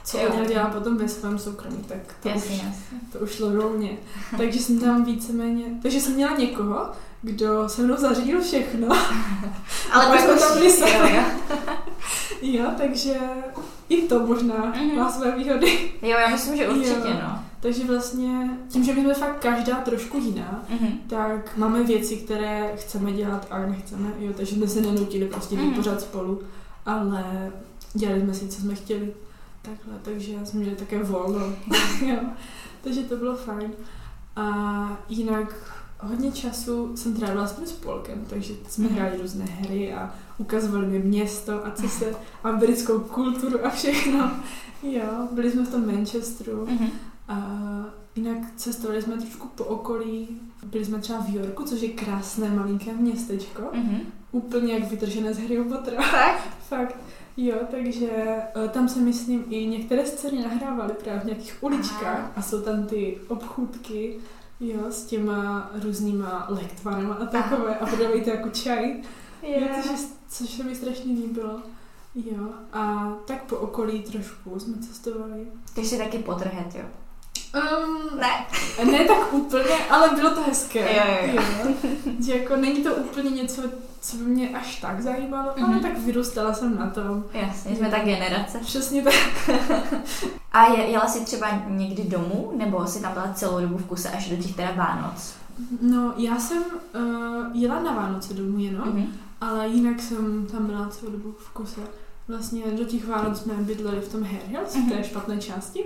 co 0.03 0.18
Jo. 0.18 0.30
ona 0.36 0.45
dělá 0.45 0.66
potom 0.66 0.97
ve 0.97 1.08
svém 1.10 1.39
soukromí, 1.39 1.78
tak 1.88 1.97
to 2.24 2.30
Jasně, 2.30 2.55
už, 2.55 2.64
jasně. 2.64 2.97
to 3.12 3.20
už 3.20 3.32
šlo 3.32 3.53
rovně. 3.55 3.89
Takže 4.38 4.60
jsem 4.60 4.80
tam 4.80 5.03
víceméně, 5.03 5.66
takže 5.82 6.01
jsem 6.01 6.14
měla 6.14 6.38
někoho, 6.38 6.91
kdo 7.22 7.70
se 7.70 7.82
mnou 7.82 7.95
zařídil 7.97 8.41
všechno. 8.41 8.88
Ale 9.91 10.05
Pak 10.05 10.10
pak 10.10 10.20
jsme 10.20 10.39
tam 10.39 10.58
byli 10.58 10.72
sami. 10.72 10.91
jo, 10.91 11.08
jo. 11.16 11.24
jo, 12.41 12.72
takže 12.78 13.20
i 13.89 14.01
to 14.01 14.20
možná 14.20 14.55
Mhm. 14.55 14.95
má 14.95 15.12
své 15.12 15.32
výhody. 15.38 15.91
jo, 16.01 16.18
já 16.20 16.28
myslím, 16.30 16.58
že 16.58 16.70
určitě, 16.70 17.08
Jo. 17.10 17.14
no. 17.22 17.43
Takže 17.68 17.84
vlastně 17.88 18.49
tím, 18.70 18.84
že 18.84 18.93
my 18.93 19.01
jsme 19.01 19.13
fakt 19.13 19.39
každá 19.41 19.76
trošku 19.76 20.18
jiná, 20.18 20.63
Mhm. 20.70 20.88
tak 21.07 21.57
máme 21.57 21.84
věci, 21.84 22.15
které 22.18 22.72
chceme 22.76 23.11
dělat 23.11 23.47
a 23.49 23.59
nechceme, 23.59 24.09
jo, 24.20 24.34
takže 24.38 24.55
jsme 24.55 24.68
se 24.68 24.82
nenutili 24.82 25.26
prostě 25.28 25.55
být 25.55 25.65
Mhm. 25.65 25.74
pořád 25.74 26.01
spolu, 26.01 26.41
ale 26.86 27.51
dělali 27.93 28.22
jsme 28.22 28.34
si, 28.34 28.47
co 28.47 28.61
jsme 28.61 28.76
chtěli, 28.76 29.13
takhle, 29.61 29.93
takže 30.01 30.34
jsme 30.43 30.59
měli 30.59 30.76
také 30.76 31.03
volno, 31.03 31.39
jo, 32.05 32.18
takže 32.84 33.01
to 33.03 33.15
bylo 33.18 33.36
fajn. 33.36 33.72
A 34.36 34.97
jinak 35.09 35.55
hodně 35.99 36.32
času 36.32 36.97
jsem 36.97 37.13
trávila 37.13 37.47
s 37.47 37.55
tím 37.55 37.65
spolkem, 37.68 38.26
takže 38.30 38.53
jsme 38.70 38.88
Mhm. 38.88 38.95
hráli 38.95 39.18
různé 39.22 39.45
hry 39.45 39.93
a 39.93 40.15
ukazovali 40.38 40.88
mi 40.88 40.99
město 40.99 41.65
a 41.65 41.72
co 41.72 41.89
se, 41.89 42.15
a 42.43 42.51
britskou 42.51 42.99
kulturu 42.99 43.65
a 43.65 43.70
všechno. 43.70 44.32
Jo, 44.84 45.28
byli 45.32 45.51
jsme 45.51 45.65
v 45.65 45.72
tom 45.72 45.86
Manchesteru, 45.95 46.65
Mhm. 46.70 46.89
A 47.28 47.38
jinak 48.15 48.38
cestovali 48.55 49.01
jsme 49.01 49.17
trošku 49.17 49.47
po 49.47 49.63
okolí. 49.63 50.41
Byli 50.65 50.86
jsme 50.86 50.99
třeba 50.99 51.21
v 51.21 51.36
Yorku, 51.36 51.63
což 51.63 51.82
je 51.82 51.89
krásné 51.89 52.49
malinké 52.49 52.93
městečko. 52.93 53.63
Mhm. 53.73 53.99
Úplně 54.32 54.73
jak 54.73 54.91
vytržené 54.91 55.34
z 55.34 55.39
Harry 55.39 55.63
Pottera. 55.63 56.11
Tak? 56.11 56.47
Fakt. 56.69 56.95
Jo, 57.38 57.55
takže 57.71 58.09
eh, 58.55 58.67
tam 58.67 58.89
se 58.89 58.99
myslím 58.99 59.45
i 59.49 59.67
některé 59.67 60.05
scény 60.05 60.43
nahrávaly 60.43 60.93
právě 61.03 61.21
v 61.21 61.25
nějakých 61.25 61.57
uličkách 61.61 62.19
Aha. 62.19 62.32
a 62.36 62.41
jsou 62.41 62.61
tam 62.61 62.86
ty 62.86 63.17
obchůdky, 63.28 64.15
jo, 64.59 64.80
s 64.89 65.05
těma 65.05 65.71
různýma 65.84 66.45
lektvarama 66.49 67.13
a 67.13 67.25
takové 67.25 67.78
a 67.78 67.86
prodávají 67.86 68.23
to 68.23 68.30
jako 68.30 68.49
čaj. 68.49 69.01
Jo, 69.43 69.67
což, 69.84 69.99
což 70.30 70.49
se 70.49 70.63
mi 70.63 70.75
strašně 70.75 71.13
líbilo. 71.13 71.61
Jo, 72.15 72.49
a 72.73 73.13
tak 73.25 73.43
po 73.43 73.55
okolí 73.55 74.01
trošku 74.01 74.59
jsme 74.59 74.78
cestovali. 74.78 75.47
Jsi 75.75 75.97
taky 75.97 76.19
potrhet, 76.19 76.75
jo? 76.75 76.86
Um, 77.56 78.20
Ne. 78.20 78.46
Ne 78.92 79.04
tak 79.06 79.34
úplně, 79.34 79.76
ale 79.90 80.10
bylo 80.16 80.30
to 80.32 80.42
hezké. 80.44 80.80
Jo, 80.96 81.04
jo, 81.34 81.42
jo. 81.66 81.74
Že 82.26 82.38
jako 82.38 82.56
není 82.56 82.84
to 82.84 82.96
úplně 82.96 83.30
něco, 83.30 83.62
co 84.02 84.18
by 84.18 84.24
mě 84.24 84.50
až 84.50 84.76
tak 84.76 85.02
zajímalo, 85.02 85.52
mm-hmm. 85.52 85.64
ale 85.66 85.74
Mhm. 85.74 85.80
tak 85.82 85.98
vyrůstala 85.98 86.54
jsem 86.54 86.78
na 86.78 86.90
tom. 86.90 87.24
Jasně, 87.34 87.76
jsme 87.76 87.90
ta 87.90 88.00
generace. 88.00 88.60
Přesně 88.60 89.02
tak. 89.04 89.14
A 90.52 90.66
je, 90.74 90.84
jela 90.90 91.08
jsi 91.08 91.20
třeba 91.26 91.48
někdy 91.68 92.04
domů, 92.04 92.52
nebo 92.58 92.88
jsi 92.88 93.02
tam 93.02 93.14
byla 93.14 93.34
celou 93.34 93.62
dobu 93.62 93.78
v 93.78 93.86
kuse 93.86 94.10
až 94.10 94.30
do 94.30 94.36
těch 94.44 94.56
teda 94.56 94.72
Vánoc? 94.72 95.34
No, 95.82 96.14
já 96.18 96.40
jsem 96.40 96.64
uh, 96.96 97.04
jela 97.54 97.80
na 97.80 97.92
Vánoce 97.94 98.34
domů 98.34 98.60
jenom, 98.60 98.88
Mhm. 98.90 99.08
ale 99.42 99.68
jinak 99.68 100.00
jsem 100.02 100.48
tam 100.52 100.66
byla 100.66 100.88
celou 100.90 101.12
dobu 101.12 101.36
v 101.40 101.50
kuse. 101.50 101.82
Vlastně 102.28 102.64
do 102.72 102.86
těch 102.86 103.08
Vánoc 103.08 103.42
jsme 103.42 103.54
bydleli 103.54 104.00
v 104.02 104.12
tom 104.12 104.24
Hair 104.24 104.42
Hills, 104.48 104.70
v 104.76 104.90
té 104.90 104.96
Mhm. 104.96 105.04
špatné 105.04 105.38
části. 105.38 105.84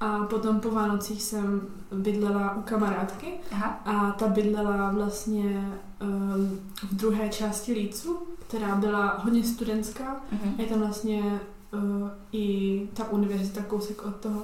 A 0.00 0.18
potom 0.18 0.60
po 0.60 0.70
Vánocích 0.70 1.22
jsem 1.22 1.60
bydlela 1.92 2.54
u 2.56 2.62
kamarádky 2.62 3.26
Aha. 3.52 3.80
a 3.84 4.10
ta 4.12 4.28
bydlela 4.28 4.90
vlastně 4.92 5.70
um, 6.02 6.60
v 6.82 6.94
druhé 6.96 7.28
části 7.28 7.72
Lícu, 7.72 8.18
která 8.48 8.74
byla 8.74 9.18
hodně 9.24 9.44
studentská 9.44 10.16
Mhm. 10.32 10.54
Je 10.58 10.66
tam 10.66 10.78
vlastně 10.80 11.40
uh, 11.72 12.08
i 12.32 12.88
ta 12.94 13.10
univerzita 13.10 13.62
kousek 13.62 14.04
od 14.06 14.16
toho. 14.16 14.42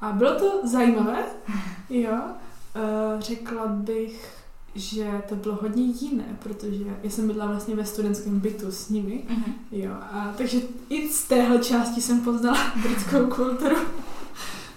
A 0.00 0.12
bylo 0.12 0.34
to 0.38 0.68
zajímavé, 0.68 1.24
jo. 1.90 2.12
Uh, 2.76 3.20
řekla 3.20 3.66
bych, 3.66 4.34
že 4.74 5.22
to 5.28 5.34
bylo 5.36 5.58
hodně 5.62 5.82
jiné, 5.82 6.24
protože 6.42 6.84
já 7.02 7.10
jsem 7.10 7.26
bydla 7.28 7.46
vlastně 7.46 7.76
ve 7.76 7.84
studentském 7.84 8.40
bytu 8.40 8.70
s 8.72 8.88
nimi, 8.88 9.24
Mhm. 9.28 9.52
jo. 9.72 9.90
A 10.12 10.32
takže 10.36 10.58
i 10.88 11.08
z 11.08 11.24
téhle 11.24 11.58
části 11.58 12.00
jsem 12.00 12.20
poznala 12.20 12.58
britskou 12.82 13.26
kulturu, 13.26 13.76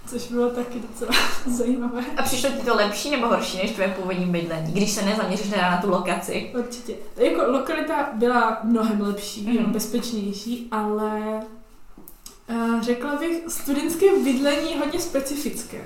což 0.08 0.28
bylo 0.32 0.49
taky 0.49 0.80
docela 0.80 1.12
zajímavé. 1.47 2.01
A 2.18 2.24
přišlo 2.24 2.49
ti 2.49 2.66
to 2.66 2.76
lepší 2.76 3.12
nebo 3.12 3.28
horší 3.28 3.58
než 3.58 3.72
tvoje 3.72 3.95
původní 3.99 4.26
bydlení, 4.26 4.72
když 4.74 4.91
se 4.91 5.06
nezaměříš 5.06 5.49
teda 5.49 5.72
na 5.72 5.78
tu 5.82 5.89
lokaci? 5.89 6.51
Určitě. 6.60 6.95
Jako 7.18 7.51
lokalita 7.51 8.10
byla 8.14 8.60
mnohem 8.64 9.01
lepší, 9.01 9.41
mm. 9.60 9.72
bezpečnější, 9.72 10.68
ale 10.72 11.41
uh, 12.49 12.82
řekla 12.82 13.16
bych 13.16 13.43
studentské 13.47 14.06
bydlení 14.24 14.76
hodně 14.80 14.99
specifické. 14.99 15.78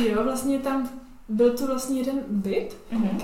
Jo, 0.00 0.22
vlastně 0.24 0.58
tam 0.58 0.88
byl 1.28 1.52
to 1.58 1.66
vlastně 1.66 1.98
jeden 2.00 2.20
byt, 2.28 2.76
Mhm. 2.90 3.18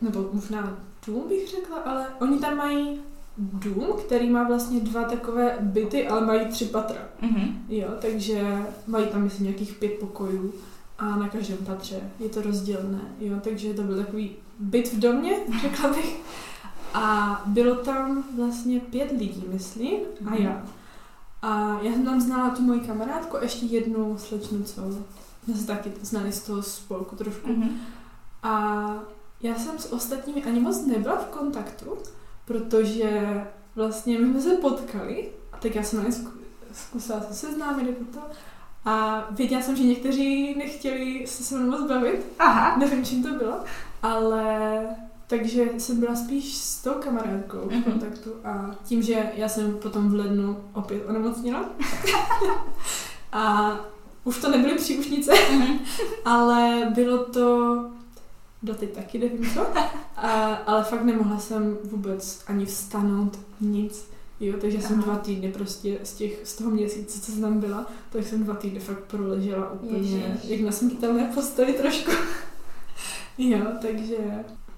nebo 0.00 0.28
možná 0.32 0.78
dům 1.06 1.28
bych 1.28 1.48
řekla, 1.48 1.76
ale 1.76 2.06
oni 2.20 2.38
tam 2.38 2.56
mají 2.56 3.00
dům, 3.38 3.86
který 4.06 4.30
má 4.30 4.42
vlastně 4.44 4.80
dva 4.80 5.04
takové 5.04 5.56
byty, 5.60 6.08
ale 6.08 6.26
mají 6.26 6.46
tři 6.46 6.64
patra. 6.64 7.00
Mhm. 7.20 7.64
Jo, 7.68 7.88
takže 8.00 8.58
mají 8.86 9.06
tam 9.06 9.22
myslím 9.22 9.46
nějakých 9.46 9.72
pět 9.74 9.92
pokojů 9.92 10.52
a 10.98 11.16
na 11.16 11.28
každém 11.28 11.58
patře 11.58 12.00
je 12.18 12.28
to 12.28 12.42
rozdělené. 12.42 13.00
Jo, 13.20 13.36
takže 13.44 13.74
to 13.74 13.82
byl 13.82 13.96
takový 13.96 14.30
byt 14.58 14.92
v 14.92 14.98
domě, 14.98 15.36
řekla 15.62 15.90
bych. 15.90 16.20
A 16.94 17.42
bylo 17.46 17.74
tam 17.74 18.24
vlastně 18.36 18.80
pět 18.80 19.10
lidí, 19.18 19.44
myslím, 19.52 20.00
a 20.26 20.30
Mhm. 20.30 20.42
já. 20.42 20.62
A 21.42 21.78
já 21.82 21.92
jsem 21.92 22.04
tam 22.04 22.20
znala 22.20 22.50
tu 22.50 22.62
moji 22.62 22.80
kamarádku 22.80 23.36
a 23.36 23.42
ještě 23.42 23.66
jednu 23.66 24.18
slečnu, 24.18 24.62
co 24.62 24.82
jsme 25.44 25.54
se 25.54 25.66
taky 25.66 25.92
znali 26.02 26.32
z 26.32 26.42
toho 26.42 26.62
spolku 26.62 27.16
trošku. 27.16 27.48
Mhm. 27.52 27.70
A 28.42 28.84
já 29.42 29.54
jsem 29.54 29.78
s 29.78 29.92
ostatními 29.92 30.44
ani 30.44 30.60
moc 30.60 30.86
nebyla 30.86 31.16
v 31.16 31.24
kontaktu, 31.26 31.86
protože 32.44 33.40
vlastně 33.76 34.18
my 34.18 34.32
jsme 34.32 34.40
se 34.40 34.56
potkali, 34.56 35.28
a 35.52 35.56
tak 35.56 35.74
já 35.74 35.82
jsem 35.82 35.98
na 35.98 36.04
ně 36.04 36.10
zku- 36.10 36.32
zkusila 36.72 37.20
se 37.20 37.34
seznámit 37.34 37.86
jako 37.88 38.04
to. 38.14 38.20
A 38.84 39.26
věděla 39.30 39.62
jsem, 39.62 39.76
že 39.76 39.82
někteří 39.82 40.54
nechtěli 40.58 41.26
se 41.26 41.42
se 41.44 41.58
mnou 41.58 41.70
moc 41.78 41.88
bavit, 41.88 42.26
Aha. 42.38 42.76
nevím, 42.76 43.04
čím 43.04 43.22
to 43.22 43.28
bylo, 43.34 43.54
ale 44.02 44.82
takže 45.26 45.64
jsem 45.78 46.00
byla 46.00 46.14
spíš 46.16 46.56
s 46.56 46.82
tou 46.82 46.90
kamarádkou 46.90 47.58
v 47.58 47.70
Mhm. 47.72 47.82
kontaktu 47.82 48.30
a 48.44 48.70
tím, 48.84 49.02
že 49.02 49.30
já 49.34 49.48
jsem 49.48 49.74
potom 49.78 50.08
v 50.10 50.14
lednu 50.14 50.56
opět 50.72 51.02
onemocněla 51.08 51.64
a 53.32 53.76
už 54.24 54.38
to 54.40 54.50
nebyly 54.50 54.74
příušnice, 54.78 55.32
Mhm. 55.52 55.78
ale 56.24 56.90
bylo 56.94 57.24
to 57.24 57.76
doteď 58.62 58.92
taky 58.94 59.18
nevím 59.18 59.50
co, 59.54 59.66
a, 60.16 60.54
ale 60.54 60.84
fakt 60.84 61.02
nemohla 61.04 61.38
jsem 61.38 61.78
vůbec 61.84 62.42
ani 62.46 62.66
vstanout, 62.66 63.38
nic. 63.60 64.12
Jo, 64.40 64.54
takže 64.60 64.82
jsem 64.82 64.96
Aha. 64.98 65.02
dva 65.04 65.16
týdny 65.16 65.52
prostě 65.52 65.98
z, 66.02 66.12
těch, 66.14 66.40
z 66.44 66.56
toho 66.56 66.70
měsíce, 66.70 67.20
co 67.20 67.32
jsem 67.32 67.40
tam 67.40 67.60
byla, 67.60 67.86
tak 68.10 68.24
jsem 68.26 68.44
dva 68.44 68.54
týdny 68.54 68.80
fakt 68.80 68.98
proležela 69.04 69.72
úplně, 69.72 69.98
Ježiš. 69.98 70.24
jak 70.44 70.60
na 70.60 70.72
smrtelné 70.72 71.30
posteli 71.34 71.72
trošku. 71.72 72.10
jo, 73.38 73.66
takže 73.82 74.16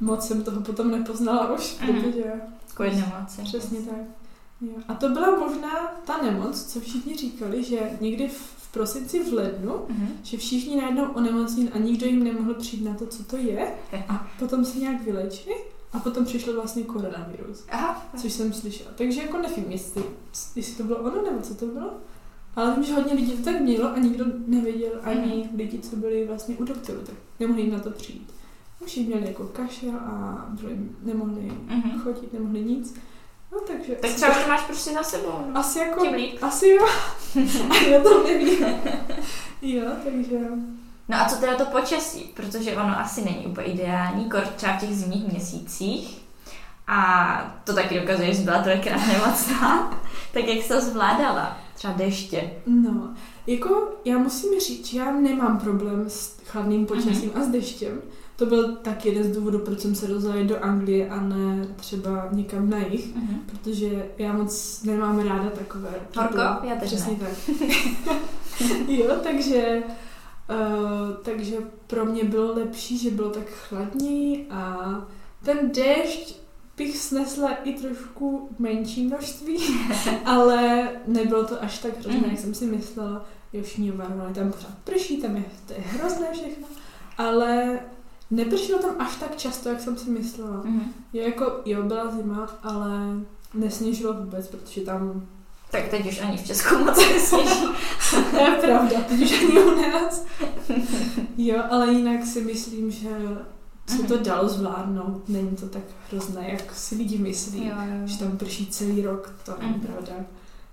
moc 0.00 0.26
jsem 0.26 0.42
toho 0.42 0.60
potom 0.60 0.90
nepoznala 0.90 1.52
už, 1.52 1.76
Mhm. 1.80 2.02
protože 2.02 2.24
Kvůli 2.74 2.90
nemoci. 2.90 3.42
přesně 3.44 3.78
tak. 3.80 3.98
Jo. 4.60 4.72
A 4.88 4.94
to 4.94 5.08
byla 5.08 5.38
možná 5.38 5.86
ta 6.06 6.22
nemoc, 6.22 6.64
co 6.64 6.80
všichni 6.80 7.16
říkali, 7.16 7.64
že 7.64 7.78
někdy 8.00 8.28
v 8.28 8.63
prosinci, 8.74 9.24
v 9.24 9.32
lednu, 9.32 9.72
Mhm. 9.88 10.08
že 10.22 10.36
všichni 10.36 10.76
najednou 10.76 11.04
onemocnili 11.14 11.70
a 11.70 11.78
nikdo 11.78 12.06
jim 12.06 12.24
nemohl 12.24 12.54
přijít 12.54 12.84
na 12.84 12.94
to, 12.94 13.06
co 13.06 13.24
to 13.24 13.36
je. 13.36 13.74
A 14.08 14.26
potom 14.38 14.64
se 14.64 14.78
nějak 14.78 15.02
vylečili 15.02 15.54
a 15.92 15.98
potom 15.98 16.24
přišel 16.24 16.54
vlastně 16.54 16.82
koronavirus, 16.82 17.64
Aha. 17.70 18.06
což 18.16 18.32
jsem 18.32 18.52
slyšela. 18.52 18.90
Takže 18.94 19.22
jako 19.22 19.38
nevím, 19.38 19.64
jestli, 19.72 20.02
jestli 20.56 20.74
to 20.76 20.82
bylo 20.84 20.98
ono 20.98 21.22
nebo 21.22 21.40
co 21.42 21.54
to 21.54 21.66
bylo. 21.66 21.90
Ale 22.56 22.74
vím, 22.74 22.84
že 22.84 22.94
hodně 22.94 23.14
lidí 23.14 23.32
to 23.32 23.42
tak 23.42 23.60
mělo 23.60 23.92
a 23.92 23.98
nikdo 23.98 24.24
nevěděl, 24.46 24.92
ani 25.02 25.50
lidi, 25.56 25.78
co 25.78 25.96
byli 25.96 26.26
vlastně 26.26 26.56
u 26.56 26.64
doktoru, 26.64 26.98
tak 27.06 27.14
nemohli 27.40 27.62
jim 27.62 27.72
na 27.72 27.78
to 27.78 27.90
přijít. 27.90 28.32
Už 28.84 28.96
jim 28.96 29.06
měli 29.06 29.26
jako 29.26 29.44
kašel 29.44 29.90
a 29.96 30.46
byli, 30.60 30.78
nemohli 31.02 31.52
Mhm. 31.66 31.98
chodit, 32.00 32.32
nemohli 32.32 32.64
nic. 32.64 32.94
No 33.54 33.60
takže... 33.66 33.92
Tak 33.94 34.10
třeba 34.10 34.36
už 34.36 34.42
to 34.42 34.48
máš 34.48 34.60
prostě 34.62 34.92
za 34.92 35.02
sebou. 35.02 35.32
No. 35.52 35.60
Asi 35.60 35.78
jako... 35.78 36.00
Tím 36.00 36.14
líp. 36.14 36.38
Asi 36.42 36.68
jo. 36.68 36.86
A 37.70 37.74
já 37.90 38.00
to 38.02 38.24
nevím. 38.24 38.66
jo, 39.62 39.84
takže... 40.04 40.38
No 41.08 41.16
a 41.20 41.24
co 41.28 41.36
teda 41.36 41.54
to 41.56 41.64
počasí? 41.66 42.20
Protože 42.36 42.76
ono 42.76 43.00
asi 43.00 43.24
není 43.24 43.46
úplně 43.46 43.66
ideální, 43.66 44.30
kor 44.30 44.40
třeba 44.40 44.76
v 44.76 44.80
těch 44.80 44.96
zimních 44.96 45.32
měsících. 45.32 46.18
A 46.86 47.60
to 47.64 47.74
taky 47.74 48.00
dokazuje, 48.00 48.28
že 48.32 48.34
jsi 48.38 48.42
byla 48.44 48.62
trojkrát 48.62 49.00
nemocná. 49.12 50.00
tak 50.32 50.44
jak 50.48 50.62
jsi 50.62 50.68
to 50.68 50.80
zvládala? 50.80 51.58
Třeba 51.74 51.92
deště. 51.92 52.50
No, 52.66 53.14
jako 53.46 53.88
já 54.04 54.18
musím 54.18 54.60
říct, 54.60 54.86
že 54.86 54.98
já 54.98 55.12
nemám 55.12 55.58
problém 55.58 56.04
s 56.10 56.36
chladným 56.46 56.86
počasím 56.86 57.30
Mhm. 57.34 57.42
a 57.42 57.44
s 57.44 57.48
deštěm. 57.48 58.02
To 58.36 58.46
byl 58.46 58.76
tak 58.76 59.06
jeden 59.06 59.24
z 59.24 59.36
důvodů, 59.36 59.58
proč 59.58 59.80
jsem 59.80 59.94
se 59.94 60.06
jít 60.38 60.46
do 60.46 60.64
Anglie 60.64 61.08
a 61.08 61.20
ne 61.20 61.66
třeba 61.76 62.28
někam 62.32 62.70
na 62.70 62.78
jih, 62.78 63.14
Mhm. 63.16 63.40
protože 63.46 64.06
já 64.18 64.32
moc 64.32 64.82
nemám 64.82 65.18
ráda 65.18 65.50
takové... 65.50 65.90
Horko? 66.16 66.34
typu- 66.34 66.64
Já 66.68 66.76
Přesně 66.76 67.12
ne. 67.12 67.18
tak. 67.18 67.56
jo, 68.88 69.14
takže... 69.22 69.82
Uh, 70.50 71.16
takže 71.22 71.56
pro 71.86 72.04
mě 72.04 72.24
bylo 72.24 72.54
lepší, 72.54 72.98
že 72.98 73.10
bylo 73.10 73.30
tak 73.30 73.46
chladněji 73.48 74.46
a 74.50 74.78
ten 75.44 75.70
déšť 75.72 76.36
bych 76.76 76.96
snesla 76.98 77.50
i 77.54 77.72
trošku 77.72 78.48
menší 78.58 79.06
množství, 79.06 79.58
ale 80.24 80.88
nebylo 81.06 81.44
to 81.44 81.62
až 81.62 81.78
tak 81.78 81.92
hrozné, 82.00 82.20
Mhm. 82.20 82.30
jak 82.30 82.38
jsem 82.38 82.54
si 82.54 82.66
myslela. 82.66 83.24
Jo, 83.52 83.62
všichni 83.62 83.92
tam 84.34 84.52
pořád 84.52 84.74
prší, 84.84 85.22
tam 85.22 85.36
je, 85.36 85.44
to 85.66 85.72
je 85.72 85.78
hrozné 85.80 86.26
všechno, 86.32 86.66
ale 87.18 87.78
nepršelo 88.30 88.78
tam 88.78 88.90
až 88.98 89.16
tak 89.16 89.36
často, 89.36 89.68
jak 89.68 89.80
jsem 89.80 89.96
si 89.98 90.10
myslela. 90.10 90.60
Mhm. 90.64 90.92
Jo, 91.12 91.22
jako, 91.22 91.52
jo, 91.64 91.82
byla 91.82 92.10
zima, 92.10 92.48
ale 92.62 92.88
nesněžilo 93.54 94.12
vůbec, 94.14 94.46
protože 94.46 94.80
tam 94.80 95.26
Tak 95.70 95.88
teď 95.88 96.06
už 96.08 96.20
ani 96.20 96.36
v 96.36 96.46
Česku 96.46 96.78
moc 96.78 96.96
nesněží. 96.96 97.64
To 98.30 98.36
je 98.36 98.50
pravda, 98.50 99.00
teď 99.08 99.20
už 99.22 99.32
ani 99.42 99.60
u 99.60 99.80
nás. 99.80 100.24
Jo, 101.36 101.62
ale 101.70 101.92
jinak 101.92 102.26
si 102.26 102.40
myslím, 102.40 102.90
že 102.90 103.08
se 103.86 104.02
to 104.02 104.16
dalo 104.18 104.48
zvládnout. 104.48 105.28
Není 105.28 105.56
to 105.56 105.68
tak 105.68 105.82
hrozné, 106.10 106.50
jak 106.50 106.74
si 106.74 106.94
lidi 106.94 107.18
myslí. 107.18 107.66
Jo, 107.66 107.74
jo. 107.76 108.06
Že 108.06 108.18
tam 108.18 108.36
prší 108.38 108.66
celý 108.66 109.02
rok, 109.02 109.34
to 109.44 109.52
není 109.60 109.72
Mhm. 109.72 109.80
pravda. 109.80 110.12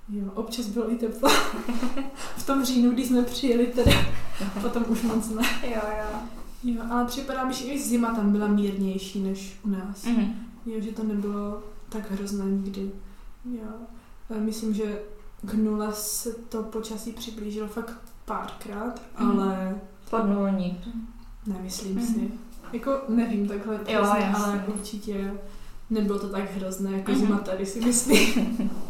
Jo, 0.10 0.26
občas 0.36 0.66
bylo 0.66 0.92
i 0.92 0.96
teplo. 0.96 1.30
v 2.38 2.46
tom 2.46 2.66
říjnu, 2.66 2.92
když 2.92 3.08
jsme 3.08 3.24
přijeli 3.24 3.66
teda, 3.66 3.92
potom 4.62 4.86
už 4.90 5.02
moc 5.02 5.30
ne. 5.30 5.44
Jo, 5.64 5.82
jo. 5.98 6.20
Jo, 6.64 6.82
ale 6.90 7.06
připadá 7.06 7.46
mi, 7.46 7.54
že 7.54 7.66
i 7.66 7.80
zima 7.82 8.14
tam 8.16 8.32
byla 8.32 8.48
mírnější 8.48 9.24
než 9.24 9.60
u 9.66 9.70
nás. 9.70 10.06
Mhm. 10.06 10.34
Jo, 10.66 10.82
že 10.82 10.92
to 10.92 11.04
nebylo 11.04 11.64
tak 11.90 12.12
hrozné 12.12 12.46
nikdy. 12.46 12.92
Jo. 13.52 13.70
Myslím, 14.40 14.74
že 14.74 15.00
k 15.42 15.54
nule 15.54 15.94
se 15.94 16.34
to 16.34 16.64
počasí 16.64 17.12
přiblížilo 17.12 17.68
fakt 17.68 17.94
párkrát, 18.26 19.02
Mhm. 19.20 19.40
ale 19.40 19.76
Podnulník. 20.10 20.78
nemyslím 21.48 21.96
Mhm. 21.96 22.06
si. 22.06 22.32
Jako 22.74 22.92
nevím 23.10 23.48
takhle 23.48 23.76
přesně, 23.78 23.94
jasně. 23.96 24.26
ale 24.46 24.64
určitě 24.68 25.34
nebylo 25.90 26.20
to 26.20 26.30
tak 26.30 26.56
hrozné, 26.56 26.92
jako 26.92 27.12
Mhm. 27.12 27.20
zima 27.20 27.38
tady 27.40 27.66
si 27.66 27.80
myslím. 27.80 28.72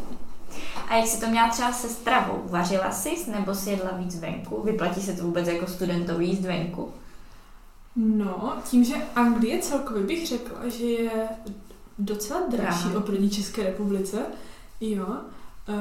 A 0.88 0.94
jak 0.96 1.06
jsi 1.06 1.20
to 1.20 1.26
měla 1.30 1.48
třeba 1.48 1.72
se 1.72 1.88
stravou? 1.88 2.42
Vařila 2.46 2.90
jsi 2.90 3.30
nebo 3.30 3.54
si 3.54 3.70
jedla 3.70 3.90
víc 3.90 4.20
venku? 4.20 4.62
Vyplatí 4.62 5.00
se 5.02 5.12
to 5.12 5.22
vůbec 5.24 5.48
jako 5.48 5.66
studentovi 5.66 6.24
jíst 6.24 6.40
venku? 6.40 6.88
No, 7.96 8.52
tím, 8.70 8.84
že 8.84 8.94
Anglie 9.16 9.58
celkově 9.62 10.02
bych 10.02 10.26
řekla, 10.26 10.58
že 10.68 10.84
je 10.86 11.28
docela 11.98 12.40
dražší 12.50 12.82
Drahá. 12.84 12.98
oproti 12.98 13.30
České 13.30 13.62
republice, 13.62 14.18
jo, 14.80 15.06
uh, 15.06 15.74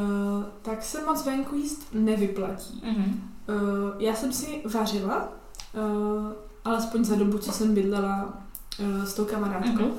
tak 0.62 0.84
se 0.84 1.05
moc 1.05 1.26
venku 1.26 1.55
jíst 1.55 1.88
nevyplatí. 1.93 2.84
Mhm. 2.86 3.22
Uh, 3.49 3.55
já 4.01 4.16
jsem 4.16 4.34
si 4.34 4.62
vařila, 4.74 5.30
uh, 5.74 6.32
alespoň 6.66 7.03
za 7.05 7.16
dobu, 7.16 7.38
co 7.38 7.51
jsem 7.51 7.74
bydlela 7.74 8.34
uh, 8.80 9.03
s 9.05 9.14
tou 9.14 9.26
kamarádkou, 9.26 9.84
Mhm. 9.84 9.91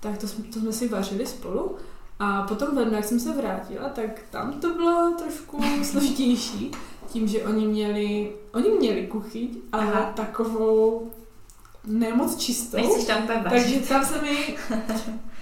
tak 0.00 0.18
to, 0.18 0.28
jsme- 0.28 0.44
to 0.44 0.58
jsme 0.60 0.72
si 0.72 0.88
vařili 0.88 1.26
spolu. 1.26 1.76
A 2.20 2.42
potom 2.42 2.68
v 2.74 2.78
lednu, 2.78 2.94
jak 2.94 3.04
jsem 3.04 3.20
se 3.20 3.32
vrátila, 3.32 3.88
tak 3.88 4.10
tam 4.30 4.52
to 4.52 4.74
bylo 4.74 5.14
trošku 5.18 5.60
složitější, 5.82 6.70
tím, 7.08 7.28
že 7.28 7.42
oni 7.44 7.66
měli, 7.66 8.32
oni 8.54 8.70
měli 8.70 9.06
kuchyň, 9.06 9.48
ale 9.72 9.92
Aha. 9.92 10.12
takovou 10.16 11.10
nemoc 11.86 12.36
čistou. 12.36 12.76
Nechceš 12.76 13.04
tam 13.04 13.22
úplně 13.22 13.38
Takže 13.50 13.64
vařit. 13.64 13.88
tam 13.88 14.04
se 14.04 14.22
mi, 14.22 14.56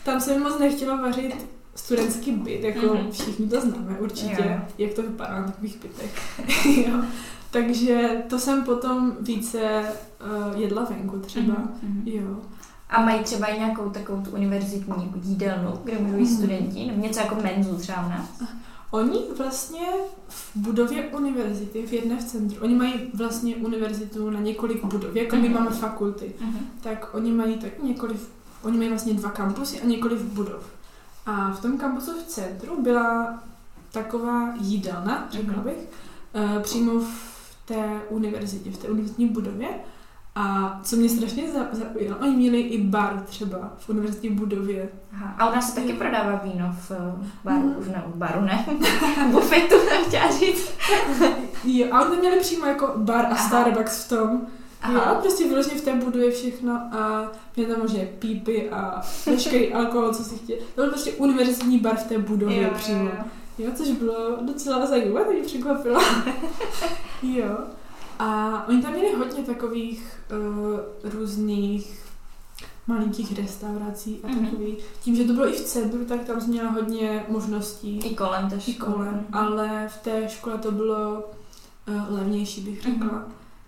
tam 0.04 0.20
se 0.20 0.34
mi 0.34 0.38
moc 0.44 0.58
nechtělo 0.58 0.98
vařit 0.98 1.46
studentský 1.74 2.32
byt, 2.32 2.62
jako 2.64 2.94
Mhm. 2.94 3.10
všichni 3.10 3.48
to 3.48 3.60
známe 3.60 3.98
určitě, 3.98 4.36
Jo, 4.48 4.60
jak 4.78 4.92
to 4.94 5.02
vypadá 5.02 5.40
na 5.40 5.46
takových 5.46 5.76
bytech. 5.82 6.40
jo. 6.88 7.02
Takže 7.50 8.08
to 8.28 8.38
jsem 8.38 8.64
potom 8.64 9.16
více 9.20 9.60
uh, 10.52 10.60
jedla 10.60 10.84
venku 10.84 11.18
třeba. 11.18 11.54
Mhm, 11.54 11.78
mhm. 11.82 12.02
Jo. 12.08 12.36
A 12.90 13.00
mají 13.04 13.22
třeba 13.22 13.46
i 13.46 13.58
nějakou 13.58 13.90
takovou 13.90 14.22
tu 14.22 14.30
univerzitní 14.30 14.94
jako 15.04 15.18
jídelnu, 15.22 15.72
kde 15.84 15.98
můžou 15.98 16.16
jíst 16.18 16.30
Mhm. 16.30 16.38
studenti? 16.38 16.86
Nebo 16.86 17.02
něco 17.02 17.20
jako 17.20 17.34
menzu 17.42 17.76
třeba 17.76 18.06
u 18.06 18.08
nás? 18.08 18.42
Oni 18.90 19.18
vlastně 19.38 19.86
v 20.28 20.50
budově 20.56 21.04
univerzity, 21.08 21.86
v 21.86 21.92
jedné 21.92 22.16
v 22.16 22.24
centru, 22.24 22.56
oni 22.64 22.74
mají 22.74 22.92
vlastně 23.14 23.56
univerzitu 23.56 24.30
na 24.30 24.40
několik 24.40 24.84
budov, 24.84 25.16
jako 25.16 25.36
my 25.36 25.48
Mhm. 25.48 25.52
máme 25.54 25.70
fakulty. 25.70 26.32
Mhm. 26.40 26.58
tak 26.82 27.08
oni 27.14 27.32
mají 27.32 27.54
tak 27.58 27.82
několik, 27.82 28.20
oni 28.62 28.76
mají 28.78 28.88
vlastně 28.88 29.14
dva 29.14 29.30
kampusy 29.30 29.80
a 29.80 29.86
několik 29.86 30.18
budov. 30.20 30.62
A 31.26 31.50
v 31.50 31.60
tom 31.62 31.78
kampusu 31.78 32.12
v 32.12 32.26
centru 32.26 32.82
byla 32.82 33.42
taková 33.92 34.54
jídelna, 34.60 35.28
řekla 35.30 35.54
Mhm. 35.54 35.62
bych, 35.64 35.88
eh, 36.34 36.60
přímo 36.62 37.00
v 37.00 37.56
té 37.64 38.00
univerzitě, 38.08 38.70
v 38.70 38.78
té 38.78 38.88
univerzitní 38.88 39.26
budově. 39.28 39.68
A 40.38 40.80
co 40.84 40.96
mě 40.96 41.08
strašně 41.08 41.42
za- 41.52 41.66
zaujalo, 41.72 42.16
oni 42.22 42.36
měli 42.36 42.60
i 42.60 42.78
bar 42.82 43.22
třeba 43.26 43.72
v 43.78 43.88
univerzitní 43.88 44.30
budově. 44.30 44.88
Aha. 45.12 45.34
A 45.38 45.50
u 45.50 45.54
nás 45.54 45.68
se 45.74 45.80
taky 45.80 45.92
prodává 45.92 46.40
víno 46.44 46.74
v 46.80 46.90
eh, 46.90 47.26
baru, 47.44 47.58
Mhm. 47.68 47.76
už 47.78 47.86
ne, 47.86 48.04
v 48.06 48.16
baru 48.16 48.40
ne, 48.40 48.66
bufetu 49.30 49.74
jsem 49.88 50.04
chtěla 50.08 50.30
říct. 50.30 50.70
Jo, 51.64 51.86
a 51.92 52.00
oni 52.10 52.16
měli 52.16 52.40
přímo 52.40 52.66
jako 52.66 52.92
bar 52.96 53.24
a 53.26 53.28
Aha. 53.28 53.48
Starbucks 53.48 54.04
v 54.04 54.08
tom. 54.08 54.40
Aha. 54.82 55.10
Jo, 55.12 55.18
prostě 55.22 55.48
vyloženě 55.48 55.74
v 55.80 55.84
té 55.84 55.92
budově 55.94 56.30
všechno 56.30 56.72
a 56.74 57.32
měli 57.56 57.72
tam 57.72 57.82
možná 57.82 58.00
pípy 58.18 58.70
a 58.70 59.00
veškerý 59.26 59.72
alkohol, 59.74 60.14
co 60.14 60.24
si 60.24 60.36
chtěli. 60.36 60.60
To 60.74 60.80
byl 60.82 60.90
prostě 60.90 61.12
univerzitní 61.12 61.78
bar 61.78 61.96
v 61.96 62.04
té 62.08 62.18
budově 62.18 62.62
Jo, 62.62 62.70
přímo. 62.76 62.98
jo, 63.04 63.10
jo. 63.18 63.24
Jo, 63.58 63.70
což 63.74 63.88
bylo 63.88 64.36
docela 64.42 64.86
zajímavé, 64.86 65.24
to 65.24 65.32
mě 65.32 65.42
překvapilo. 65.42 66.00
jo. 67.22 67.58
A 68.18 68.64
oni 68.68 68.82
tam 68.82 68.92
měli 68.92 69.14
hodně 69.14 69.42
takových 69.42 70.20
uh, 70.30 71.10
různých 71.12 72.02
malinkých 72.86 73.38
restaurací 73.38 74.20
a 74.24 74.26
Mhm. 74.28 74.44
takový. 74.46 74.76
Tím, 75.02 75.16
že 75.16 75.24
to 75.24 75.32
bylo 75.32 75.48
i 75.48 75.52
v 75.52 75.60
centru, 75.60 76.04
tak 76.04 76.24
tam 76.24 76.40
jsi 76.40 76.50
měla 76.50 76.70
hodně 76.70 77.24
možností 77.28 77.98
I 77.98 78.14
kolem 78.14 78.50
też. 78.50 78.68
i 78.68 78.74
kolem, 78.74 79.26
ale 79.32 79.88
v 79.88 79.96
té 79.98 80.28
škole 80.28 80.58
to 80.58 80.70
bylo 80.72 81.14
uh, 81.88 81.94
levnější, 82.14 82.60
bych 82.60 82.82
řekla. 82.82 83.06
Mhm. 83.06 83.24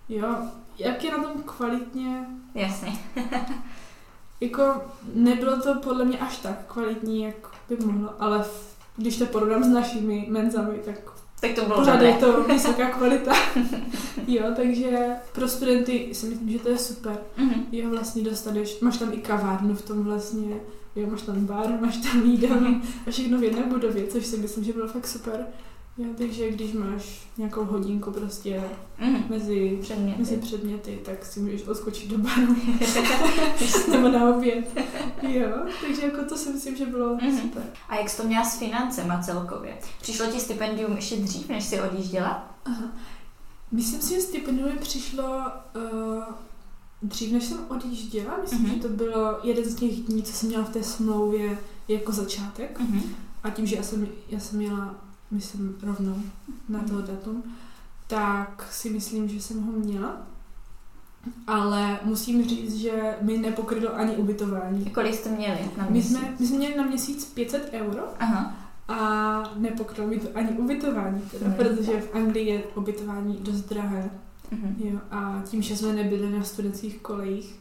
Jo, 0.09 0.37
jak 0.79 1.05
je 1.05 1.11
na 1.19 1.23
tom 1.25 1.43
kvalitně, 1.43 2.27
Jasně. 2.55 2.99
jako 4.41 4.83
nebylo 5.15 5.61
to 5.63 5.75
podle 5.75 6.05
mě 6.05 6.19
až 6.19 6.37
tak 6.39 6.59
kvalitní, 6.67 7.23
jak 7.23 7.35
by 7.69 7.77
mohlo, 7.87 8.11
ale 8.23 8.43
v, 8.43 8.77
když 8.97 9.19
to 9.19 9.27
porovnám 9.27 9.65
s 9.65 9.69
našimi 9.69 10.27
menzami, 10.31 10.79
tak 10.85 10.95
Tak 11.41 11.53
to 11.53 11.65
bylo 11.65 11.79
pořád 11.79 12.03
je 12.03 12.13
to 12.13 12.43
vysoká 12.43 12.91
kvalita. 12.91 13.33
jo, 14.27 14.43
takže 14.57 15.09
pro 15.33 15.49
studenty 15.49 16.09
si 16.13 16.27
myslím, 16.27 16.51
že 16.51 16.59
to 16.59 16.69
je 16.69 16.79
super. 16.79 17.19
Mhm. 17.37 17.67
Jo, 17.73 17.91
vlastně 17.91 18.23
dostaneš, 18.23 18.81
máš 18.81 18.97
tam 18.97 19.13
i 19.13 19.17
kavárnu 19.17 19.75
v 19.75 19.83
tom 19.83 20.05
vlastně, 20.05 20.57
jo, 20.97 21.07
máš 21.11 21.23
tam 21.23 21.47
bar, 21.47 21.81
máš 21.81 21.97
tam 21.97 22.23
jídelnu 22.27 22.81
a 23.07 23.11
všechno 23.11 23.39
v 23.39 23.43
jedné 23.43 23.63
budově, 23.63 24.07
což 24.07 24.27
si 24.27 24.37
myslím, 24.37 24.65
že 24.65 24.73
bylo 24.73 24.89
fakt 24.89 25.07
super. 25.07 25.47
Jo, 25.99 26.09
takže 26.19 26.51
když 26.51 26.73
máš 26.73 27.27
nějakou 27.39 27.65
hodinku 27.65 28.11
prostě 28.11 28.65
Mhm. 28.99 29.25
mezi, 29.29 29.79
Předměty. 29.83 30.19
mezi 30.19 30.37
předměty, 30.37 30.99
tak 31.05 31.25
si 31.27 31.41
můžeš 31.41 31.63
odskočit 31.69 32.11
do 32.11 32.19
baru 32.19 32.57
nebo 33.91 34.09
na 34.09 34.37
oběd. 34.37 34.79
Jo, 35.23 35.49
takže 35.87 36.03
jako 36.07 36.25
to 36.29 36.37
si 36.37 36.53
myslím, 36.53 36.77
že 36.77 36.87
bylo 36.87 37.15
Mhm. 37.15 37.39
super. 37.41 37.63
A 37.89 37.97
jak 37.97 38.11
jsi 38.11 38.17
to 38.17 38.27
měla 38.29 38.45
s 38.45 38.59
financema 38.59 39.23
celkově? 39.23 39.79
Přišlo 40.01 40.27
ti 40.27 40.41
stipendium 40.41 40.97
ještě 40.97 41.17
dřív, 41.17 41.49
než 41.49 41.65
jsi 41.65 41.81
odjížděla? 41.81 42.55
Aha. 42.65 42.85
Myslím 43.73 44.03
si, 44.03 44.15
že 44.15 44.21
stipendium 44.21 44.71
mi 44.73 44.79
přišlo 44.79 45.25
uh, 45.77 46.23
dřív, 47.03 47.33
než 47.33 47.45
jsem 47.45 47.59
odjížděla. 47.69 48.39
Myslím, 48.43 48.61
Mhm. 48.63 48.75
že 48.75 48.81
to 48.81 48.89
bylo 48.89 49.39
jeden 49.43 49.65
z 49.65 49.75
těch 49.75 49.91
dní, 49.97 50.23
co 50.23 50.33
jsem 50.33 50.49
měla 50.49 50.65
v 50.65 50.71
té 50.73 50.83
smlouvě 50.83 51.59
jako 51.89 52.13
začátek. 52.13 52.81
Mhm. 52.81 53.03
A 53.43 53.51
tím, 53.51 53.67
že 53.67 53.77
já 53.77 53.83
jsem, 53.83 54.09
já 54.29 54.41
jsem 54.41 54.59
měla, 54.59 54.95
myslím, 55.31 55.77
rovnou 55.83 56.17
na 56.69 56.79
Mhm. 56.79 56.89
toho 56.89 57.01
datum, 57.03 57.43
tak 58.07 58.69
si 58.73 58.91
myslím, 58.91 59.29
že 59.29 59.41
jsem 59.43 59.63
ho 59.63 59.73
měla. 59.73 60.17
Ale 61.47 61.99
musím 62.05 62.49
říct, 62.49 62.75
že 62.77 63.17
mi 63.23 63.39
nepokrylo 63.39 63.97
ani 63.97 64.17
ubytování. 64.17 64.85
Kolik 64.91 65.15
jste 65.15 65.31
měli 65.31 65.59
na 65.79 65.85
My 65.85 65.91
měsíc? 65.91 66.17
jsme, 66.19 66.35
my 66.39 66.47
jsme 66.47 66.57
měli 66.57 66.77
na 66.77 66.85
měsíc 66.85 67.25
500 67.25 67.69
euro 67.73 68.03
Aha. 68.21 68.55
a 68.89 69.43
nepokrylo 69.57 70.09
mi 70.09 70.19
to 70.21 70.29
ani 70.35 70.49
ubytování, 70.49 71.21
teda, 71.21 71.47
Mhm. 71.47 71.55
protože 71.57 72.01
v 72.01 72.15
Anglii 72.15 72.47
je 72.49 72.63
ubytování 72.77 73.37
dost 73.41 73.61
drahé. 73.61 74.11
Mhm. 74.51 74.75
Jo, 74.79 74.99
a 75.11 75.43
tím, 75.47 75.63
že 75.63 75.77
jsme 75.77 75.93
nebyli 75.93 76.31
na 76.39 76.45
studentských 76.45 76.99
kolejích, 76.99 77.61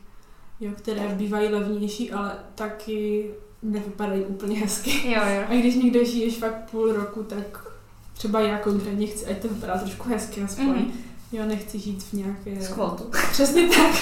jo, 0.59 0.71
které 0.77 1.15
bývají 1.15 1.49
levnější, 1.49 2.11
ale 2.11 2.35
taky 2.55 3.31
nevypadají 3.63 4.21
úplně 4.25 4.59
hezky. 4.59 5.11
Jo, 5.11 5.21
jo. 5.35 5.43
A 5.49 5.53
když 5.59 5.75
někde 5.75 6.05
žiješ 6.05 6.37
fakt 6.37 6.69
půl 6.71 6.91
roku, 6.93 7.23
tak 7.23 7.67
třeba 8.13 8.39
já 8.39 8.57
konkrétně 8.57 9.07
chci, 9.07 9.25
ať 9.25 9.41
to 9.41 9.47
vypadá 9.47 9.77
trošku 9.77 10.09
hezky 10.09 10.41
aspoň. 10.43 10.65
Mhm. 10.67 10.91
Jo, 11.31 11.45
nechci 11.45 11.79
žít 11.79 12.03
v 12.03 12.13
nějaké... 12.13 12.61
Z 12.61 12.67
kvotu. 12.67 13.03
Přesně 13.31 13.67
tak. 13.67 13.95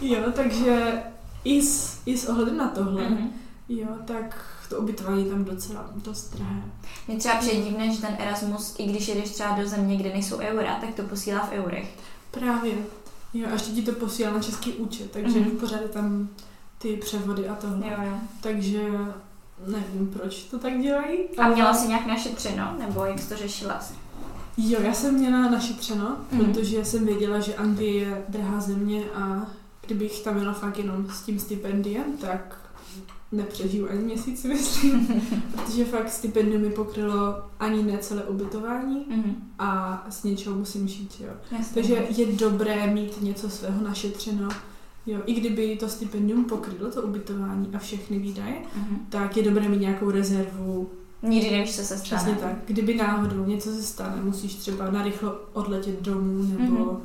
jo, 0.00 0.18
takže 0.34 1.02
i 1.44 1.62
s, 1.62 1.98
i 2.06 2.16
s 2.18 2.26
ohledem 2.28 2.56
na 2.56 2.68
tohle, 2.68 3.02
Mhm. 3.08 3.30
jo, 3.68 3.86
tak 4.04 4.44
to 4.68 4.76
ubytování 4.78 5.24
je 5.24 5.30
tam 5.30 5.44
docela 5.44 5.90
dost 5.96 6.34
drahé. 6.36 6.62
Mě 7.08 7.16
třeba 7.16 7.36
přijde 7.36 7.64
divné, 7.64 7.94
že 7.94 8.00
ten 8.00 8.16
Erasmus, 8.18 8.74
i 8.78 8.86
když 8.86 9.08
jedeš 9.08 9.30
třeba 9.30 9.58
do 9.58 9.68
země, 9.68 9.96
kde 9.96 10.08
nejsou 10.12 10.38
eura, 10.38 10.74
tak 10.80 10.94
to 10.94 11.02
posílá 11.02 11.40
v 11.46 11.52
eurech. 11.52 11.88
Právě. 12.30 12.72
Jo, 13.34 13.46
a 13.50 13.52
ještě 13.52 13.70
ti 13.72 13.82
to 13.82 13.92
posílá 13.92 14.30
na 14.30 14.42
český 14.42 14.72
účet, 14.72 15.10
takže 15.10 15.40
Mhm. 15.40 15.50
pořád 15.50 15.80
je 15.82 15.88
tam 15.88 16.28
ty 16.78 16.96
převody 16.96 17.48
a 17.48 17.54
tohle. 17.54 17.86
Jo, 17.86 17.96
jo. 18.02 18.12
Takže 18.40 18.82
nevím, 19.66 20.06
proč 20.18 20.44
to 20.44 20.58
tak 20.58 20.80
dělají. 20.80 21.18
A 21.38 21.48
měla 21.48 21.74
jsi 21.74 21.88
nějak 21.88 22.06
našetřeno, 22.06 22.76
nebo 22.78 23.04
jak 23.04 23.18
jsi 23.18 23.28
to 23.28 23.36
řešila? 23.36 23.80
Jo, 24.56 24.78
já 24.82 24.92
jsem 24.92 25.14
měla 25.14 25.50
našetřeno, 25.50 26.16
Mhm. 26.32 26.44
protože 26.44 26.84
jsem 26.84 27.06
věděla, 27.06 27.40
že 27.40 27.54
Anglie 27.54 27.94
je 28.04 28.24
drahá 28.28 28.60
země 28.60 29.04
a 29.14 29.46
kdybych 29.86 30.20
tam 30.20 30.34
měla 30.34 30.52
fakt 30.52 30.78
jenom 30.78 31.08
s 31.10 31.20
tím 31.22 31.38
stipendiem, 31.38 32.04
tak 32.20 32.58
nepřežiju 33.32 33.90
ani 33.90 33.98
měsíc, 34.04 34.44
myslím. 34.48 35.06
protože 35.52 35.84
fakt 35.84 36.10
stipendium 36.12 36.62
mi 36.62 36.70
pokrylo 36.70 37.42
ani 37.60 37.82
ne 37.82 37.98
celé 37.98 38.22
ubytování 38.24 39.06
Mhm. 39.08 39.34
a 39.58 40.02
z 40.10 40.22
něčeho 40.24 40.56
musím 40.56 40.88
žít, 40.88 41.14
jo. 41.20 41.30
Jasně. 41.58 41.74
Takže 41.74 41.94
je 41.94 42.36
dobré 42.36 42.86
mít 42.86 43.22
něco 43.22 43.50
svého 43.50 43.82
našetřeno. 43.84 44.48
Jo, 45.06 45.18
i 45.26 45.34
kdyby 45.40 45.76
to 45.76 45.88
stipendium 45.88 46.44
pokrylo 46.44 46.90
to 46.90 47.02
ubytování 47.02 47.70
a 47.74 47.78
všechny 47.78 48.18
výdaje, 48.18 48.54
Mhm. 48.76 48.96
tak 49.08 49.36
je 49.36 49.42
dobré 49.42 49.68
mít 49.68 49.80
nějakou 49.80 50.10
rezervu. 50.10 50.90
Nikdy 51.22 51.50
nevíš, 51.50 51.76
co 51.76 51.82
se 51.82 51.98
stane. 51.98 52.02
Přesně 52.02 52.34
tak. 52.34 52.52
Kdyby 52.66 52.94
náhodou 52.94 53.44
něco 53.44 53.70
se 53.72 53.82
stane, 53.82 54.16
musíš 54.22 54.54
třeba 54.54 54.90
narychlo 54.90 55.34
odletět 55.52 56.02
domů 56.02 56.42
nebo 56.58 56.84
Mhm. 56.84 57.00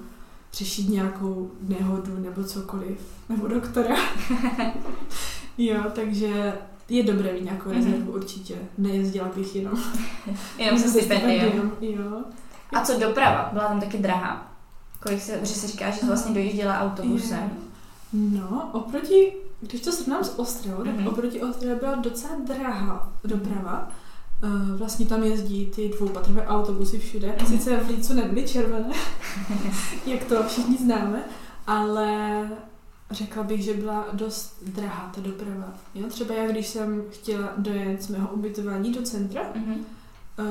řešit 0.53 0.89
nějakou 0.89 1.51
nehodu 1.61 2.17
nebo 2.19 2.43
cokoliv. 2.43 2.97
Nebo 3.29 3.47
doktora. 3.47 3.95
jo, 5.57 5.83
takže 5.95 6.53
je 6.89 7.03
dobré 7.03 7.33
mít 7.33 7.43
nějakou 7.43 7.69
Mhm. 7.69 7.77
rezervu 7.77 8.11
určitě. 8.11 8.55
Nejezdila 8.77 9.29
bych 9.35 9.55
jenom. 9.55 9.73
Jenom 10.57 10.79
se 10.79 10.87
stipendiem. 11.01 11.71
Jo. 11.81 12.23
A 12.73 12.81
co 12.85 12.99
doprava? 12.99 13.49
Byla 13.53 13.67
tam 13.67 13.79
taky 13.79 13.97
drahá. 13.97 14.51
Kolik 15.03 15.21
se, 15.21 15.39
že 15.39 15.53
se 15.53 15.67
říká, 15.67 15.89
že 15.89 15.99
jsi 15.99 16.05
vlastně 16.05 16.33
dojížděla 16.35 16.79
autobusem. 16.79 17.49
No, 18.13 18.69
oproti, 18.73 19.33
když 19.61 19.81
to 19.81 19.91
srovnám 19.91 20.23
s 20.23 20.39
Ostravou, 20.39 20.83
tak 20.83 20.95
Mhm. 20.95 21.07
oproti 21.07 21.41
Ostravě 21.41 21.75
byla 21.75 21.95
docela 21.95 22.33
drahá 22.47 23.13
doprava. 23.23 23.91
Uh, 24.43 24.77
vlastně 24.77 25.05
tam 25.05 25.23
jezdí 25.23 25.65
ty 25.65 25.89
dvoupatrové 25.89 26.47
autobusy 26.47 26.99
všude. 26.99 27.35
Mhm. 27.37 27.47
Sice 27.47 27.77
v 27.77 27.89
Lícu 27.89 28.13
nebyly 28.13 28.47
červené, 28.47 28.93
jak 30.05 30.23
to 30.23 30.43
všichni 30.43 30.77
známe, 30.77 31.23
ale 31.67 32.49
řekla 33.11 33.43
bych, 33.43 33.61
že 33.63 33.73
byla 33.73 34.05
dost 34.13 34.63
drahá 34.67 35.11
ta 35.15 35.21
doprava. 35.21 35.73
Jo? 35.95 36.07
Třeba 36.07 36.35
já, 36.35 36.51
když 36.51 36.67
jsem 36.67 37.03
chtěla 37.11 37.49
dojet 37.57 38.03
z 38.03 38.07
mého 38.09 38.27
ubytování 38.33 38.93
do 38.93 39.01
centra, 39.01 39.41
Mhm. 39.55 39.71
uh, 40.39 40.45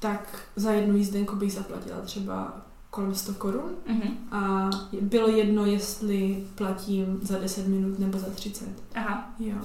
tak 0.00 0.38
za 0.56 0.70
jednu 0.72 0.96
jízdenku 0.96 1.36
bych 1.36 1.52
zaplatila 1.52 2.00
třeba 2.00 2.56
kolem 2.90 3.14
100 3.14 3.32
korun 3.34 3.70
Mhm. 3.88 4.08
a 4.30 4.70
bylo 5.00 5.28
jedno, 5.28 5.66
jestli 5.66 6.44
platím 6.54 7.18
za 7.22 7.38
10 7.38 7.66
minut 7.68 7.98
nebo 7.98 8.18
za 8.18 8.26
30. 8.34 8.64
Aha, 8.94 9.30
Jo. 9.38 9.56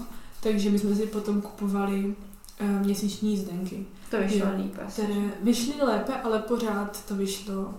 Takže 0.44 0.70
my 0.70 0.80
jsme 0.80 0.96
si 0.96 1.06
potom 1.06 1.42
kupovali 1.42 2.16
uh, 2.62 2.68
měsíční 2.86 3.32
jízdenky, 3.32 3.86
to 4.12 4.18
vyšlo 4.18 4.40
Jo, 4.40 4.54
líp 4.58 4.74
asi. 4.88 5.02
které 5.02 5.22
vyšly 5.42 5.74
lépe, 5.86 6.14
ale 6.14 6.40
pořád 6.40 7.06
to 7.06 7.16
vyšlo 7.16 7.74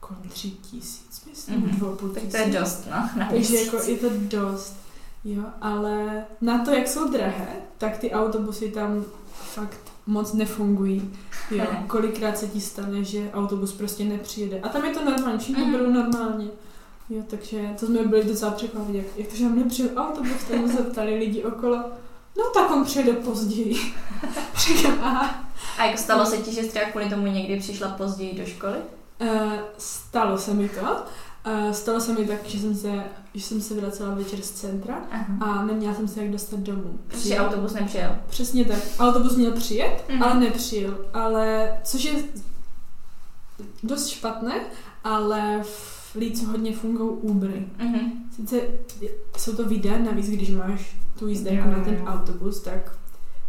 kolem 0.00 0.22
3 0.28 0.50
tisíc, 0.50 1.24
myslím, 1.30 1.56
Mhm. 1.60 1.70
dvou 1.76 1.94
půl 1.94 2.08
Tak 2.08 2.22
to 2.22 2.28
tisíc. 2.28 2.40
je 2.54 2.60
dost, 2.60 2.86
no, 2.90 3.08
na 3.20 3.26
Takže 3.30 3.56
jako 3.56 3.76
je 3.82 3.96
to 3.96 4.08
dost. 4.18 4.76
Jo, 5.24 5.42
ale 5.60 6.24
na 6.40 6.64
to, 6.64 6.70
jak 6.70 6.88
jsou 6.88 7.10
drahé, 7.12 7.48
tak 7.78 7.98
ty 7.98 8.10
autobusy 8.10 8.70
tam 8.70 9.04
fakt 9.32 9.89
moc 10.06 10.32
nefungují. 10.32 11.12
Jo, 11.50 11.64
kolikrát 11.86 12.38
se 12.38 12.46
ti 12.48 12.60
stane, 12.60 13.04
že 13.04 13.30
autobus 13.34 13.72
prostě 13.72 14.04
nepřijede. 14.04 14.60
A 14.60 14.68
tam 14.68 14.84
je 14.84 14.90
to 14.94 15.04
normální, 15.04 15.38
všichni 15.38 15.62
Mhm. 15.62 15.72
budou 15.72 15.90
normálně. 15.90 16.46
Jo, 17.10 17.22
takže 17.30 17.68
to 17.80 17.86
jsme 17.86 17.98
byli 18.04 18.24
docela 18.24 18.50
překvapeni, 18.50 18.98
jak, 18.98 19.06
jak 19.16 19.28
to, 19.28 19.36
že 19.36 19.44
nám 19.44 19.58
nepřijel 19.58 19.90
autobus, 19.96 20.30
jsme 20.46 20.68
se 20.68 20.82
ptali 20.82 21.18
lidi 21.18 21.44
okolo. 21.44 21.76
No 22.38 22.44
tak 22.54 22.70
on 22.70 22.84
přijede 22.84 23.12
později. 23.12 23.76
Říkám, 24.58 24.98
aha. 25.02 25.44
A 25.78 25.84
jako 25.84 25.98
stalo 25.98 26.26
se 26.26 26.36
ti, 26.36 26.52
že 26.54 26.62
třeba 26.62 26.84
kvůli 26.84 27.10
tomu 27.10 27.26
někdy 27.26 27.58
přišla 27.60 27.88
později 27.88 28.38
do 28.40 28.46
školy? 28.46 28.76
Uh, 29.20 29.52
stalo 29.78 30.38
se 30.38 30.54
mi 30.54 30.68
to. 30.68 30.86
Uh, 31.46 31.72
stalo 31.72 32.00
se 32.00 32.12
mi 32.12 32.26
tak, 32.26 32.44
že 32.46 32.58
jsem 32.58 32.74
se, 32.74 33.04
že 33.34 33.42
jsem 33.42 33.60
se 33.60 33.74
vracela 33.74 34.14
večer 34.14 34.40
z 34.42 34.50
centra 34.50 35.04
Aha. 35.10 35.26
a 35.40 35.64
neměla 35.64 35.94
jsem 35.94 36.08
se 36.08 36.22
jak 36.22 36.30
dostat 36.32 36.60
domů. 36.60 36.98
Protože 37.08 37.38
autobus 37.38 37.72
nepřijel. 37.72 38.16
Přesně 38.28 38.64
tak. 38.64 38.78
Autobus 38.98 39.36
měl 39.36 39.52
přijet, 39.52 40.04
Mhm. 40.08 40.22
ale 40.22 40.40
nepřijel. 40.40 40.98
Ale, 41.14 41.72
což 41.84 42.04
je 42.04 42.12
dost 43.82 44.08
špatné, 44.08 44.54
ale 45.04 45.60
v 45.62 46.14
Lícu 46.14 46.46
hodně 46.46 46.72
fungují 46.76 47.10
Ubery. 47.10 47.66
Mhm. 47.78 48.12
Sice 48.36 48.60
jsou 49.38 49.56
to 49.56 49.64
videa, 49.68 49.98
navíc 49.98 50.30
když 50.30 50.50
máš 50.50 50.96
tu 51.18 51.26
jízdenku 51.28 51.68
Jo, 51.68 51.76
na 51.78 51.84
ten 51.84 51.94
jo. 51.94 52.04
autobus, 52.06 52.60
tak 52.62 52.92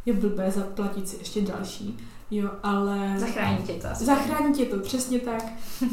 je 0.05 0.13
blbé 0.13 0.51
zaplatit 0.51 1.09
si 1.09 1.17
ještě 1.19 1.41
další. 1.41 1.97
Jo, 2.31 2.49
ale... 2.63 3.15
Zachrání 3.17 3.57
tě 3.63 3.73
to 3.73 3.87
asi. 3.91 4.05
Zachrání 4.05 4.53
tě 4.53 4.65
to, 4.65 4.79
přesně 4.79 5.19
tak. 5.19 5.43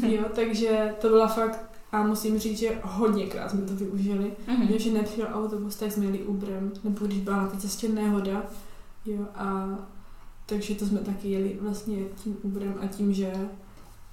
Jo, 0.07 0.23
takže 0.35 0.93
to 1.01 1.09
byla 1.09 1.27
fakt, 1.27 1.68
a 1.91 2.03
musím 2.03 2.39
říct, 2.39 2.59
že 2.59 2.79
hodněkrát 2.83 3.51
jsme 3.51 3.61
to 3.61 3.73
využili. 3.75 4.31
Mhm. 4.47 4.67
Jo, 4.69 4.77
že 4.79 4.91
nepřijel 4.91 5.27
autobus, 5.33 5.75
tak 5.75 5.91
jsme 5.91 6.05
jeli 6.05 6.19
Uberem, 6.19 6.71
nebo 6.83 7.05
když 7.05 7.19
byla 7.19 7.37
na 7.37 7.47
té 7.47 7.57
cestě 7.57 7.89
nehoda. 7.89 8.43
Jo, 9.05 9.19
a 9.35 9.67
takže 10.45 10.75
to 10.75 10.85
jsme 10.85 10.99
taky 10.99 11.29
jeli 11.31 11.57
vlastně 11.61 11.97
tím 12.23 12.37
Uberem 12.43 12.73
a 12.81 12.87
tím, 12.87 13.13
že 13.13 13.31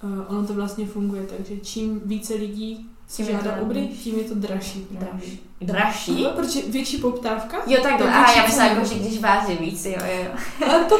uh, 0.03 0.11
ono 0.27 0.47
to 0.47 0.53
vlastně 0.53 0.85
funguje, 0.87 1.23
takže 1.37 1.57
čím 1.57 2.01
více 2.05 2.33
lidí 2.33 2.89
si 3.07 3.23
žádá 3.25 3.61
Ubery, 3.61 3.87
tím 3.87 4.17
je 4.17 4.23
to 4.23 4.35
dražší. 4.35 4.87
Dražší. 4.91 5.39
Dražší? 5.61 6.23
No, 6.23 6.29
protože 6.29 6.61
větší 6.61 6.97
poptávka. 6.97 7.57
Jo, 7.67 7.79
takhle. 7.83 8.07
tak 8.07 8.15
A 8.29 8.31
já 8.37 8.45
myslím, 8.45 8.65
jako, 8.65 8.85
že 8.85 8.95
když 8.99 9.19
vás 9.21 9.49
je 9.49 9.55
víc, 9.55 9.85
jo, 9.85 9.97
jo. 10.23 10.31
Ale 10.71 10.83
to, 10.85 10.97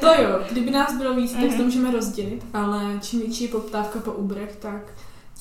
to 0.00 0.06
jo, 0.06 0.40
kdyby 0.50 0.70
nás 0.70 0.96
bylo 0.96 1.14
víc, 1.14 1.32
tak 1.32 1.40
Mhm. 1.42 1.56
to 1.56 1.62
můžeme 1.62 1.90
rozdělit, 1.90 2.44
ale 2.54 2.98
čím 3.00 3.20
větší 3.20 3.44
je 3.44 3.50
poptávka 3.50 3.98
po 4.00 4.12
Uberech, 4.12 4.56
tak 4.56 4.92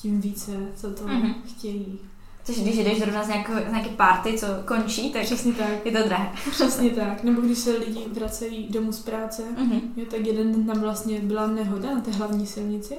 tím 0.01 0.21
více 0.21 0.51
za 0.77 0.89
to 0.93 1.07
Mhm. 1.07 1.33
chtějí. 1.47 1.99
Což 2.43 2.55
Takže 2.55 2.71
když 2.71 2.85
jdeš 2.85 2.99
zrovna 2.99 3.23
z, 3.23 3.27
nějaké, 3.27 3.65
z 3.67 3.71
nějaké 3.71 3.89
party, 3.89 4.33
co 4.39 4.45
končí, 4.65 5.11
tak 5.13 5.21
Přesně 5.23 5.53
tak. 5.53 5.85
je 5.85 5.91
to 5.91 6.03
drahé. 6.07 6.31
Přesně 6.51 6.89
tak. 6.89 7.23
Nebo 7.23 7.41
když 7.41 7.57
se 7.57 7.71
lidi 7.77 8.05
vracejí 8.11 8.67
domů 8.69 8.91
z 8.91 8.99
práce, 8.99 9.43
Mhm. 9.57 9.79
jo, 9.95 10.05
tak 10.11 10.25
jeden 10.25 10.51
den 10.51 10.65
tam 10.67 10.79
vlastně 10.79 11.19
byla 11.21 11.47
nehoda 11.47 11.95
na 11.95 12.01
té 12.01 12.11
hlavní 12.11 12.47
silnici. 12.47 12.95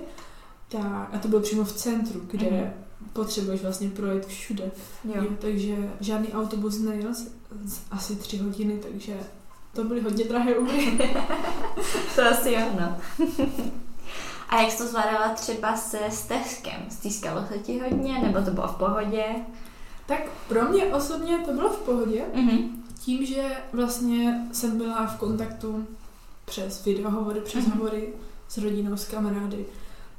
Tak, 0.69 1.09
a 1.13 1.19
to 1.23 1.29
bylo 1.29 1.41
přímo 1.41 1.65
v 1.65 1.73
centru, 1.73 2.21
kde 2.31 2.47
Mhm. 2.51 2.71
potřebuješ 3.13 3.63
vlastně 3.63 3.89
projet 3.91 4.27
všude. 4.27 4.71
Jo. 5.05 5.13
Jo, 5.15 5.25
takže 5.41 5.91
žádný 6.01 6.29
autobus 6.33 6.79
nejel 6.79 7.15
z- 7.15 7.29
z- 7.65 7.81
asi 7.91 8.17
tři 8.17 8.37
hodiny, 8.39 8.79
takže 8.93 9.17
to 9.75 9.85
byly 9.85 10.01
hodně 10.01 10.25
drahé 10.25 10.55
úry. 10.59 10.99
To 12.17 12.23
asi 12.31 12.53
jo, 12.53 12.61
no. 12.81 12.97
A 14.53 14.61
jak 14.63 14.71
jsi 14.71 14.79
to 14.79 14.87
zvládala 14.87 15.29
třeba 15.29 15.77
se 15.77 15.99
stezkem? 16.11 16.75
Stýskalo 16.91 17.47
se 17.53 17.59
ti 17.59 17.79
hodně, 17.81 18.19
nebo 18.19 18.43
to 18.43 18.51
bylo 18.51 18.69
v 18.69 18.77
pohodě? 18.77 19.25
tak 20.07 20.21
pro 20.49 20.65
mě 20.69 20.85
osobně 20.87 21.39
to 21.39 21.53
bylo 21.53 21.71
v 21.71 21.79
pohodě, 21.79 22.25
Mhm. 22.35 22.59
tím, 23.01 23.27
že 23.27 23.43
vlastně 23.73 24.47
jsem 24.53 24.79
byla 24.79 25.07
v 25.07 25.17
kontaktu 25.19 25.87
přes 26.45 26.85
videohovory, 26.85 27.41
přes 27.41 27.67
Mhm. 27.67 27.73
hovory 27.79 28.09
s 28.49 28.59
rodinou, 28.59 28.97
s 28.97 29.05
kamarády. 29.05 29.65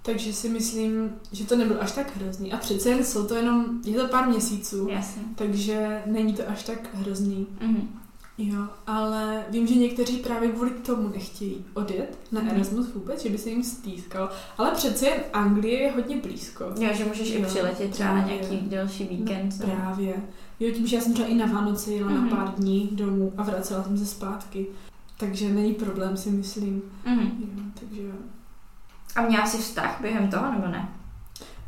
Takže 0.02 0.34
si 0.34 0.50
myslím, 0.50 1.16
že 1.32 1.46
to 1.46 1.56
nebylo 1.56 1.82
až 1.82 1.92
tak 1.92 2.16
hrozný. 2.18 2.54
A 2.54 2.58
přece 2.58 2.90
jen 2.90 3.04
jsou 3.06 3.28
to 3.28 3.36
jenom, 3.36 3.66
je 3.86 4.00
to 4.02 4.08
pár 4.08 4.28
měsíců, 4.28 4.88
Jasně. 4.92 5.22
takže 5.36 6.02
není 6.06 6.34
to 6.34 6.44
až 6.50 6.64
tak 6.64 6.80
hrozný. 6.96 7.48
Mhm. 7.62 8.00
Jo, 8.38 8.68
ale 8.88 9.44
vím, 9.50 9.68
že 9.68 9.76
někteří 9.76 10.18
právě 10.18 10.50
kvůli 10.50 10.70
tomu 10.72 11.08
nechtějí 11.10 11.66
odjet 11.74 12.18
na 12.32 12.42
Mhm. 12.42 12.50
Erasmus 12.50 12.94
vůbec, 12.94 13.24
že 13.24 13.30
by 13.30 13.38
se 13.38 13.50
jim 13.50 13.64
stýskal. 13.64 14.30
Ale 14.58 14.72
přece 14.72 15.06
jen 15.08 15.20
Anglie 15.34 15.80
je 15.82 15.92
hodně 15.92 16.18
blízko. 16.18 16.64
Jo, 16.80 16.90
že 16.94 17.06
můžeš 17.06 17.30
i 17.32 17.40
Jo, 17.42 17.48
přiletět 17.48 17.92
třeba 17.92 18.14
na 18.16 18.28
nějaký 18.28 18.58
delší 18.58 19.04
víkend. 19.04 19.56
No, 19.60 19.66
právě. 19.76 20.16
Jo, 20.60 20.72
tím, 20.72 20.88
že 20.88 20.96
já 20.96 21.02
jsem 21.02 21.14
třeba 21.14 21.28
i 21.28 21.34
na 21.36 21.46
Vánoce 21.46 21.92
jela 21.92 22.12
Mhm. 22.12 22.30
na 22.30 22.36
pár 22.36 22.54
dní 22.56 22.90
domů 22.92 23.34
a 23.38 23.44
vracela 23.44 23.84
jsem 23.84 23.98
se 23.98 24.06
zpátky. 24.06 24.68
Takže 25.18 25.50
není 25.50 25.74
problém, 25.74 26.18
si 26.18 26.30
myslím. 26.30 26.82
Mhm. 27.06 27.20
Jo, 27.40 27.64
takže... 27.80 28.02
A 29.16 29.22
měla 29.22 29.46
jsi 29.46 29.58
vztah 29.58 29.98
během 30.02 30.28
toho, 30.28 30.52
nebo 30.52 30.68
ne? 30.68 30.90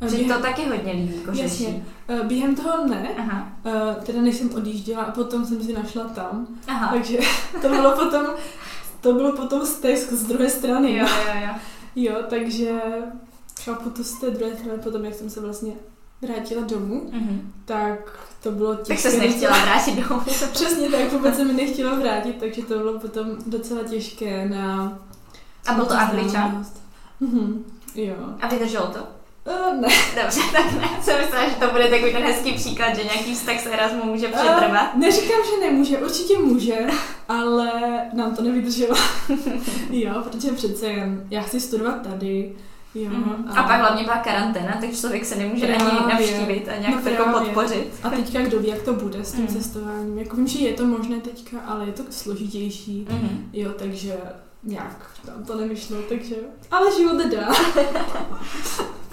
Že 0.08 0.24
to 0.34 0.38
taky 0.42 0.64
hodně 0.68 0.92
lidí 0.92 1.16
jako 1.20 1.34
řeší. 1.34 1.64
jasně. 1.64 1.84
Eh, 2.08 2.22
Během 2.24 2.54
toho 2.54 2.86
ne, 2.86 3.08
Aha. 3.18 3.48
eh, 3.64 3.96
teda 4.06 4.20
než 4.22 4.36
jsem 4.36 4.54
odjížděla 4.54 5.02
a 5.02 5.10
potom 5.10 5.46
jsem 5.46 5.62
si 5.62 5.72
našla 5.72 6.04
tam. 6.04 6.46
Aha. 6.68 6.88
Takže 6.92 7.18
to 7.62 7.68
bylo 7.68 7.90
potom, 7.96 8.26
to 9.00 9.12
bylo 9.12 9.32
potom 9.32 9.66
stesk 9.66 10.12
z 10.12 10.24
druhé 10.26 10.50
strany. 10.50 10.96
Jo, 10.96 11.06
jo, 11.26 11.32
jo. 11.42 11.54
Jo, 11.98 12.14
takže 12.30 12.80
chápu 13.64 13.90
to 13.90 14.04
z 14.04 14.20
té 14.20 14.30
druhé 14.30 14.56
strany 14.56 14.78
potom, 14.78 15.04
jak 15.04 15.14
jsem 15.14 15.30
se 15.30 15.40
vlastně 15.40 15.72
vrátila 16.22 16.62
domů, 16.62 17.10
Mhm. 17.12 17.52
tak 17.64 18.18
to 18.42 18.50
bylo 18.50 18.74
těžké. 18.74 18.92
Tak 19.02 19.12
ses 19.12 19.18
nechtěla 19.20 19.62
vrátit 19.64 19.94
domů. 20.08 20.20
Přesně 20.52 20.90
tak, 20.90 21.12
vůbec 21.12 21.36
se 21.36 21.44
mi 21.44 21.52
nechtěla 21.52 21.94
vrátit, 21.94 22.36
takže 22.40 22.62
to 22.62 22.78
bylo 22.78 22.98
potom 23.00 23.26
docela 23.46 23.82
těžké 23.84 24.48
na... 24.48 24.98
A 25.66 25.72
byl 25.74 25.84
to 25.86 25.94
Angličan? 25.94 26.66
Mhm, 27.20 27.64
jo. 27.94 28.14
A 28.40 28.48
vydrželo 28.48 28.86
to? 28.86 28.98
Uh, 29.46 29.80
ne. 29.80 29.88
Dobře, 30.22 30.40
tak 30.52 30.72
ne. 30.72 30.88
Jsem 31.02 31.18
myslela, 31.20 31.48
že 31.48 31.54
to 31.54 31.70
bude 31.70 31.88
takový 31.88 32.12
ten 32.12 32.22
hezký 32.22 32.52
příklad, 32.52 32.96
že 32.96 33.04
nějaký 33.04 33.34
vztah 33.34 33.60
s 33.60 33.66
Erasmu 33.66 34.04
může 34.04 34.28
přetrvat. 34.28 34.94
Uh, 34.94 35.00
neříkám, 35.00 35.38
že 35.44 35.66
nemůže, 35.66 35.98
určitě 35.98 36.38
může, 36.38 36.76
ale 37.28 37.70
nám 38.12 38.36
to 38.36 38.42
nevydrželo. 38.42 38.96
jo, 39.90 40.14
protože 40.24 40.52
přece 40.52 40.86
jen 40.86 41.26
já 41.30 41.42
chci 41.42 41.60
studovat 41.60 42.02
tady, 42.02 42.52
jo. 42.94 43.10
Mhm. 43.10 43.48
A 43.56 43.62
pak 43.62 43.80
hlavně 43.80 44.04
byla 44.04 44.16
karanténa, 44.16 44.76
takže 44.80 45.00
člověk 45.00 45.24
se 45.24 45.34
nemůže 45.36 45.66
ani 45.66 45.84
Právě. 45.84 46.14
navštívit 46.14 46.68
a 46.68 46.76
nějak 46.80 46.94
No 46.94 47.02
to 47.02 47.08
jako 47.08 47.38
podpořit. 47.38 47.94
A 48.02 48.10
teďka 48.10 48.40
kdo 48.42 48.58
ví, 48.60 48.68
jak 48.68 48.82
to 48.82 48.92
bude 48.92 49.24
s 49.24 49.32
tím 49.32 49.40
Mm. 49.40 49.48
cestováním. 49.48 50.18
Jako 50.18 50.36
vím, 50.36 50.46
že 50.46 50.58
je 50.58 50.72
to 50.72 50.86
možné 50.86 51.16
teďka, 51.16 51.58
ale 51.66 51.86
je 51.86 51.92
to 51.92 52.02
složitější. 52.10 53.06
Mhm. 53.10 53.50
Jo, 53.52 53.70
takže 53.78 54.16
nějak 54.66 55.10
tam 55.26 55.44
to 55.44 55.56
nevyšlo, 55.56 55.96
takže... 56.08 56.36
Ale 56.70 56.96
život 56.96 57.16
jde 57.16 57.36
dál. 57.36 57.54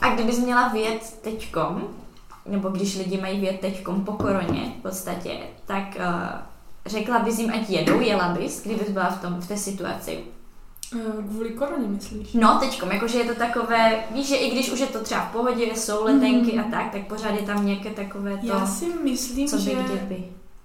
A 0.01 0.09
kdybys 0.15 0.39
měla 0.39 0.67
vyjet 0.67 1.17
teďkom, 1.21 1.87
nebo 2.45 2.69
když 2.69 2.97
lidi 2.97 3.21
mají 3.21 3.39
vyjet 3.39 3.59
teďkom 3.59 4.05
po 4.05 4.11
koroně 4.11 4.73
v 4.79 4.81
podstatě, 4.81 5.37
tak 5.65 5.83
uh, 5.97 6.03
řekla 6.85 7.19
bys 7.19 7.39
jim, 7.39 7.49
ať 7.53 7.69
jedou, 7.69 7.99
jela 7.99 8.29
bys, 8.29 8.63
kdybys 8.63 8.89
byla 8.89 9.09
v, 9.09 9.21
tom, 9.21 9.33
v 9.41 9.47
té 9.47 9.57
situaci. 9.57 10.23
Eh, 10.95 11.23
Kvůli 11.29 11.49
koroně, 11.49 11.87
myslíš? 11.87 12.33
No, 12.33 12.57
teďkom, 12.59 12.91
jakože 12.91 13.17
je 13.17 13.25
to 13.25 13.35
takové, 13.35 14.03
víš, 14.11 14.27
že 14.27 14.35
i 14.35 14.51
když 14.51 14.71
už 14.71 14.79
je 14.79 14.87
to 14.87 14.99
třeba 14.99 15.21
v 15.21 15.31
pohodě, 15.31 15.63
jsou 15.75 16.03
letenky 16.03 16.57
Mhm. 16.57 16.59
a 16.67 16.71
tak, 16.77 16.91
tak 16.91 17.07
pořád 17.07 17.31
je 17.31 17.41
tam 17.41 17.65
nějaké 17.65 17.89
takové 17.89 18.37
to, 18.37 18.47
Já 18.47 18.65
si 18.67 18.85
myslím, 19.03 19.47
co 19.47 19.55
by 19.55 19.61
že 19.61 19.73
kdyby. 19.75 20.23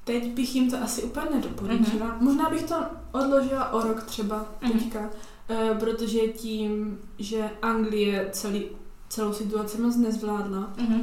Teď 0.09 0.27
bych 0.33 0.55
jim 0.57 0.71
to 0.71 0.77
asi 0.83 1.03
úplně 1.03 1.27
nedoporučila. 1.35 2.17
Možná 2.21 2.51
bych 2.51 2.63
to 2.63 2.75
odložila 3.13 3.73
o 3.73 3.81
rok 3.89 4.03
třeba 4.03 4.47
Mhm. 4.63 4.73
teďka, 4.73 5.11
eh, 5.49 5.77
protože 5.81 6.19
tím, 6.19 6.99
že 7.19 7.51
Anglie 7.63 8.29
celý, 8.33 8.65
celou 9.09 9.33
situaci 9.33 9.81
moc 9.81 9.97
nezvládla, 9.97 10.71
Mhm. 10.81 11.01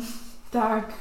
tak 0.49 0.93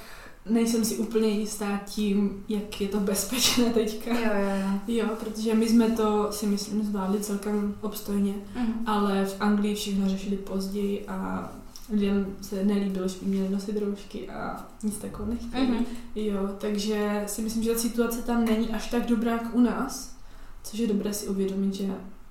nejsem 0.50 0.84
si 0.84 0.96
úplně 0.96 1.28
jistá 1.28 1.80
tím, 1.86 2.44
jak 2.48 2.80
je 2.80 2.88
to 2.88 3.00
bezpečné 3.00 3.64
teďka. 3.64 4.10
Jo, 4.10 4.30
jo, 4.34 4.56
jo. 4.60 4.78
Jo, 4.96 5.06
protože 5.20 5.54
my 5.54 5.68
jsme 5.68 5.90
to 5.90 6.26
si 6.32 6.46
myslím 6.46 6.82
zvládli 6.82 7.20
celkem 7.20 7.74
obstojně, 7.80 8.34
Mhm. 8.56 8.72
ale 8.86 9.24
v 9.24 9.36
Anglii 9.40 9.74
všechno 9.74 10.08
řešili 10.08 10.36
později 10.36 11.04
a 11.08 11.50
lidem 11.92 12.36
se 12.40 12.64
nelíbilo, 12.64 13.08
že 13.08 13.16
by 13.22 13.26
měli 13.26 13.48
nosit 13.48 13.78
roušky 13.78 14.28
a 14.28 14.66
nic 14.82 14.98
takového 14.98 15.32
nechtěli. 15.32 15.66
Mhm. 15.66 15.84
Jo, 16.14 16.48
takže 16.58 17.22
si 17.26 17.42
myslím, 17.42 17.62
že 17.62 17.72
ta 17.72 17.78
situace 17.78 18.22
tam 18.22 18.44
není 18.44 18.68
až 18.68 18.90
tak 18.90 19.06
dobrá 19.06 19.32
jak 19.32 19.54
u 19.54 19.60
nás, 19.60 20.16
což 20.64 20.78
je 20.78 20.86
dobré 20.86 21.14
si 21.14 21.28
uvědomit, 21.28 21.74
že 21.74 21.84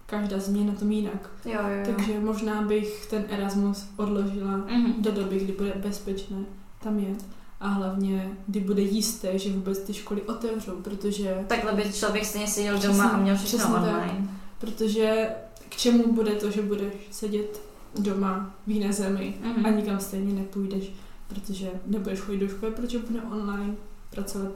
každá 0.05 0.39
země 0.39 0.61
je 0.61 0.67
na 0.67 0.73
tom 0.73 0.91
jinak. 0.91 1.29
Jo, 1.45 1.51
jo, 1.53 1.69
jo. 1.77 1.85
Takže 1.85 2.19
možná 2.19 2.61
bych 2.61 3.05
ten 3.09 3.25
Erasmus 3.29 3.85
odložila 3.97 4.57
Mhm. 4.57 4.93
do 5.01 5.11
doby, 5.11 5.39
kdy 5.39 5.53
bude 5.53 5.73
bezpečné 5.75 6.37
tam 6.83 6.99
jet. 6.99 7.25
A 7.59 7.67
hlavně, 7.67 8.31
kdy 8.47 8.59
bude 8.59 8.81
jisté, 8.81 9.39
že 9.39 9.51
vůbec 9.51 9.79
ty 9.79 9.93
školy 9.93 10.21
otevřou, 10.21 10.71
protože, 10.81 11.43
Takhle 11.47 11.73
by 11.73 11.93
člověk 11.93 12.25
stejně 12.25 12.47
seděl 12.47 12.73
Přesně, 12.77 12.91
doma 12.97 13.09
a 13.09 13.17
měl 13.17 13.35
všechno 13.35 13.57
přesně 13.59 13.73
tak. 13.73 13.83
online. 13.83 14.27
protože 14.59 15.27
k 15.69 15.75
čemu 15.75 16.13
bude 16.13 16.31
to, 16.31 16.51
že 16.51 16.61
budeš 16.61 16.93
sedět 17.11 17.61
doma 17.99 18.55
v 18.67 18.71
jiné 18.71 18.93
zemi 18.93 19.33
Mhm. 19.41 19.65
a 19.65 19.69
nikam 19.69 19.99
stejně 19.99 20.33
nepůjdeš, 20.33 20.91
protože 21.27 21.69
nebudeš 21.85 22.19
chodit 22.19 22.37
do 22.39 22.47
školy, 22.47 22.71
protože 22.71 22.99
bude 22.99 23.21
online, 23.21 23.75
pracovat 24.09 24.51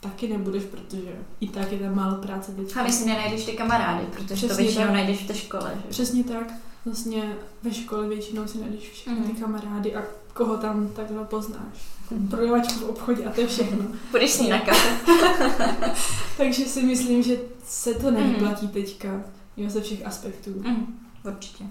taky 0.00 0.28
nebudeš, 0.28 0.62
protože 0.62 1.12
i 1.40 1.48
tak 1.48 1.72
je 1.72 1.78
tam 1.78 1.94
málo 1.96 2.14
práce 2.22 2.52
teď. 2.52 2.76
A 2.76 2.82
myslím, 2.82 3.08
nenajdeš 3.08 3.44
ty 3.44 3.52
kamarády, 3.52 4.04
protože 4.12 4.26
to 4.28 4.34
Přesně 4.46 4.62
většinou 4.64 4.84
tak. 4.84 4.92
najdeš 4.92 5.22
v 5.22 5.26
té 5.26 5.34
škole. 5.34 5.72
Že? 5.84 5.88
Přesně 5.88 6.24
tak. 6.24 6.52
Vlastně 6.84 7.36
ve 7.62 7.74
škole 7.74 8.08
většinou 8.08 8.46
si 8.46 8.58
najdeš 8.58 8.90
všechny 8.90 9.20
Mhm. 9.20 9.30
ty 9.34 9.40
kamarády 9.40 9.94
a 9.94 10.02
koho 10.34 10.56
tam 10.56 10.88
takhle 10.88 11.24
poznáš. 11.24 11.88
Mhm. 12.10 12.28
Prodavačku 12.28 12.78
v 12.78 12.88
obchodě 12.88 13.24
a 13.24 13.30
to 13.30 13.40
je 13.40 13.46
všechno. 13.46 13.78
Půjdeš 14.10 14.30
s 14.32 14.40
ní 14.40 14.48
na. 14.48 14.58
Takže 16.36 16.64
si 16.64 16.82
myslím, 16.82 17.22
že 17.22 17.36
se 17.64 17.94
to 17.94 18.06
Mhm. 18.10 18.14
nevyplatí 18.14 18.68
teďka, 18.68 19.08
jo, 19.56 19.70
ze 19.70 19.80
všech 19.80 20.06
aspektů. 20.06 20.50
Mhm, 20.56 20.86
určitě. 21.24 21.64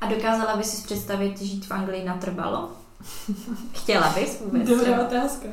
A 0.00 0.06
dokázala 0.06 0.56
bys 0.56 0.66
si 0.70 0.82
představit 0.86 1.40
žít 1.42 1.66
v 1.66 1.70
Anglii 1.70 2.04
natrvalo? 2.04 2.70
Chtěla 3.72 4.08
bys 4.20 4.40
vůbec? 4.40 4.68
Dobrá 4.68 4.82
třeba? 4.84 5.06
otázka. 5.06 5.48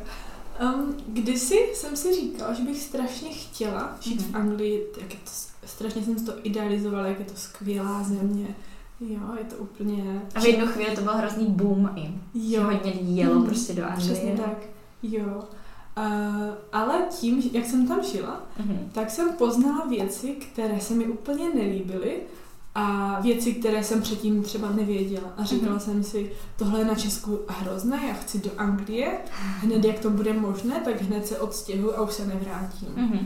Um, 0.76 0.96
kdysi 1.08 1.70
jsem 1.74 1.96
si 1.98 2.16
říkala, 2.16 2.54
že 2.54 2.64
bych 2.64 2.82
strašně 2.82 3.30
chtěla 3.30 3.96
žít 4.02 4.22
Mhm. 4.22 4.32
v 4.32 4.36
Anglii, 4.36 4.88
jak 5.02 5.14
je 5.14 5.20
to, 5.20 5.32
strašně 5.68 6.04
jsem 6.04 6.20
si 6.20 6.26
to 6.26 6.34
idealizovala, 6.44 7.08
jak 7.08 7.20
je 7.20 7.26
to 7.26 7.36
skvělá 7.36 8.04
země. 8.04 8.48
Jo, 9.00 9.20
je 9.38 9.44
to 9.44 9.56
úplně... 9.56 10.22
A 10.36 10.40
v 10.40 10.46
jednu 10.46 10.68
chvíli 10.68 10.96
to 10.96 11.02
byl 11.02 11.14
hrozný 11.14 11.46
boom 11.46 11.92
i. 11.96 12.12
Jo, 12.34 12.64
hodně 12.64 12.92
lidí 12.92 13.18
jelo 13.18 13.36
Mhm, 13.36 13.46
prostě 13.46 13.74
do 13.74 13.86
Anglie. 13.86 14.14
přesně 14.14 14.32
tak. 14.38 14.58
Jo. 15.04 15.44
Uh, 15.98 16.04
ale 16.72 16.94
tím, 17.20 17.44
jak 17.54 17.66
jsem 17.66 17.88
tam 17.88 18.04
žila, 18.04 18.42
Mhm. 18.60 18.90
tak 18.94 19.10
jsem 19.12 19.34
poznala 19.34 19.86
věci, 19.86 20.28
které 20.28 20.82
se 20.82 20.94
mi 20.94 21.06
úplně 21.06 21.50
nelíbily 21.56 22.18
a 22.80 23.18
věci, 23.22 23.54
které 23.54 23.84
jsem 23.84 24.02
předtím 24.02 24.44
třeba 24.44 24.72
nevěděla. 24.72 25.34
A 25.38 25.44
říkala 25.44 25.72
Mhm. 25.72 25.80
jsem 25.80 26.04
si, 26.04 26.32
tohle 26.58 26.80
je 26.80 26.86
na 26.86 26.96
Česku 26.96 27.40
hrozné, 27.48 28.00
já 28.08 28.14
chci 28.14 28.40
do 28.40 28.50
Anglie, 28.58 29.18
hned 29.34 29.86
jak 29.86 30.00
to 30.00 30.10
bude 30.10 30.34
možné, 30.34 30.82
tak 30.86 31.02
hned 31.02 31.28
se 31.28 31.40
odstěhuji 31.40 31.94
a 31.96 32.02
už 32.02 32.14
se 32.14 32.26
nevrátím. 32.28 32.90
Mhm. 32.96 33.20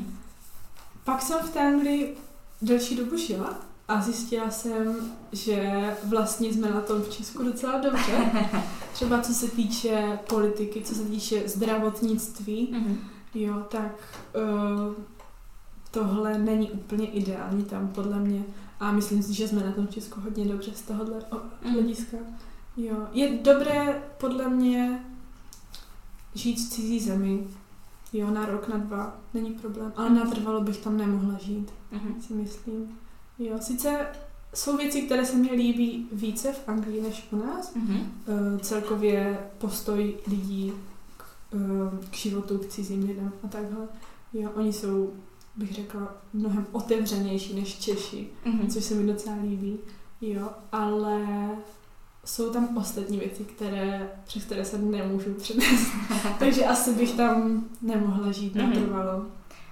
Pak 1.04 1.22
jsem 1.22 1.40
v 1.40 1.50
té 1.50 1.60
Anglii 1.60 2.18
delší 2.62 2.96
dobu 2.96 3.18
žila 3.18 3.56
a 3.88 4.02
zjistila 4.02 4.50
jsem, 4.50 5.12
že 5.32 5.72
vlastně 6.04 6.54
jsme 6.54 6.70
na 6.72 6.82
tom 6.82 7.02
v 7.02 7.10
Česku 7.10 7.44
docela 7.44 7.78
dobře. 7.80 8.32
Třeba 8.94 9.22
co 9.22 9.34
se 9.34 9.48
týče 9.52 10.20
politiky, 10.30 10.82
co 10.82 10.96
se 10.96 11.04
týče 11.04 11.44
zdravotnictví, 11.50 12.70
Mhm. 12.72 12.98
Jo, 13.34 13.54
tak 13.72 13.92
uh, 14.88 14.94
tohle 15.92 16.38
není 16.38 16.72
úplně 16.72 17.08
ideální 17.08 17.64
tam 17.64 17.88
podle 17.88 18.20
mě. 18.20 18.44
A 18.82 18.92
myslím 18.92 19.24
si, 19.24 19.34
že 19.34 19.48
jsme 19.48 19.64
na 19.66 19.72
tom 19.72 19.88
v 19.88 19.92
Česku 19.92 20.22
hodně 20.22 20.46
dobře 20.46 20.72
z 20.76 20.82
tohohle 20.82 21.16
Mhm. 21.32 21.74
hlediska. 21.74 22.18
Jo, 22.78 23.08
je 23.14 23.38
dobré 23.44 24.02
podle 24.18 24.50
mě 24.50 25.06
žít 26.36 26.56
v 26.56 26.70
cizí 26.70 27.00
zemi, 27.00 27.48
jo, 28.14 28.32
na 28.32 28.46
rok, 28.46 28.68
na 28.68 28.78
dva, 28.78 29.16
není 29.34 29.52
problém, 29.52 29.94
ale 29.96 30.10
natrvalo 30.10 30.62
bych 30.62 30.78
tam 30.78 30.98
nemohla 30.98 31.38
žít, 31.40 31.72
Mhm. 31.92 32.22
si 32.22 32.34
myslím. 32.34 32.98
Jo, 33.40 33.58
sice 33.62 34.06
jsou 34.54 34.78
věci, 34.78 35.02
které 35.02 35.26
se 35.26 35.36
mi 35.38 35.52
líbí 35.52 36.08
více 36.12 36.54
v 36.54 36.70
Anglii 36.70 37.02
než 37.02 37.28
u 37.32 37.36
nás. 37.36 37.74
Eh, 38.28 38.60
celkově 38.60 39.40
postoj 39.58 40.16
lidí 40.28 40.74
k, 41.18 41.24
eh, 41.54 42.08
k 42.12 42.14
životu, 42.16 42.58
k 42.58 42.66
cizím 42.68 43.04
lidem 43.04 43.32
a 43.44 43.48
takhle. 43.48 43.88
Jo, 44.34 44.50
oni 44.56 44.74
jsou, 44.74 45.14
bych 45.56 45.74
řekla, 45.74 46.14
mnohem 46.34 46.66
otevřenější 46.72 47.54
než 47.60 47.80
Češi, 47.80 48.28
Mhm. 48.46 48.68
což 48.68 48.84
se 48.84 48.96
mi 48.96 49.12
docela 49.14 49.36
líbí. 49.44 49.78
Jo, 50.22 50.50
ale 50.72 51.20
jsou 52.26 52.50
tam 52.50 52.78
ostatní 52.78 53.18
věci, 53.18 53.44
které, 53.44 54.12
přes 54.24 54.44
které 54.44 54.66
se 54.66 54.78
nemůžu 54.78 55.34
přednést. 55.34 55.88
Takže 56.40 56.66
asi 56.66 56.94
bych 56.94 57.12
tam 57.12 57.64
nemohla 57.82 58.32
žít 58.32 58.56
Mhm. 58.56 58.70
natrvalo. 58.70 59.26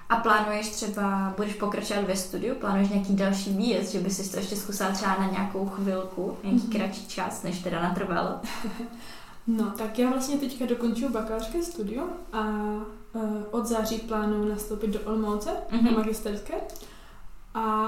A 0.10 0.16
plánuješ 0.16 0.70
třeba, 0.70 1.34
budeš 1.38 1.54
pokračovat 1.54 2.04
ve 2.08 2.16
studiu, 2.16 2.56
plánuješ 2.56 2.90
nějaký 2.90 3.16
další 3.16 3.54
výjezd, 3.54 3.92
že 3.92 4.00
by 4.00 4.10
si 4.10 4.32
to 4.32 4.38
ještě 4.38 4.56
zkusila 4.56 4.92
třeba 4.92 5.16
na 5.20 5.30
nějakou 5.32 5.66
chvilku, 5.70 6.38
nějaký 6.44 6.62
Mhm. 6.68 6.72
kratší 6.72 7.08
čas, 7.08 7.44
než 7.44 7.60
teda 7.60 7.82
natrvalo? 7.82 8.30
No, 9.48 9.72
tak 9.78 10.00
já 10.00 10.10
vlastně 10.10 10.38
teďka 10.38 10.66
dokončuju 10.66 11.12
bakalářské 11.12 11.64
studium 11.64 12.10
a 12.34 12.40
od 13.52 13.66
září 13.66 13.98
plánuju 14.00 14.50
nastoupit 14.50 14.88
do 14.88 15.00
Olmouce 15.02 15.50
Mhm. 15.72 15.86
na 15.86 15.92
magisterské. 15.92 16.54
A 17.54 17.88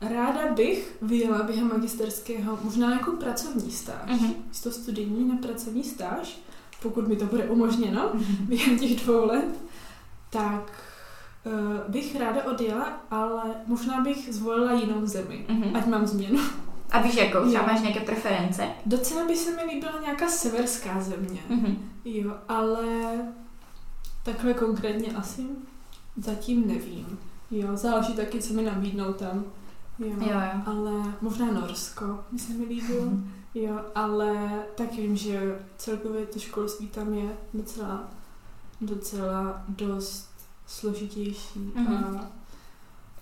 ráda 0.00 0.52
bych 0.54 0.96
vyjela 1.02 1.42
během 1.42 1.68
magisterského 1.68 2.58
možná 2.62 2.90
jako 2.94 3.12
pracovní 3.12 3.70
stáž. 3.70 4.10
Mhm. 4.10 4.34
Místo 4.48 4.70
studijní 4.70 5.28
na 5.28 5.36
pracovní 5.36 5.84
stáž, 5.84 6.38
pokud 6.82 7.08
mi 7.08 7.16
to 7.16 7.24
bude 7.24 7.44
umožněno 7.44 8.10
během 8.40 8.78
těch 8.78 9.00
dvou 9.04 9.26
let, 9.26 9.48
tak 10.30 10.72
uh, 11.44 11.52
bych 11.92 12.16
ráda 12.20 12.44
odjela, 12.44 13.00
ale 13.10 13.42
možná 13.66 14.00
bych 14.00 14.34
zvolila 14.34 14.72
jinou 14.72 15.06
zemi, 15.06 15.46
Mhm. 15.48 15.76
ať 15.76 15.86
mám 15.86 16.06
změnu. 16.06 16.40
A 16.90 17.02
víš 17.02 17.14
jako, 17.16 17.40
třeba 17.48 17.62
Jo. 17.64 17.68
máš 17.72 17.80
nějaké 17.82 18.00
preference? 18.00 18.62
Docela 18.86 19.26
by 19.26 19.36
se 19.36 19.50
mi 19.56 19.72
líbila 19.74 19.92
nějaká 20.02 20.28
severská 20.28 21.00
země. 21.00 21.40
Mhm. 21.48 21.90
Jo, 22.04 22.32
ale 22.48 22.86
takhle 24.26 24.54
konkrétně 24.54 25.12
asi 25.12 25.42
zatím 26.16 26.66
nevím. 26.68 27.18
Jo, 27.50 27.76
záleží 27.76 28.12
taky, 28.12 28.42
co 28.42 28.54
mi 28.54 28.62
nabídnou 28.62 29.12
tam. 29.12 29.44
Jo, 29.98 30.06
Jo, 30.08 30.16
jo. 30.30 30.60
ale 30.66 31.14
možná 31.20 31.52
Norsko 31.52 32.24
by 32.32 32.38
se 32.38 32.52
mi 32.52 32.64
líbilo. 32.64 33.10
Jo, 33.54 33.80
ale 33.94 34.48
taky 34.74 35.02
vím, 35.02 35.16
že 35.16 35.58
celkově 35.76 36.26
to 36.26 36.38
školství 36.38 36.88
tam 36.88 37.14
je 37.14 37.28
docela, 37.54 38.04
docela 38.80 39.64
dost 39.68 40.30
složitější. 40.66 41.58
Mhm. 41.74 42.04
A, 42.04 42.18
a 42.20 42.26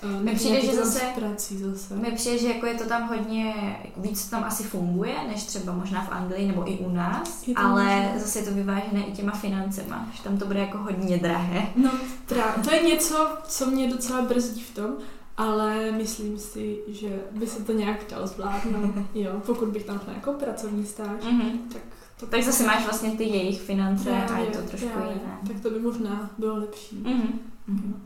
Mi 0.03 0.09
nevím, 0.11 0.35
přijde, 0.35 0.61
že 0.61 0.75
zase- 0.75 1.01
prací 1.19 1.59
zase. 1.59 1.95
Mi 1.97 2.11
přijde, 2.13 2.39
že 2.39 2.49
jako 2.49 2.67
je 2.67 2.75
to 2.75 2.85
tam 2.85 3.09
hodně, 3.09 3.55
víc 3.97 4.25
to 4.25 4.31
tam 4.31 4.45
asi 4.45 4.63
funguje, 4.63 5.15
než 5.29 5.43
třeba 5.45 5.73
možná 5.73 6.05
v 6.05 6.13
Anglii 6.13 6.47
nebo 6.47 6.71
i 6.73 6.79
u 6.79 6.93
nás, 6.93 7.45
ale 7.57 7.85
možné. 7.85 8.13
zase 8.19 8.39
je 8.39 8.45
to 8.45 8.51
vyvážené 8.55 9.05
i 9.07 9.13
těma 9.13 9.33
financema, 9.33 10.09
že 10.17 10.23
tam 10.23 10.39
to 10.39 10.47
bude 10.47 10.59
jako 10.59 10.79
hodně 10.79 11.19
drahé. 11.19 11.67
No, 11.77 11.91
právě. 12.27 12.65
To 12.65 12.75
je 12.75 12.83
něco, 12.83 13.29
co 13.49 13.67
mě 13.67 13.91
docela 13.91 14.23
brzdí 14.23 14.61
v 14.63 14.75
tom, 14.75 14.91
ale 15.37 15.91
myslím 15.93 16.39
si, 16.39 16.79
že 16.89 17.21
by 17.31 17.47
se 17.47 17.63
to 17.65 17.73
nějak 17.73 17.99
dalo 18.11 18.27
zvládnout. 18.27 18.95
Jo, 19.15 19.33
pokud 19.47 19.69
bych 19.69 19.85
tam 19.85 20.01
šla 20.05 20.13
jako 20.13 20.33
pracovní 20.33 20.87
stáž, 20.87 21.25
Mhm. 21.31 21.59
tak 21.73 21.83
to 22.21 22.27
Tak 22.27 22.43
zase 22.43 22.67
máš 22.67 22.85
vlastně 22.85 23.11
ty 23.11 23.25
jejich 23.25 23.61
finance 23.63 24.11
a 24.11 24.17
je 24.21 24.27
Právě, 24.27 24.47
to 24.47 24.59
trošku 24.69 24.89
právě. 24.89 25.13
jiné. 25.13 25.39
Tak 25.47 25.61
to 25.61 25.71
by 25.71 25.79
možná 25.81 26.31
bylo 26.39 26.57
lepší. 26.57 26.97
Mhm. 26.97 27.39
Mhm. 27.67 28.03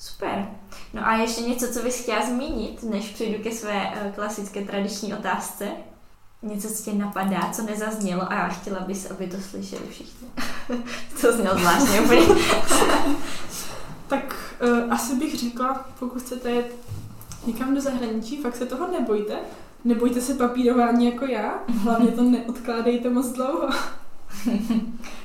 Super. 0.00 0.48
No 0.94 1.06
a 1.06 1.16
ještě 1.16 1.40
něco, 1.40 1.72
co 1.72 1.82
bys 1.82 2.02
chtěla 2.02 2.26
zmínit, 2.26 2.82
než 2.82 3.08
přijdu 3.08 3.42
ke 3.42 3.52
své 3.52 3.92
eh, 3.94 4.12
klasické 4.14 4.64
tradiční 4.64 5.14
otázce? 5.14 5.68
Něco, 6.42 6.68
co 6.68 6.82
tě 6.82 6.92
napadá, 6.92 7.50
co 7.52 7.62
nezaznělo 7.62 8.32
a 8.32 8.34
já 8.34 8.48
chtěla 8.48 8.80
bys, 8.80 9.10
aby 9.10 9.26
to 9.26 9.36
slyšeli 9.40 9.82
všichni. 9.90 10.28
to 11.20 11.32
znělo 11.32 11.58
zvláštně 11.58 12.00
úplně. 12.00 12.26
Tak 14.08 14.36
uh, 14.62 14.92
asi 14.92 15.16
bych 15.16 15.38
řekla, 15.38 15.88
pokud 15.98 16.22
chcete 16.22 16.50
jet 16.50 16.76
někam 17.46 17.74
do 17.74 17.80
zahraničí, 17.80 18.42
fakt 18.42 18.56
se 18.56 18.66
toho 18.66 18.92
nebojte. 18.92 19.38
Nebojte 19.84 20.20
se 20.20 20.34
papírování 20.34 21.06
jako 21.06 21.26
já, 21.26 21.58
hlavně 21.82 22.08
to 22.08 22.22
neodkládejte 22.22 23.10
moc 23.10 23.26
dlouho. 23.26 23.68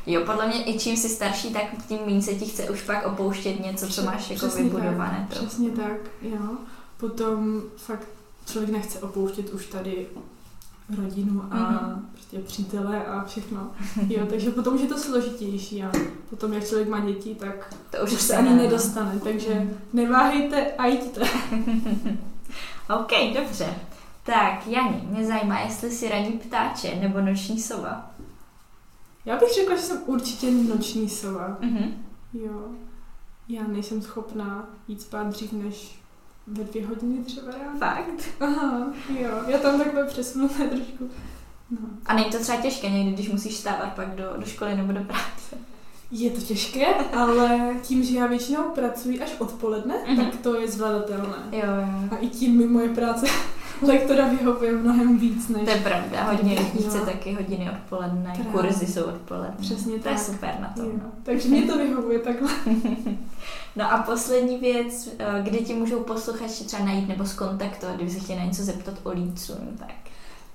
Jo, 0.06 0.22
podle 0.26 0.47
mě 0.47 0.64
i 0.64 0.80
čím 0.80 0.97
jsi 0.97 1.10
starší, 1.10 1.53
tak 1.53 1.64
tím 1.88 1.99
méně 2.06 2.22
se 2.22 2.34
ti 2.34 2.45
chce 2.45 2.70
už 2.70 2.82
pak 2.82 3.06
opouštět 3.08 3.60
něco, 3.66 3.88
co 3.88 4.03
máš 4.03 4.30
jako 4.30 4.45
Přesně 4.47 4.64
vybudované. 4.64 5.26
Tak, 5.30 5.39
To. 5.39 5.45
přesně 5.45 5.70
tak, 5.70 5.91
jo. 6.22 6.39
Potom 6.97 7.62
fakt 7.78 8.08
člověk 8.45 8.72
nechce 8.72 8.99
opouštět 8.99 9.49
už 9.49 9.66
tady 9.66 10.08
rodinu 10.97 11.43
a 11.51 11.56
Mhm. 11.72 12.10
prostě 12.14 12.39
přítele 12.39 13.06
a 13.06 13.24
všechno. 13.24 13.72
Jo, 14.08 14.26
takže 14.30 14.51
potom 14.51 14.76
už 14.76 14.82
je 14.82 14.88
to 14.88 14.97
složitější 14.97 15.84
a 15.84 15.91
potom, 16.30 16.53
jak 16.53 16.68
člověk 16.68 16.89
má 16.89 16.99
děti, 16.99 17.36
tak 17.36 17.76
to 17.91 17.97
už, 18.03 18.12
už 18.12 18.22
se 18.22 18.36
ani 18.36 18.49
ne- 18.49 18.56
nedostane. 18.56 19.20
Takže 19.24 19.68
neváhejte 19.93 20.72
a 20.78 20.86
jděte. 20.86 21.22
OK, 22.99 23.12
dobře. 23.39 23.74
Tak, 24.24 24.68
Jani, 24.68 25.01
mě 25.10 25.26
zajímá, 25.26 25.60
jestli 25.60 25.91
jsi 25.91 26.10
ranní 26.10 26.32
ptáče 26.32 26.95
nebo 27.01 27.22
noční 27.22 27.62
sova. 27.62 28.12
Já 29.26 29.38
bych 29.38 29.54
řekla, 29.56 29.76
že 29.76 29.82
jsem 29.82 29.98
určitě 30.06 30.52
noční 30.52 31.10
sova. 31.10 31.58
Mhm. 31.62 32.06
Jo. 32.34 32.62
Já 33.50 33.64
nejsem 33.68 34.02
schopná 34.02 34.70
jít 34.88 35.02
spát 35.02 35.28
dřív 35.28 35.54
než 35.54 36.00
ve 36.48 36.64
dvě 36.64 36.88
hodiny 36.88 37.24
třeba 37.24 37.52
ráno. 37.52 37.80
Fakt? 37.80 38.24
Aha, 38.40 38.88
jo. 39.20 39.30
Já 39.48 39.58
tam 39.58 39.78
takhle 39.80 40.06
přesunuté 40.06 40.68
trošku. 40.68 41.10
No. 41.72 41.78
A 42.06 42.14
není 42.14 42.32
to 42.32 42.40
třeba 42.40 42.62
těžké 42.62 42.90
někdy, 42.90 43.12
když 43.14 43.30
musíš 43.32 43.56
stávat 43.56 43.94
pak 43.96 44.16
do, 44.16 44.24
do 44.38 44.46
školy 44.46 44.76
nebo 44.76 44.94
do 44.94 45.04
práce? 45.04 45.56
Je 46.12 46.30
to 46.30 46.42
těžké, 46.42 46.86
ale 46.96 47.76
tím, 47.84 48.04
že 48.04 48.18
já 48.18 48.28
většinou 48.28 48.64
pracuji 48.64 49.22
až 49.22 49.36
odpoledne, 49.40 49.96
Mhm. 50.08 50.26
tak 50.26 50.36
to 50.42 50.60
je 50.60 50.68
zvladatelné. 50.72 51.36
Jo, 51.52 51.60
jo. 51.62 52.08
A 52.12 52.16
i 52.18 52.28
tím 52.28 52.58
mi 52.58 52.68
moje 52.68 52.90
práce 52.90 53.26
lektora 53.88 54.28
vyhovuje 54.28 54.72
mnohem 54.72 55.18
víc 55.18 55.48
než... 55.50 55.64
To 55.64 55.70
je 55.70 55.78
pravda, 55.82 56.24
hodně 56.24 56.56
chce 56.56 57.00
taky 57.02 57.34
hodiny 57.34 57.70
odpoledne, 57.72 58.34
Právě. 58.36 58.52
kurzy 58.72 58.88
jsou 58.88 59.04
odpoledne. 59.04 59.56
Přesně 59.62 60.00
To 60.00 60.10
je 60.10 60.16
tak. 60.16 60.24
super 60.24 60.56
na 60.62 60.74
tom. 60.76 60.86
Jo. 60.86 61.00
Takže 61.24 61.50
mě 61.50 61.62
to 61.62 61.78
vyhovuje 61.78 62.20
takhle. 62.20 62.50
No 63.78 63.94
a 63.94 63.98
poslední 63.98 64.58
věc, 64.58 65.10
eh, 65.20 65.42
kde 65.44 65.58
ti 65.58 65.74
můžou 65.74 66.00
posluchači 66.04 66.64
třeba 66.64 66.86
najít 66.86 67.08
nebo 67.08 67.26
skontaktovat, 67.26 67.96
kdyby 67.96 68.12
se 68.12 68.20
chtěli 68.20 68.40
na 68.40 68.46
něco 68.46 68.64
zeptat 68.64 68.94
o 69.04 69.10
Lícun, 69.12 69.56
tak. 69.80 69.94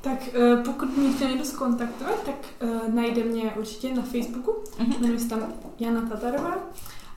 Tak 0.01 0.19
eh, 0.35 0.57
pokud 0.57 0.97
mě 0.97 1.13
chce 1.13 1.25
někdo 1.25 1.45
skontaktovat, 1.45 2.23
tak 2.27 2.35
uh, 2.63 2.95
najde 2.95 3.25
mě 3.25 3.43
určitě 3.59 3.95
na 3.95 4.03
Facebooku, 4.03 4.55
Mhm. 4.79 4.93
jmenuji 5.01 5.19
se 5.21 5.29
tam 5.29 5.43
Jana 5.79 6.01
Tatarová, 6.09 6.55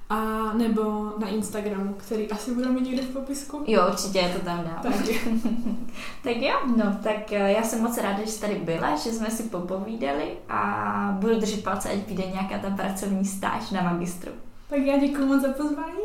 a 0.10 0.20
nebo 0.54 1.14
na 1.18 1.28
Instagramu, 1.28 1.94
který 1.94 2.30
asi 2.32 2.54
budu 2.56 2.74
mít 2.74 2.84
někde 2.84 3.02
v 3.02 3.10
popisku. 3.14 3.64
Jo, 3.68 3.88
určitě 3.90 4.20
je 4.20 4.30
to 4.30 4.46
tam 4.46 4.58
dám. 4.64 4.80
Tak, 4.84 4.94
Tak 6.24 6.36
jo, 6.38 6.60
no, 6.78 6.98
tak 7.04 7.32
eh, 7.34 7.52
já 7.52 7.64
jsem 7.64 7.82
moc 7.82 7.98
ráda, 7.98 8.20
že 8.20 8.32
jsi 8.32 8.42
tady 8.42 8.56
byla, 8.56 8.96
že 8.96 9.12
jsme 9.12 9.30
si 9.32 9.44
popovídali 9.44 10.32
a 10.50 11.18
budu 11.20 11.40
držet 11.40 11.64
palce, 11.64 11.90
ať 11.90 12.08
vyjde 12.08 12.24
nějaká 12.24 12.58
ta 12.60 12.70
pracovní 12.76 13.26
stáž 13.26 13.72
na 13.72 13.82
magistru. 13.82 14.32
tak 14.70 14.80
já 14.80 14.98
děkuji 14.98 15.26
moc 15.26 15.42
za 15.42 15.54
pozvání 15.54 16.04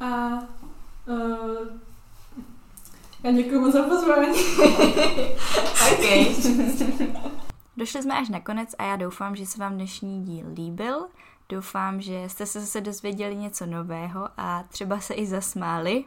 a 0.00 0.38
uh, 1.06 1.68
já 3.24 3.32
děkuji 3.32 3.60
moc 3.60 3.72
za 3.72 3.82
pozvání. 3.82 4.38
OK. 5.92 6.06
Došli 7.76 8.02
jsme 8.02 8.14
až 8.18 8.28
na 8.28 8.40
konec 8.40 8.74
a 8.78 8.84
já 8.84 8.96
doufám, 8.96 9.36
že 9.36 9.46
se 9.46 9.58
vám 9.60 9.74
dnešní 9.74 10.22
díl 10.24 10.46
líbil. 10.54 11.06
Doufám, 11.50 12.00
že 12.00 12.28
jste 12.28 12.46
se 12.46 12.60
zase 12.60 12.80
dozvěděli 12.80 13.36
něco 13.36 13.66
nového 13.66 14.28
a 14.36 14.62
třeba 14.62 15.00
se 15.00 15.14
i 15.14 15.26
zasmáli 15.26 16.04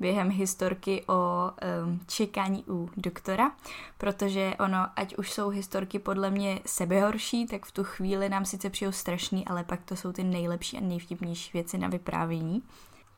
během 0.00 0.30
historky 0.30 1.04
o 1.08 1.50
um, 1.84 2.00
čekání 2.06 2.64
u 2.68 2.90
doktora, 2.96 3.52
protože 3.98 4.54
ono, 4.60 4.86
ať 4.96 5.16
už 5.16 5.32
jsou 5.32 5.48
historky 5.48 5.98
podle 5.98 6.30
mě 6.30 6.60
sebehorší, 6.66 7.46
tak 7.46 7.66
v 7.66 7.72
tu 7.72 7.84
chvíli 7.84 8.28
nám 8.28 8.44
sice 8.44 8.70
přijou 8.70 8.92
strašný, 8.92 9.46
ale 9.46 9.64
pak 9.64 9.82
to 9.84 9.96
jsou 9.96 10.12
ty 10.12 10.24
nejlepší 10.24 10.76
a 10.76 10.80
nejvtipnější 10.80 11.50
věci 11.52 11.78
na 11.78 11.88
vyprávění. 11.88 12.62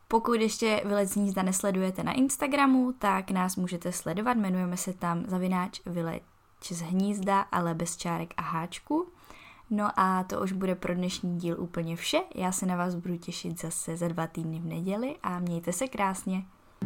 Pokud 0.09 0.41
ještě 0.41 0.83
Vylec 0.85 1.17
hnízda 1.17 1.43
nesledujete 1.43 2.03
na 2.03 2.13
Instagramu, 2.13 2.93
tak 2.99 3.31
nás 3.31 3.57
můžete 3.57 3.93
sledovat, 3.93 4.37
jmenujeme 4.37 4.77
se 4.77 4.93
tam 4.93 5.25
zavináč 5.27 5.81
Vylec 5.87 6.23
z 6.71 6.81
hnízda, 6.81 7.41
ale 7.41 7.75
bez 7.75 7.97
čárek 7.97 8.35
a 8.37 8.43
háčku. 8.43 9.09
No 9.71 9.91
a 9.97 10.25
to 10.25 10.41
už 10.41 10.53
bude 10.53 10.75
pro 10.75 10.95
dnešní 10.95 11.39
díl 11.39 11.57
úplně 11.61 11.97
vše. 11.97 12.19
Já 12.35 12.53
se 12.53 12.67
na 12.67 12.77
vás 12.77 12.95
budu 12.95 13.17
těšit 13.17 13.61
zase 13.61 13.97
za 13.97 14.09
dva 14.09 14.27
týdny 14.27 14.61
v 14.61 14.67
neděli 14.67 15.17
a 15.23 15.39
mějte 15.39 15.73
se 15.73 15.89
krásně. 15.89 16.43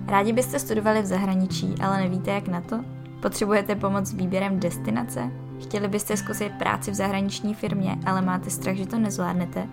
Rádi 0.07 0.33
byste 0.33 0.59
studovali 0.59 1.03
v 1.03 1.07
zahraničí, 1.07 1.75
ale 1.83 2.01
nevíte 2.01 2.31
jak 2.31 2.49
na 2.49 2.61
to? 2.61 2.85
Potřebujete 3.23 3.77
pomoc 3.77 4.07
s 4.07 4.15
výběrem 4.15 4.61
destinace? 4.61 5.31
Chtěli 5.63 5.89
byste 5.89 6.17
zkusit 6.17 6.53
práci 6.59 6.91
v 6.91 6.95
zahraniční 6.95 7.55
firmě, 7.55 7.99
ale 8.07 8.23
máte 8.23 8.51
strach, 8.51 8.77
že 8.77 8.87
to 8.87 8.99
nezvládnete? 8.99 9.69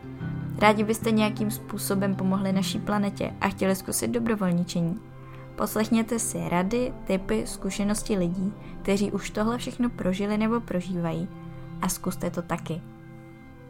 Rádi 0.58 0.84
byste 0.84 1.12
nějakým 1.12 1.52
způsobem 1.52 2.16
pomohli 2.16 2.54
naší 2.54 2.80
planetě 2.80 3.34
a 3.42 3.50
chtěli 3.50 3.76
zkusit 3.76 4.12
dobrovolničení. 4.12 5.00
Poslechněte 5.56 6.20
si 6.20 6.50
rady, 6.50 6.94
typy, 7.04 7.48
zkušenosti 7.48 8.18
lidí, 8.18 8.54
kteří 8.82 9.12
už 9.12 9.30
tohle 9.30 9.58
všechno 9.58 9.90
prožili 9.90 10.38
nebo 10.38 10.60
prožívají 10.60 11.28
a 11.82 11.90
zkuste 11.90 12.30
to 12.30 12.42
taky. 12.42 12.82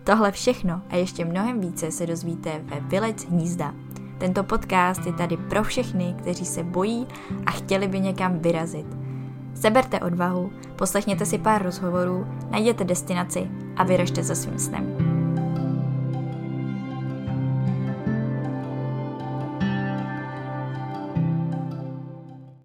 Tohle 0.09 0.31
všechno 0.31 0.81
a 0.89 0.95
ještě 0.95 1.25
mnohem 1.25 1.61
více 1.61 1.91
se 1.91 2.05
dozvíte 2.07 2.61
ve 2.63 2.79
Vylec 2.79 3.25
hnízda. 3.25 3.73
Tento 4.17 4.43
podcast 4.43 5.05
je 5.05 5.13
tady 5.13 5.37
pro 5.37 5.63
všechny, 5.63 6.15
kteří 6.17 6.45
se 6.45 6.63
bojí 6.63 7.07
a 7.45 7.51
chtěli 7.51 7.87
by 7.87 7.99
někam 7.99 8.39
vyrazit. 8.39 8.85
Seberte 9.53 9.99
odvahu, 9.99 10.51
poslechněte 10.75 11.25
si 11.25 11.37
pár 11.37 11.63
rozhovorů, 11.63 12.27
najděte 12.51 12.83
destinaci 12.83 13.51
a 13.75 13.83
vyražte 13.83 14.23
za 14.23 14.35
svým 14.35 14.59
snem. 14.59 15.08